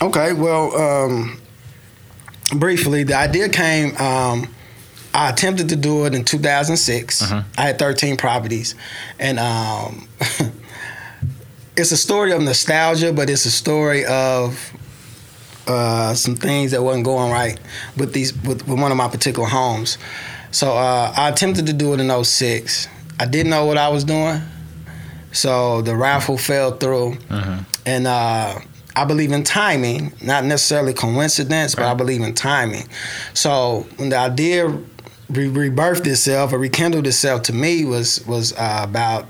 Okay, 0.02 0.32
well, 0.34 0.76
um, 0.78 1.39
briefly, 2.50 3.04
the 3.04 3.16
idea 3.16 3.50
came. 3.50 3.96
Um, 3.98 4.48
I 5.14 5.30
attempted 5.30 5.70
to 5.70 5.76
do 5.76 6.06
it 6.06 6.14
in 6.14 6.24
2006. 6.24 7.22
Uh-huh. 7.22 7.44
I 7.58 7.62
had 7.64 7.80
13 7.80 8.16
properties, 8.18 8.76
and 9.20 9.40
um, 9.40 10.08
it's 11.78 11.92
a 11.92 11.98
story 11.98 12.32
of 12.32 12.42
nostalgia, 12.42 13.12
but 13.14 13.30
it's 13.30 13.46
a 13.46 13.52
story 13.52 14.06
of 14.06 14.72
uh, 15.68 16.14
some 16.14 16.36
things 16.36 16.72
that 16.72 16.82
wasn't 16.84 17.06
going 17.06 17.32
right 17.32 17.60
with 17.98 18.14
these 18.14 18.34
with, 18.44 18.68
with 18.68 18.80
one 18.80 18.92
of 18.92 18.98
my 18.98 19.08
particular 19.08 19.48
homes. 19.48 19.98
So 20.52 20.72
uh, 20.74 21.14
I 21.16 21.30
attempted 21.30 21.68
to 21.68 21.74
do 21.74 21.94
it 21.94 22.00
in 22.00 22.24
06. 22.24 22.88
I 23.20 23.26
didn't 23.26 23.50
know 23.50 23.66
what 23.66 23.78
I 23.78 23.90
was 23.90 24.04
doing, 24.04 24.42
so 25.32 25.82
the 25.82 25.96
raffle 25.96 26.38
fell 26.38 26.72
through, 26.78 27.18
Uh-huh. 27.30 27.60
and 27.86 28.08
uh, 28.08 28.60
I 29.00 29.06
believe 29.06 29.32
in 29.32 29.44
timing, 29.46 30.12
not 30.22 30.44
necessarily 30.44 30.94
coincidence, 30.94 31.74
but 31.74 31.86
I 31.86 31.94
believe 31.94 32.22
in 32.22 32.34
timing. 32.34 32.84
So 33.34 33.88
when 33.96 34.10
the 34.10 34.18
idea 34.18 34.68
re- 34.68 35.50
rebirthed 35.50 36.06
itself 36.06 36.52
or 36.52 36.58
rekindled 36.60 37.08
itself 37.08 37.44
to 37.44 37.54
me 37.54 37.86
was 37.86 38.26
was 38.28 38.52
uh, 38.54 38.82
about 38.84 39.26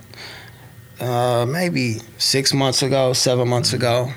uh, 1.00 1.46
maybe 1.48 2.00
six 2.18 2.52
months 2.54 2.82
ago, 2.82 3.14
seven 3.14 3.48
months 3.48 3.74
ago, 3.74 4.12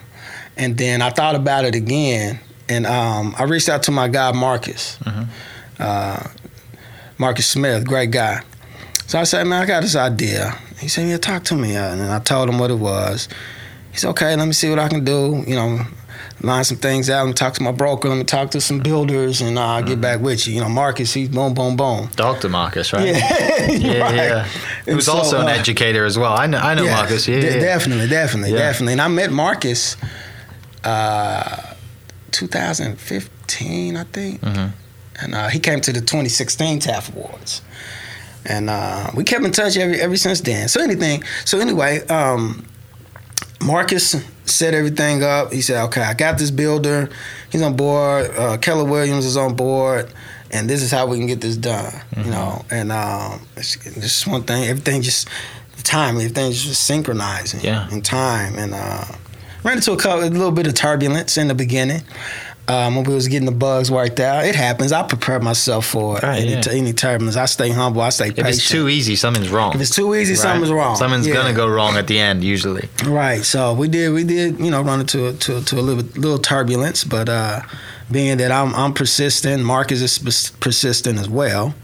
and 0.56 0.78
then 0.78 1.02
I 1.02 1.10
thought 1.10 1.34
about 1.34 1.66
it 1.66 1.74
again, 1.74 2.40
and 2.70 2.86
um, 2.86 3.34
I 3.38 3.44
reached 3.44 3.68
out 3.68 3.82
to 3.84 3.90
my 3.90 4.08
guy 4.08 4.32
Marcus, 4.32 4.98
Mhm. 5.04 5.26
uh, 5.78 6.22
Marcus 7.18 7.46
Smith, 7.46 7.86
great 7.86 8.10
guy. 8.10 8.40
So 9.06 9.18
I 9.20 9.24
said, 9.24 9.46
man, 9.46 9.62
I 9.62 9.66
got 9.66 9.82
this 9.82 9.94
idea. 9.96 10.56
He 10.78 10.88
said, 10.88 11.06
yeah, 11.08 11.18
talk 11.18 11.44
to 11.44 11.54
me, 11.54 11.76
and 11.76 12.00
I 12.02 12.18
told 12.20 12.48
him 12.48 12.58
what 12.58 12.70
it 12.70 12.78
was. 12.78 13.28
He 13.92 13.98
said, 13.98 14.08
okay, 14.10 14.34
let 14.36 14.46
me 14.46 14.52
see 14.52 14.68
what 14.70 14.78
I 14.78 14.88
can 14.88 15.04
do. 15.04 15.44
You 15.46 15.54
know, 15.54 15.80
line 16.40 16.64
some 16.64 16.78
things 16.78 17.08
out. 17.10 17.18
Let 17.24 17.26
me 17.28 17.32
talk 17.34 17.52
to 17.54 17.62
my 17.62 17.72
broker. 17.72 18.08
Let 18.08 18.16
me 18.18 18.24
talk 18.24 18.50
to 18.52 18.60
some 18.60 18.80
builders, 18.80 19.40
and 19.42 19.58
I'll 19.58 19.82
get 19.82 20.00
back 20.00 20.20
with 20.20 20.46
you. 20.48 20.54
You 20.54 20.60
know, 20.62 20.68
Marcus, 20.68 21.12
he's 21.12 21.28
boom, 21.28 21.52
boom, 21.54 21.76
boom. 21.76 22.08
Dr. 22.16 22.48
Marcus, 22.48 22.92
right? 22.92 23.06
Yeah, 23.06 23.66
Yeah, 23.70 23.98
right. 23.98 24.14
yeah. 24.14 24.48
He 24.86 24.94
was 24.94 25.06
so, 25.06 25.12
also 25.18 25.40
an 25.40 25.46
uh, 25.46 25.50
educator 25.50 26.04
as 26.06 26.18
well. 26.18 26.32
I 26.32 26.46
know, 26.46 26.58
I 26.58 26.74
know 26.74 26.86
Marcus. 26.86 27.28
Yeah, 27.28 27.40
de- 27.40 27.46
yeah. 27.54 27.60
definitely, 27.60 28.08
definitely, 28.08 28.52
Yeah. 28.52 28.58
definitely. 28.58 28.92
And 28.94 29.02
I 29.02 29.08
met 29.08 29.30
Marcus, 29.30 29.96
uh, 30.84 31.74
2015, 32.30 33.96
I 33.96 34.04
think, 34.04 34.40
Mhm. 34.40 34.72
and 35.20 35.34
uh, 35.34 35.48
he 35.48 35.58
came 35.60 35.80
to 35.82 35.92
the 35.92 36.00
2016 36.00 36.80
TAF 36.80 37.12
Awards, 37.14 37.62
and 38.46 38.70
uh, 38.70 39.10
we 39.14 39.22
kept 39.24 39.44
in 39.44 39.52
touch 39.52 39.76
every 39.76 40.00
ever 40.00 40.16
since 40.16 40.40
then. 40.40 40.68
So 40.68 40.80
anything, 40.82 41.22
so 41.44 41.60
anyway, 41.60 42.06
um, 42.08 42.64
Marcus 43.64 44.16
set 44.44 44.74
everything 44.74 45.22
up. 45.22 45.52
He 45.52 45.60
said, 45.62 45.82
"Okay, 45.86 46.02
I 46.02 46.14
got 46.14 46.38
this 46.38 46.50
builder. 46.50 47.08
He's 47.50 47.62
on 47.62 47.76
board. 47.76 48.30
Uh, 48.36 48.56
Keller 48.58 48.84
Williams 48.84 49.24
is 49.24 49.36
on 49.36 49.54
board." 49.54 50.12
And 50.50 50.68
this 50.68 50.82
is 50.82 50.90
how 50.90 51.06
we 51.06 51.16
can 51.16 51.26
get 51.26 51.40
this 51.40 51.56
done, 51.56 51.86
Mm-hmm. 51.92 52.24
you 52.24 52.30
know. 52.30 52.62
And 52.70 52.92
um, 52.92 53.46
it's 53.56 53.76
just 53.76 54.26
one 54.26 54.42
thing. 54.42 54.64
Everything 54.68 55.00
just 55.00 55.26
the 55.76 55.82
time. 55.82 56.16
Everything's 56.16 56.62
just 56.62 56.84
synchronizing 56.84 57.60
Yeah. 57.60 57.88
in 57.90 58.02
time. 58.02 58.58
And 58.58 58.74
uh, 58.74 59.04
ran 59.64 59.76
into 59.78 59.92
a, 59.92 59.96
couple, 59.96 60.24
a 60.24 60.28
little 60.28 60.50
bit 60.50 60.66
of 60.66 60.74
turbulence 60.74 61.38
in 61.38 61.48
the 61.48 61.54
beginning 61.54 62.02
um, 62.68 62.94
when 62.94 63.04
we 63.04 63.14
was 63.14 63.28
getting 63.28 63.46
the 63.46 63.52
bugs 63.52 63.90
worked 63.90 64.20
out. 64.20 64.44
It 64.44 64.54
happens. 64.54 64.92
I 64.92 65.02
prepare 65.02 65.40
myself 65.40 65.86
for 65.86 66.18
it. 66.18 66.22
Right, 66.22 66.42
any, 66.42 66.50
yeah. 66.52 66.62
any 66.70 66.92
turbulence. 66.92 67.36
I 67.36 67.46
stay 67.46 67.70
humble. 67.70 68.00
I 68.02 68.10
stay 68.10 68.28
If 68.28 68.38
it's 68.38 68.68
too 68.68 68.88
easy, 68.88 69.16
something's 69.16 69.48
wrong. 69.50 69.74
If 69.74 69.80
it's 69.80 69.94
too 69.94 70.14
easy, 70.14 70.34
something's 70.34 70.70
wrong. 70.70 70.96
Something's 70.96 71.26
Yeah. 71.26 71.34
gonna 71.34 71.54
go 71.54 71.68
wrong 71.68 71.96
at 71.96 72.06
the 72.06 72.18
end 72.18 72.44
usually. 72.44 72.88
Right. 73.04 73.44
So 73.44 73.72
we 73.74 73.88
did 73.88 74.12
we 74.12 74.24
did 74.24 74.58
you 74.60 74.70
know 74.70 74.82
run 74.82 75.00
into 75.00 75.32
to, 75.32 75.62
to 75.62 75.78
a 75.78 75.82
little 75.82 76.04
little 76.20 76.38
turbulence, 76.38 77.04
but 77.04 77.28
uh, 77.28 77.60
being 78.10 78.36
that 78.38 78.52
I'm 78.52 78.74
I'm 78.74 78.92
persistent, 78.92 79.64
Marcus 79.64 80.00
is 80.00 80.50
persistent 80.60 81.18
as 81.18 81.28
well, 81.28 81.74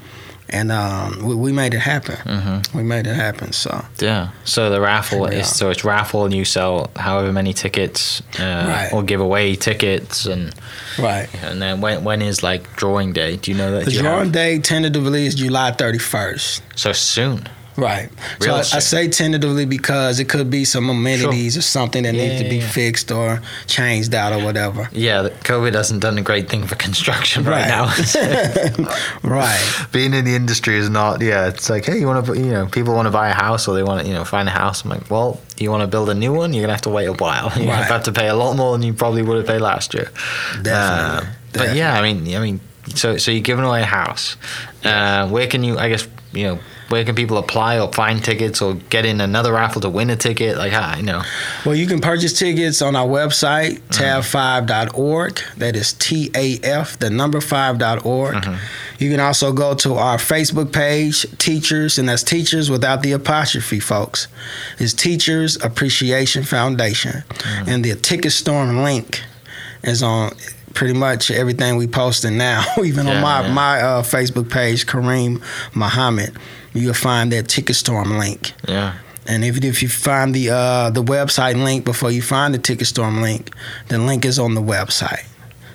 and 0.50 0.72
um, 0.72 1.22
we, 1.24 1.34
we 1.34 1.52
made 1.52 1.74
it 1.74 1.80
happen. 1.80 2.16
Mhm. 2.24 2.74
We 2.74 2.82
made 2.82 3.06
it 3.06 3.14
happen. 3.14 3.52
So 3.52 3.84
Yeah. 3.98 4.28
So 4.44 4.70
the 4.70 4.80
raffle 4.80 5.30
Yeah. 5.30 5.40
is 5.40 5.48
so 5.54 5.70
it's 5.70 5.84
raffle 5.84 6.24
and 6.24 6.32
you 6.34 6.44
sell 6.44 6.90
however 6.96 7.32
many 7.32 7.52
tickets 7.52 8.23
uh, 8.38 8.42
Right. 8.68 8.90
or 8.92 9.02
give 9.02 9.20
away 9.20 9.54
tickets 9.56 10.27
and 10.27 10.54
right. 10.98 11.29
and 11.42 11.60
then 11.60 11.81
when 11.81 12.04
when 12.04 12.23
is 12.23 12.42
like 12.42 12.62
drawing 12.77 13.12
day? 13.12 13.37
Do 13.37 13.50
you 13.50 13.56
know 13.58 13.70
that? 13.73 13.85
The 13.85 13.92
drawing 13.92 14.25
have- 14.25 14.33
day 14.33 14.58
tentatively 14.58 15.27
is 15.27 15.35
July 15.35 15.73
31st. 15.73 16.60
So 16.77 16.92
soon. 16.92 17.48
Right. 17.79 18.10
Real 18.40 18.62
so 18.64 18.74
I, 18.74 18.79
I 18.79 18.81
say 18.81 19.06
tentatively 19.08 19.64
because 19.64 20.18
it 20.18 20.29
could 20.29 20.50
be 20.50 20.64
some 20.64 20.90
amenities 20.90 21.56
or 21.56 21.62
something 21.62 22.02
that 22.02 22.14
Yeah, 22.14 22.22
needs 22.29 22.42
to 22.42 22.48
be 22.50 22.56
yeah. 22.56 22.68
fixed 22.68 23.12
or 23.12 23.40
changed 23.68 24.12
out 24.14 24.33
or 24.33 24.44
whatever. 24.44 24.88
Yeah, 24.92 25.29
COVID 25.44 25.74
hasn't 25.74 26.02
done 26.02 26.18
a 26.18 26.22
great 26.22 26.48
thing 26.50 26.66
for 26.66 26.74
construction 26.74 27.44
right, 27.44 27.70
Right. 27.70 28.79
now. 28.79 28.88
Right. 29.22 29.87
Being 29.92 30.12
in 30.14 30.24
the 30.24 30.35
industry 30.35 30.76
is 30.76 30.90
not. 30.90 31.20
Yeah, 31.22 31.46
it's 31.48 31.70
like, 31.70 31.85
hey, 31.87 31.98
you 32.00 32.06
want 32.08 32.26
to, 32.26 32.35
you 32.37 32.50
know, 32.50 32.66
people 32.66 32.94
want 32.94 33.06
to 33.06 33.12
buy 33.12 33.29
a 33.29 33.35
house 33.35 33.68
or 33.68 33.74
they 33.76 33.83
want 33.85 34.02
to, 34.02 34.08
you 34.08 34.14
know, 34.14 34.24
find 34.24 34.48
a 34.48 34.52
house. 34.52 34.83
I'm 34.85 34.90
like, 34.90 35.08
well, 35.10 35.40
you 35.56 35.70
want 35.70 35.83
to 35.83 35.87
build 35.87 36.10
a 36.10 36.14
new 36.14 36.33
one, 36.33 36.52
you're 36.52 36.62
gonna 36.62 36.72
have 36.72 36.83
to 36.83 36.90
wait 36.90 37.06
a 37.06 37.12
while. 37.12 37.52
You're 37.56 37.66
Right. 37.68 37.74
gonna 37.83 37.85
have 37.85 38.04
to 38.04 38.12
pay 38.12 38.29
a 38.29 38.35
lot 38.35 38.56
more 38.56 38.72
than 38.72 38.83
you 38.87 38.92
probably 38.92 39.22
would 39.22 39.37
have 39.37 39.46
paid 39.46 39.60
last 39.60 39.94
year. 39.94 40.10
Definitely. 40.62 41.29
Uh, 41.29 41.33
but 41.52 41.76
yeah, 41.76 41.94
I 41.98 42.02
mean, 42.02 42.35
I 42.35 42.40
mean, 42.40 42.60
so 42.94 43.16
so 43.18 43.31
you're 43.31 43.40
giving 43.42 43.64
away 43.64 43.83
a 43.83 43.87
house. 43.87 44.37
Uh, 44.85 45.29
where 45.29 45.46
can 45.46 45.62
you? 45.64 45.79
I 45.79 45.88
guess 45.88 46.08
you 46.33 46.44
know. 46.44 46.58
Where 46.88 47.04
can 47.04 47.14
people 47.14 47.36
apply 47.36 47.78
or 47.78 47.92
find 47.92 48.24
tickets 48.24 48.62
or 48.62 48.74
get 48.74 49.04
in 49.04 49.20
another 49.20 49.52
raffle 49.52 49.80
to 49.82 49.90
win 49.90 50.08
a 50.08 50.16
ticket? 50.16 50.56
Like, 50.56 50.72
how, 50.72 50.96
you 50.96 51.02
know, 51.02 51.22
Well, 51.66 51.74
you 51.74 51.86
can 51.86 52.00
purchase 52.00 52.38
tickets 52.38 52.80
on 52.80 52.96
our 52.96 53.06
website, 53.06 53.80
mm-hmm. 53.80 54.66
taf5.org. 54.70 55.40
That 55.58 55.76
is 55.76 55.92
T 55.92 56.30
A 56.34 56.58
F, 56.62 56.98
the 56.98 57.10
number 57.10 57.40
5.org. 57.40 58.34
Mm-hmm. 58.36 58.54
You 58.98 59.10
can 59.10 59.20
also 59.20 59.52
go 59.52 59.74
to 59.74 59.94
our 59.94 60.16
Facebook 60.16 60.72
page, 60.72 61.26
Teachers, 61.38 61.98
and 61.98 62.08
that's 62.08 62.22
Teachers 62.22 62.70
without 62.70 63.02
the 63.02 63.12
apostrophe, 63.12 63.80
folks. 63.80 64.28
It's 64.78 64.94
Teachers 64.94 65.62
Appreciation 65.62 66.42
Foundation. 66.42 67.22
Mm-hmm. 67.28 67.70
And 67.70 67.84
the 67.84 67.94
Ticket 67.96 68.32
Storm 68.32 68.82
link 68.82 69.22
is 69.84 70.02
on 70.02 70.32
pretty 70.74 70.94
much 70.94 71.30
everything 71.30 71.76
we 71.76 71.86
posting 71.86 72.36
now. 72.36 72.64
Even 72.84 73.06
Yeah, 73.06 73.16
on 73.16 73.22
my, 73.22 73.42
yeah. 73.42 73.52
my 73.52 73.80
uh, 73.80 74.02
Facebook 74.02 74.50
page, 74.50 74.86
Kareem 74.86 75.42
Muhammad, 75.74 76.36
you'll 76.75 76.94
find 76.94 77.33
that 77.33 77.48
Ticket 77.48 77.77
Storm 77.77 78.19
link. 78.19 78.52
yeah, 78.69 78.94
And 79.27 79.44
if, 79.44 79.62
if 79.64 79.83
you 79.83 79.88
find 79.88 80.35
the 80.35 80.50
uh, 80.50 80.90
the 80.90 81.02
website 81.02 81.62
link 81.62 81.85
before 81.85 82.10
you 82.10 82.23
find 82.23 82.54
the 82.54 82.58
Ticketstorm 82.58 83.21
link, 83.23 83.50
the 83.88 83.98
link 83.98 84.25
is 84.25 84.38
on 84.38 84.54
the 84.54 84.62
website. 84.62 85.25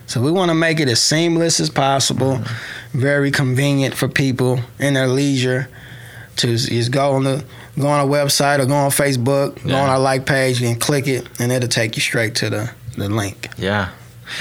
So 0.05 0.21
we 0.21 0.31
want 0.31 0.49
to 0.49 0.55
make 0.55 0.79
it 0.79 0.89
as 0.89 1.01
seamless 1.01 1.59
as 1.59 1.69
possible, 1.69 2.39
very 2.93 3.31
convenient 3.31 3.95
for 3.95 4.07
people 4.07 4.59
in 4.79 4.93
their 4.93 5.07
leisure 5.07 5.67
to 6.35 6.47
just 6.57 6.91
go 6.91 7.11
on 7.13 7.23
the 7.23 7.43
go 7.79 7.87
on 7.87 7.99
our 7.99 8.07
website 8.07 8.59
or 8.59 8.65
go 8.65 8.75
on 8.75 8.91
Facebook, 8.91 9.55
go 9.67 9.75
on 9.75 9.89
our 9.89 9.99
like 9.99 10.25
page 10.25 10.61
and 10.61 10.79
click 10.79 11.07
it, 11.07 11.27
and 11.39 11.51
it'll 11.51 11.69
take 11.69 11.95
you 11.95 12.01
straight 12.01 12.35
to 12.35 12.49
the, 12.49 12.71
the 12.97 13.09
link. 13.09 13.49
yeah. 13.57 13.89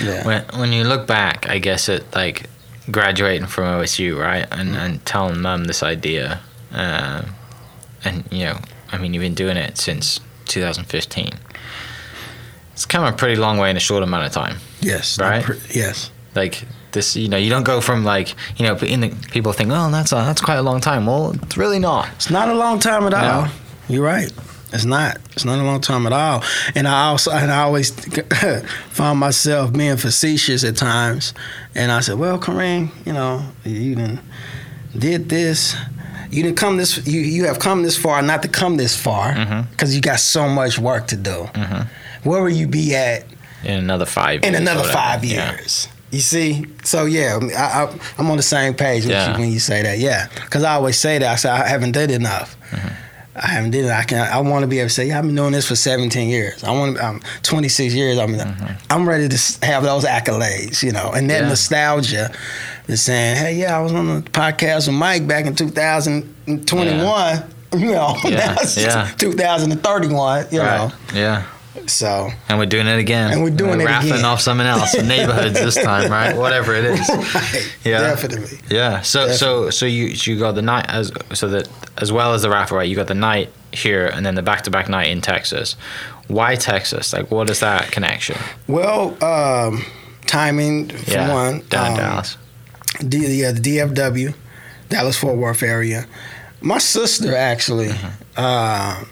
Yeah. 0.03 0.27
When 0.27 0.45
when 0.61 0.73
you 0.73 0.85
look 0.85 1.07
back, 1.07 1.49
I 1.51 1.59
guess 1.59 1.89
it 1.89 2.05
like 2.15 2.47
graduating 2.91 3.47
from 3.47 3.65
OSU, 3.65 4.19
right, 4.19 4.47
and 4.51 4.77
and 4.77 5.05
telling 5.07 5.41
mum 5.41 5.65
this 5.65 5.83
idea, 5.83 6.41
uh, 6.73 7.23
and 8.05 8.25
you 8.31 8.45
know, 8.47 8.59
I 8.91 8.99
mean, 8.99 9.15
you've 9.15 9.23
been 9.23 9.35
doing 9.35 9.57
it 9.57 9.79
since 9.79 10.21
2015. 10.47 11.31
It's 12.73 12.87
come 12.87 13.05
a 13.05 13.13
pretty 13.13 13.37
long 13.37 13.59
way 13.59 13.71
in 13.71 13.77
a 13.77 13.81
short 13.81 14.03
amount 14.03 14.27
of 14.27 14.33
time. 14.33 14.57
Yes. 14.81 15.19
Right? 15.19 15.45
Yes. 15.75 16.11
Like 16.35 16.65
this, 16.93 17.17
you 17.17 17.29
know, 17.29 17.37
you 17.37 17.51
don't 17.51 17.65
go 17.65 17.81
from 17.81 18.05
like, 18.05 18.35
you 18.57 18.67
know, 18.67 18.77
in 18.79 19.01
the, 19.01 19.09
people 19.31 19.53
think, 19.53 19.71
oh, 19.73 19.91
that's 19.91 20.13
a, 20.13 20.17
that's 20.17 20.41
quite 20.41 20.57
a 20.57 20.63
long 20.63 20.81
time. 20.81 21.07
Well, 21.07 21.33
it's 21.43 21.57
really 21.57 21.79
not. 21.79 22.09
It's 22.17 22.31
not 22.31 22.49
a 22.49 22.55
long 22.55 22.79
time 22.79 23.05
at 23.05 23.15
all. 23.15 23.45
No. 23.45 23.51
You're 23.89 24.05
right. 24.05 24.33
It's 24.73 24.85
not. 24.85 25.19
It's 25.33 25.45
not 25.45 25.59
a 25.59 25.63
long 25.63 25.81
time 25.81 26.07
at 26.07 26.13
all. 26.13 26.43
And 26.75 26.89
I 26.89 27.09
also 27.09 27.31
and 27.31 27.51
I 27.51 27.63
always 27.63 27.91
found 28.91 29.19
myself 29.19 29.73
being 29.73 29.97
facetious 29.97 30.65
at 30.65 30.77
times. 30.77 31.35
And 31.75 31.93
I 31.93 32.01
said, 32.01 32.19
"Well, 32.19 32.39
Kareem, 32.39 32.91
you 33.07 33.13
know, 33.13 33.45
you 33.65 33.95
didn't 33.95 34.21
did 34.99 35.29
this. 35.29 35.75
You 36.31 36.43
didn't 36.43 36.57
come 36.57 36.77
this. 36.79 37.07
You 37.07 37.21
you 37.21 37.45
have 37.47 37.59
come 37.59 37.83
this 37.83 37.97
far, 37.97 38.23
not 38.23 38.43
to 38.43 38.49
come 38.49 38.77
this 38.77 38.97
far, 38.97 39.35
because 39.71 39.95
you 39.95 40.01
got 40.01 40.21
so 40.21 40.49
much 40.49 40.79
work 40.79 41.07
to 41.09 41.17
do. 41.17 41.49
Mhm. 41.55 41.87
Where 42.25 42.43
will 42.43 42.51
you 42.51 42.67
be 42.67 42.95
at 42.95 43.25
In 43.65 43.79
another 43.79 44.07
five. 44.07 44.43
in 44.43 44.55
another 44.55 44.85
five 44.85 45.25
Yeah. 45.25 45.53
years. 45.53 45.89
You 46.11 46.21
see, 46.21 46.67
so 46.85 47.07
yeah, 47.07 47.39
I, 47.57 47.85
I, 47.85 47.95
I'm 48.19 48.31
on 48.31 48.37
the 48.37 48.43
same 48.43 48.75
page 48.75 49.03
with 49.05 49.13
Yeah. 49.13 49.33
you 49.35 49.41
when 49.41 49.51
you 49.51 49.59
say 49.59 49.83
that. 49.83 49.99
Yeah, 49.99 50.29
because 50.35 50.63
I 50.63 50.75
always 50.75 50.99
say 50.99 51.19
that. 51.19 51.29
I 51.33 51.37
say 51.37 51.49
I 51.51 51.67
haven't 51.67 51.93
done 51.93 52.11
enough. 52.11 52.55
Mm-hmm. 52.71 52.89
I 53.35 53.47
haven't 53.47 53.71
did 53.71 53.87
it. 53.87 53.91
I 53.91 54.05
can. 54.05 54.19
I 54.21 54.39
want 54.41 54.63
to 54.63 54.67
be 54.67 54.79
able 54.79 54.89
to 54.89 54.95
say, 54.95 55.07
yeah, 55.09 55.19
I've 55.19 55.25
been 55.25 55.35
doing 55.35 55.53
this 55.53 55.67
for 55.67 55.75
17 55.75 56.29
years. 56.29 56.63
I 56.65 56.71
want 56.73 56.97
to. 56.97 57.03
I'm 57.05 57.21
26 57.43 57.95
years. 57.95 58.19
I'm. 58.19 58.35
I'm 58.91 59.09
ready 59.09 59.27
to 59.29 59.67
have 59.67 59.83
those 59.85 60.05
accolades, 60.05 60.83
you 60.83 60.93
know, 60.93 61.13
and 61.13 61.31
that 61.31 61.35
Mm-hmm. 61.37 61.43
Yeah. 61.45 61.49
nostalgia. 61.49 62.33
Is 62.89 63.01
saying, 63.01 63.37
hey, 63.37 63.55
yeah, 63.55 63.79
I 63.79 63.81
was 63.81 63.93
on 63.93 64.07
the 64.07 64.21
podcast 64.31 64.89
with 64.89 64.97
Mike 64.97 65.27
back 65.27 65.47
in 65.47 65.55
2021. 65.55 67.45
You 67.75 67.93
know, 67.93 68.17
Yeah, 68.25 68.31
now 68.37 68.57
it's 68.61 68.77
yeah. 68.77 69.11
2031. 69.17 70.47
You 70.51 70.61
Right. 70.61 70.77
know, 70.77 70.93
Yeah. 71.15 71.47
So 71.87 72.31
And 72.49 72.59
we're 72.59 72.67
doing 72.67 72.87
it 72.87 72.99
again. 72.99 73.33
And 73.33 73.43
we're 73.43 73.51
doing 73.51 73.81
it 73.81 73.85
raffling 73.85 74.13
again. 74.15 74.25
off 74.25 74.41
something 74.41 74.67
else. 74.67 74.95
Neighborhoods 75.03 75.55
this 75.55 75.75
time, 75.75 76.11
right? 76.11 76.37
Whatever 76.37 76.75
it 76.75 76.85
is. 76.85 77.09
right, 77.09 77.73
Yeah. 77.85 78.01
definitely. 78.01 78.59
Yeah. 78.71 79.01
So 79.03 79.33
so 79.33 79.71
so 79.71 79.87
you 79.87 80.15
so 80.15 80.31
you 80.31 80.39
got 80.39 80.53
the 80.55 80.63
night 80.63 80.87
as 80.89 81.11
so 81.33 81.49
that 81.49 81.69
as 81.99 82.13
well 82.13 82.35
as 82.35 82.43
the 82.43 82.51
raffle, 82.51 82.77
right? 82.77 82.89
You 82.89 82.97
got 82.97 83.07
the 83.09 83.15
night 83.15 83.51
here 83.73 84.07
and 84.07 84.25
then 84.27 84.35
the 84.35 84.43
back 84.43 84.63
to 84.63 84.71
back 84.71 84.89
night 84.89 85.09
in 85.09 85.21
Texas. 85.21 85.77
Why 86.29 86.55
Texas? 86.57 87.13
Like, 87.13 87.31
what 87.31 87.49
is 87.51 87.61
that 87.61 87.91
connection? 87.91 88.37
Well, 88.67 89.17
um, 89.25 89.85
timing 90.27 90.89
for 90.91 91.11
yeah. 91.11 91.33
one. 91.33 91.63
down 91.69 91.93
um, 91.93 91.97
Dallas. 91.97 92.37
D, 93.07 93.41
yeah, 93.41 93.53
the 93.53 93.61
DFW, 93.61 94.35
Dallas 94.89 95.19
Fort 95.19 95.37
Worth 95.37 95.63
area. 95.63 96.07
My 96.61 96.79
sister 96.79 97.35
actually 97.35 97.89
Mm-hmm. 97.89 98.09
uh, 98.37 99.05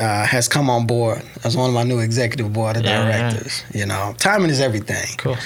uh, 0.00 0.24
has 0.26 0.48
come 0.48 0.70
on 0.70 0.86
board 0.86 1.22
as 1.44 1.56
one 1.56 1.68
of 1.68 1.74
my 1.74 1.82
new 1.84 1.98
executive 2.00 2.52
board 2.52 2.76
of 2.76 2.84
Yeah, 2.84 3.06
yeah. 3.08 3.30
directors. 3.30 3.62
You 3.74 3.86
know, 3.86 4.14
timing 4.18 4.50
is 4.50 4.60
everything. 4.60 5.06
Cool. 5.18 5.36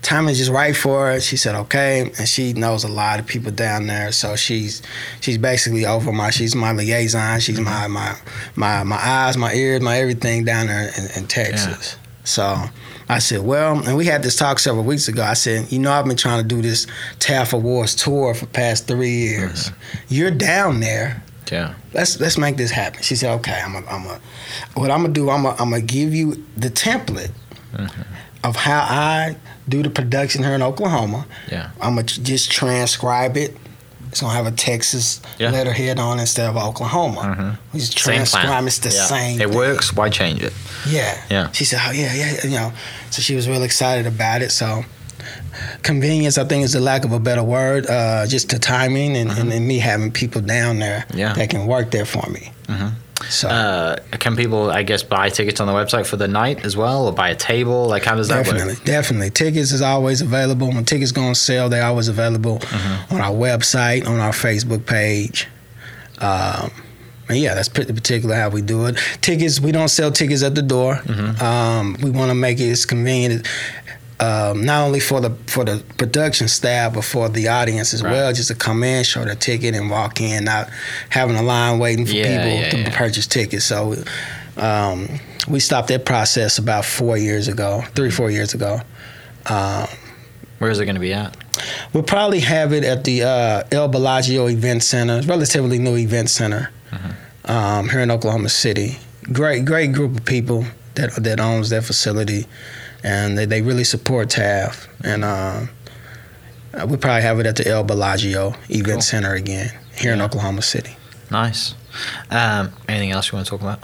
Timing 0.00 0.30
is 0.30 0.38
just 0.38 0.50
right 0.50 0.76
for 0.76 1.10
her. 1.10 1.20
She 1.20 1.36
said 1.36 1.54
okay, 1.56 2.12
and 2.18 2.28
she 2.28 2.52
knows 2.52 2.84
a 2.84 2.88
lot 2.88 3.18
of 3.18 3.26
people 3.26 3.50
down 3.50 3.88
there, 3.88 4.12
so 4.12 4.36
she's 4.36 4.80
she's 5.20 5.36
basically 5.38 5.84
over 5.84 6.12
my. 6.12 6.30
She's 6.30 6.54
my 6.54 6.72
liaison. 6.72 7.40
She's 7.40 7.58
my 7.60 7.88
my 7.88 8.14
my 8.54 8.84
my 8.84 8.96
eyes, 8.96 9.36
my 9.36 9.52
ears, 9.52 9.80
my 9.82 9.98
everything 9.98 10.44
down 10.44 10.68
there 10.68 10.90
in, 10.96 11.04
in 11.22 11.26
Texas. 11.26 11.96
So 12.22 12.56
I 13.08 13.18
said, 13.18 13.40
well, 13.42 13.78
and 13.86 13.96
we 13.96 14.04
had 14.06 14.22
this 14.22 14.36
talk 14.36 14.58
several 14.60 14.84
weeks 14.84 15.08
ago. 15.08 15.22
I 15.22 15.32
said, 15.34 15.72
you 15.72 15.78
know, 15.80 15.90
I've 15.90 16.04
been 16.04 16.16
trying 16.16 16.42
to 16.42 16.46
do 16.48 16.62
this 16.62 16.86
TAF 17.18 17.52
Awards 17.52 17.94
tour 17.96 18.34
for 18.34 18.46
past 18.46 18.86
three 18.86 19.10
years. 19.16 19.72
You're 20.08 20.30
down 20.30 20.78
there. 20.80 21.22
Yeah. 21.50 21.74
Let's 21.92 22.20
let's 22.20 22.36
make 22.38 22.56
this 22.56 22.70
happen. 22.70 23.02
She 23.02 23.16
said, 23.16 23.32
okay, 23.36 23.60
I'm 23.64 23.74
a, 23.76 23.86
I'm 23.88 24.06
a, 24.06 24.20
what 24.74 24.90
I'm 24.90 25.02
gonna 25.02 25.12
do, 25.14 25.30
I'm 25.30 25.44
a, 25.46 25.50
I'm 25.58 25.70
gonna 25.70 25.80
give 25.82 26.14
you 26.14 26.44
the 26.56 26.68
template 26.70 27.30
of 28.44 28.56
how 28.56 28.80
I 28.80 29.36
do 29.68 29.82
the 29.82 29.90
production 29.90 30.42
here 30.42 30.54
in 30.54 30.62
Oklahoma. 30.62 31.26
Yeah. 31.50 31.70
I'm 31.80 31.94
gonna 31.96 32.04
just 32.04 32.50
transcribe 32.50 33.36
it. 33.36 33.56
It's 34.08 34.20
gonna 34.22 34.32
have 34.32 34.46
a 34.46 34.52
Texas 34.52 35.20
Yeah. 35.38 35.50
letterhead 35.50 35.98
on 35.98 36.18
instead 36.18 36.48
of 36.48 36.56
Oklahoma. 36.56 37.20
Mhm. 37.20 37.58
We 37.74 37.80
just 37.80 37.96
transcribe. 37.96 38.66
It's 38.66 38.78
the 38.78 38.88
Yeah. 38.90 39.04
same. 39.06 39.40
It 39.40 39.48
thing. 39.48 39.56
works. 39.56 39.92
Why 39.92 40.08
change 40.08 40.42
it? 40.42 40.54
Yeah. 40.86 41.14
Yeah. 41.28 41.52
She 41.52 41.64
said, 41.66 41.80
"Oh 41.86 41.90
yeah, 41.90 42.14
yeah, 42.14 42.34
you 42.44 42.50
know." 42.56 42.72
So 43.10 43.20
she 43.20 43.34
was 43.34 43.46
real 43.48 43.62
excited 43.62 44.06
about 44.06 44.40
it. 44.40 44.50
So 44.50 44.84
convenience, 45.82 46.38
I 46.38 46.44
think, 46.44 46.64
is 46.64 46.72
the 46.72 46.80
lack 46.80 47.04
of 47.04 47.12
a 47.12 47.18
better 47.20 47.42
word. 47.42 47.86
Uh, 47.86 48.26
just 48.26 48.48
the 48.50 48.58
timing 48.58 49.16
and, 49.16 49.30
and, 49.30 49.52
and 49.52 49.66
me 49.66 49.78
having 49.78 50.10
people 50.12 50.40
down 50.40 50.78
there 50.78 51.04
Mm-hmm. 51.08 51.18
Yeah. 51.18 51.32
that 51.34 51.50
can 51.50 51.66
work 51.66 51.90
there 51.90 52.04
for 52.04 52.28
me. 52.30 52.52
Mhm. 52.66 52.92
So 53.28 53.48
Uh, 53.48 53.96
can 54.18 54.36
people, 54.36 54.70
I 54.70 54.84
guess, 54.84 55.02
buy 55.02 55.28
tickets 55.28 55.60
on 55.60 55.66
the 55.66 55.72
website 55.72 56.06
for 56.06 56.16
the 56.16 56.28
night 56.28 56.64
as 56.64 56.76
well, 56.76 57.06
or 57.06 57.12
buy 57.12 57.30
a 57.30 57.34
table? 57.34 57.86
Like, 57.88 58.04
how 58.04 58.14
does 58.14 58.28
that 58.28 58.44
definitely, 58.44 58.74
work? 58.74 58.84
definitely, 58.84 59.30
tickets 59.30 59.72
is 59.72 59.82
always 59.82 60.20
available. 60.20 60.68
When 60.68 60.84
tickets 60.84 61.10
go 61.12 61.22
on 61.22 61.34
sale, 61.34 61.68
they're 61.68 61.84
always 61.84 62.06
available 62.08 62.58
Mm-hmm. 62.60 63.14
on 63.16 63.20
our 63.20 63.32
website, 63.32 64.06
on 64.06 64.20
our 64.20 64.30
Facebook 64.32 64.86
page. 64.86 65.48
Um, 66.20 66.70
and 67.28 67.38
yeah, 67.38 67.54
that's 67.54 67.68
pretty 67.68 67.92
particular 67.92 68.34
how 68.36 68.48
we 68.50 68.62
do 68.62 68.86
it. 68.86 68.96
Tickets, 69.20 69.60
we 69.60 69.72
don't 69.72 69.88
sell 69.88 70.10
tickets 70.12 70.42
at 70.42 70.54
the 70.54 70.62
door. 70.62 70.94
Mm-hmm. 71.04 71.42
Um, 71.44 71.96
we 72.02 72.10
want 72.10 72.30
to 72.30 72.34
make 72.34 72.60
it 72.60 72.70
as 72.70 72.86
convenient, 72.86 73.46
um, 74.20 74.64
not 74.64 74.84
only 74.86 75.00
for 75.00 75.20
the 75.20 75.30
for 75.46 75.64
the 75.64 75.82
production 75.96 76.48
staff, 76.48 76.94
but 76.94 77.04
for 77.04 77.28
the 77.28 77.48
audience 77.48 77.94
as 77.94 78.02
Right. 78.02 78.12
well. 78.12 78.32
Just 78.32 78.48
to 78.48 78.54
come 78.54 78.82
in, 78.82 79.04
show 79.04 79.24
their 79.24 79.34
ticket, 79.34 79.74
and 79.74 79.90
walk 79.90 80.20
in, 80.20 80.44
not 80.44 80.68
having 81.10 81.36
a 81.36 81.42
line 81.42 81.78
waiting 81.78 82.06
for 82.06 82.12
Yeah, 82.12 82.24
people 82.44 82.58
yeah, 82.60 82.70
to 82.70 82.78
yeah. 82.78 82.96
purchase 82.98 83.26
tickets. 83.26 83.64
So. 83.64 83.96
Um, 84.56 85.20
we 85.46 85.60
stopped 85.60 85.86
that 85.88 86.04
process 86.04 86.58
about 86.58 86.84
four 86.84 87.16
years 87.16 87.46
ago, 87.48 87.84
three, 87.94 88.10
four 88.10 88.28
years 88.28 88.54
ago. 88.54 88.80
Um, 89.46 89.86
Where 90.58 90.68
is 90.68 90.80
it 90.80 90.84
going 90.84 90.96
to 90.96 91.00
be 91.00 91.12
at? 91.14 91.36
We'll 91.92 92.02
probably 92.02 92.40
have 92.40 92.72
it 92.72 92.82
at 92.84 93.04
the 93.04 93.22
uh, 93.22 93.62
El 93.70 93.86
Bellagio 93.88 94.48
Event 94.48 94.82
Center, 94.82 95.22
relatively 95.22 95.78
new 95.78 95.96
event 95.96 96.28
center 96.28 96.70
um, 97.44 97.88
here 97.88 98.00
in 98.00 98.10
Oklahoma 98.10 98.48
City. 98.48 98.98
Great, 99.32 99.64
great 99.64 99.92
group 99.92 100.16
of 100.18 100.24
people 100.24 100.64
that 100.96 101.14
that 101.22 101.38
owns 101.40 101.70
that 101.70 101.84
facility, 101.84 102.46
and 103.04 103.36
they, 103.38 103.44
they 103.44 103.62
really 103.62 103.84
support 103.84 104.28
TAF. 104.28 104.86
And 105.04 105.24
uh, 105.24 105.66
we'll 106.86 106.98
probably 106.98 107.22
have 107.22 107.38
it 107.40 107.46
at 107.46 107.56
the 107.56 107.66
El 107.68 107.84
Bellagio 107.84 108.54
Event 108.68 108.86
Cool. 108.86 109.00
Center 109.00 109.34
again 109.34 109.70
here 109.96 110.12
in 110.12 110.20
Oklahoma 110.20 110.62
City. 110.62 110.96
Nice. 111.30 111.74
Um, 112.30 112.70
anything 112.88 113.10
else 113.12 113.30
you 113.30 113.36
want 113.36 113.46
to 113.46 113.50
talk 113.50 113.60
about? 113.60 113.80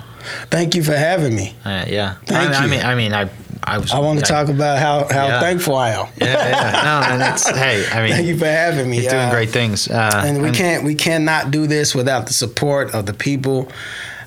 Thank 0.50 0.74
you 0.74 0.82
for 0.82 0.94
having 0.96 1.34
me. 1.34 1.54
Uh, 1.64 1.84
yeah. 1.88 2.14
Thank 2.26 2.54
I, 2.54 2.60
I 2.60 2.64
you. 2.64 2.70
mean, 2.70 2.80
I 2.82 2.94
mean, 2.94 3.12
I, 3.12 3.28
I 3.62 3.78
was. 3.78 3.92
I 3.92 3.98
want 3.98 4.18
to 4.20 4.24
talk 4.24 4.48
about 4.48 4.78
how, 4.78 5.06
how 5.10 5.26
Yeah. 5.26 5.40
thankful 5.40 5.74
I 5.74 5.90
am. 5.90 6.06
Yeah, 6.16 6.26
yeah. 6.48 6.82
No, 6.82 7.12
and 7.14 7.22
it's 7.34 7.48
hey. 7.48 7.84
I 7.92 8.02
mean, 8.02 8.12
Thank 8.12 8.26
you 8.28 8.38
for 8.38 8.46
having 8.46 8.88
me. 8.88 9.00
You're 9.02 9.10
doing 9.10 9.22
Uh, 9.24 9.30
great 9.30 9.50
things. 9.50 9.88
Uh, 9.88 10.22
and 10.24 10.42
we 10.42 10.50
can't 10.52 10.84
we 10.84 10.94
cannot 10.94 11.50
do 11.50 11.66
this 11.66 11.94
without 11.94 12.26
the 12.26 12.32
support 12.32 12.94
of 12.94 13.04
the 13.06 13.12
people. 13.14 13.70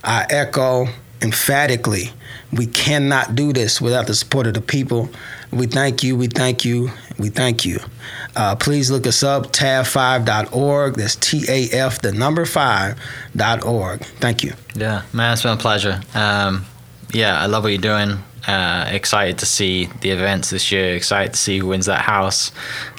I 0.03 0.25
echo 0.29 0.87
emphatically, 1.21 2.11
we 2.51 2.65
cannot 2.65 3.35
do 3.35 3.51
this 3.53 3.81
without 3.81 4.07
the 4.07 4.15
support 4.15 4.47
of 4.47 4.53
the 4.53 4.61
people. 4.61 5.09
We 5.51 5.67
thank 5.67 6.03
you, 6.03 6.15
we 6.15 6.27
thank 6.27 6.65
you, 6.65 6.91
we 7.17 7.29
thank 7.29 7.65
you. 7.65 7.79
Uh, 8.35 8.55
please 8.55 8.91
look 8.91 9.07
us 9.07 9.23
up, 9.23 9.47
taf5.org. 9.47 10.95
That's 10.95 11.15
T 11.15 11.45
A 11.47 11.69
F, 11.75 12.01
the 12.01 12.11
number 12.11 12.45
five 12.45 12.99
dot 13.35 13.63
org. 13.63 14.01
Thank 14.01 14.43
you. 14.43 14.53
Yeah, 14.75 15.03
man, 15.13 15.33
it's 15.33 15.43
been 15.43 15.53
a 15.53 15.57
pleasure. 15.57 16.01
Um, 16.13 16.65
yeah, 17.13 17.39
I 17.39 17.45
love 17.47 17.63
what 17.63 17.69
you're 17.69 17.81
doing. 17.81 18.23
Uh, 18.47 18.89
excited 18.91 19.39
to 19.39 19.45
see 19.45 19.87
the 20.01 20.11
events 20.11 20.49
this 20.49 20.71
year. 20.71 20.95
Excited 20.95 21.33
to 21.33 21.39
see 21.39 21.59
who 21.59 21.67
wins 21.67 21.87
that 21.87 22.01
house. 22.01 22.51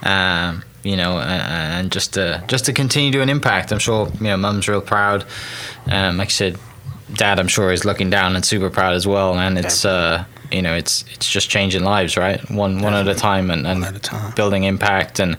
Um, 0.02 0.62
you 0.82 0.96
know, 0.96 1.18
uh, 1.18 1.20
and 1.20 1.90
just 1.90 2.14
to 2.14 2.42
just 2.48 2.66
to 2.66 2.72
continue 2.72 3.10
doing 3.10 3.28
impact. 3.28 3.72
I'm 3.72 3.78
sure 3.78 4.08
you 4.20 4.24
know, 4.24 4.36
Mum's 4.36 4.68
real 4.68 4.80
proud. 4.80 5.24
Um, 5.86 6.18
like 6.18 6.28
I 6.28 6.30
said, 6.30 6.58
Dad, 7.14 7.38
I'm 7.38 7.48
sure 7.48 7.72
is 7.72 7.84
looking 7.84 8.10
down 8.10 8.36
and 8.36 8.44
super 8.44 8.70
proud 8.70 8.94
as 8.94 9.06
well. 9.06 9.38
And 9.38 9.58
it's 9.58 9.84
uh, 9.84 10.24
you 10.52 10.62
know, 10.62 10.74
it's 10.74 11.04
it's 11.12 11.28
just 11.28 11.48
changing 11.50 11.84
lives, 11.84 12.16
right? 12.16 12.40
One 12.50 12.82
one 12.82 12.94
at 12.94 13.08
a 13.08 13.14
time, 13.14 13.50
and, 13.50 13.66
and 13.66 13.84
at 13.84 13.96
a 13.96 13.98
time. 13.98 14.34
building 14.34 14.64
impact 14.64 15.20
and 15.20 15.36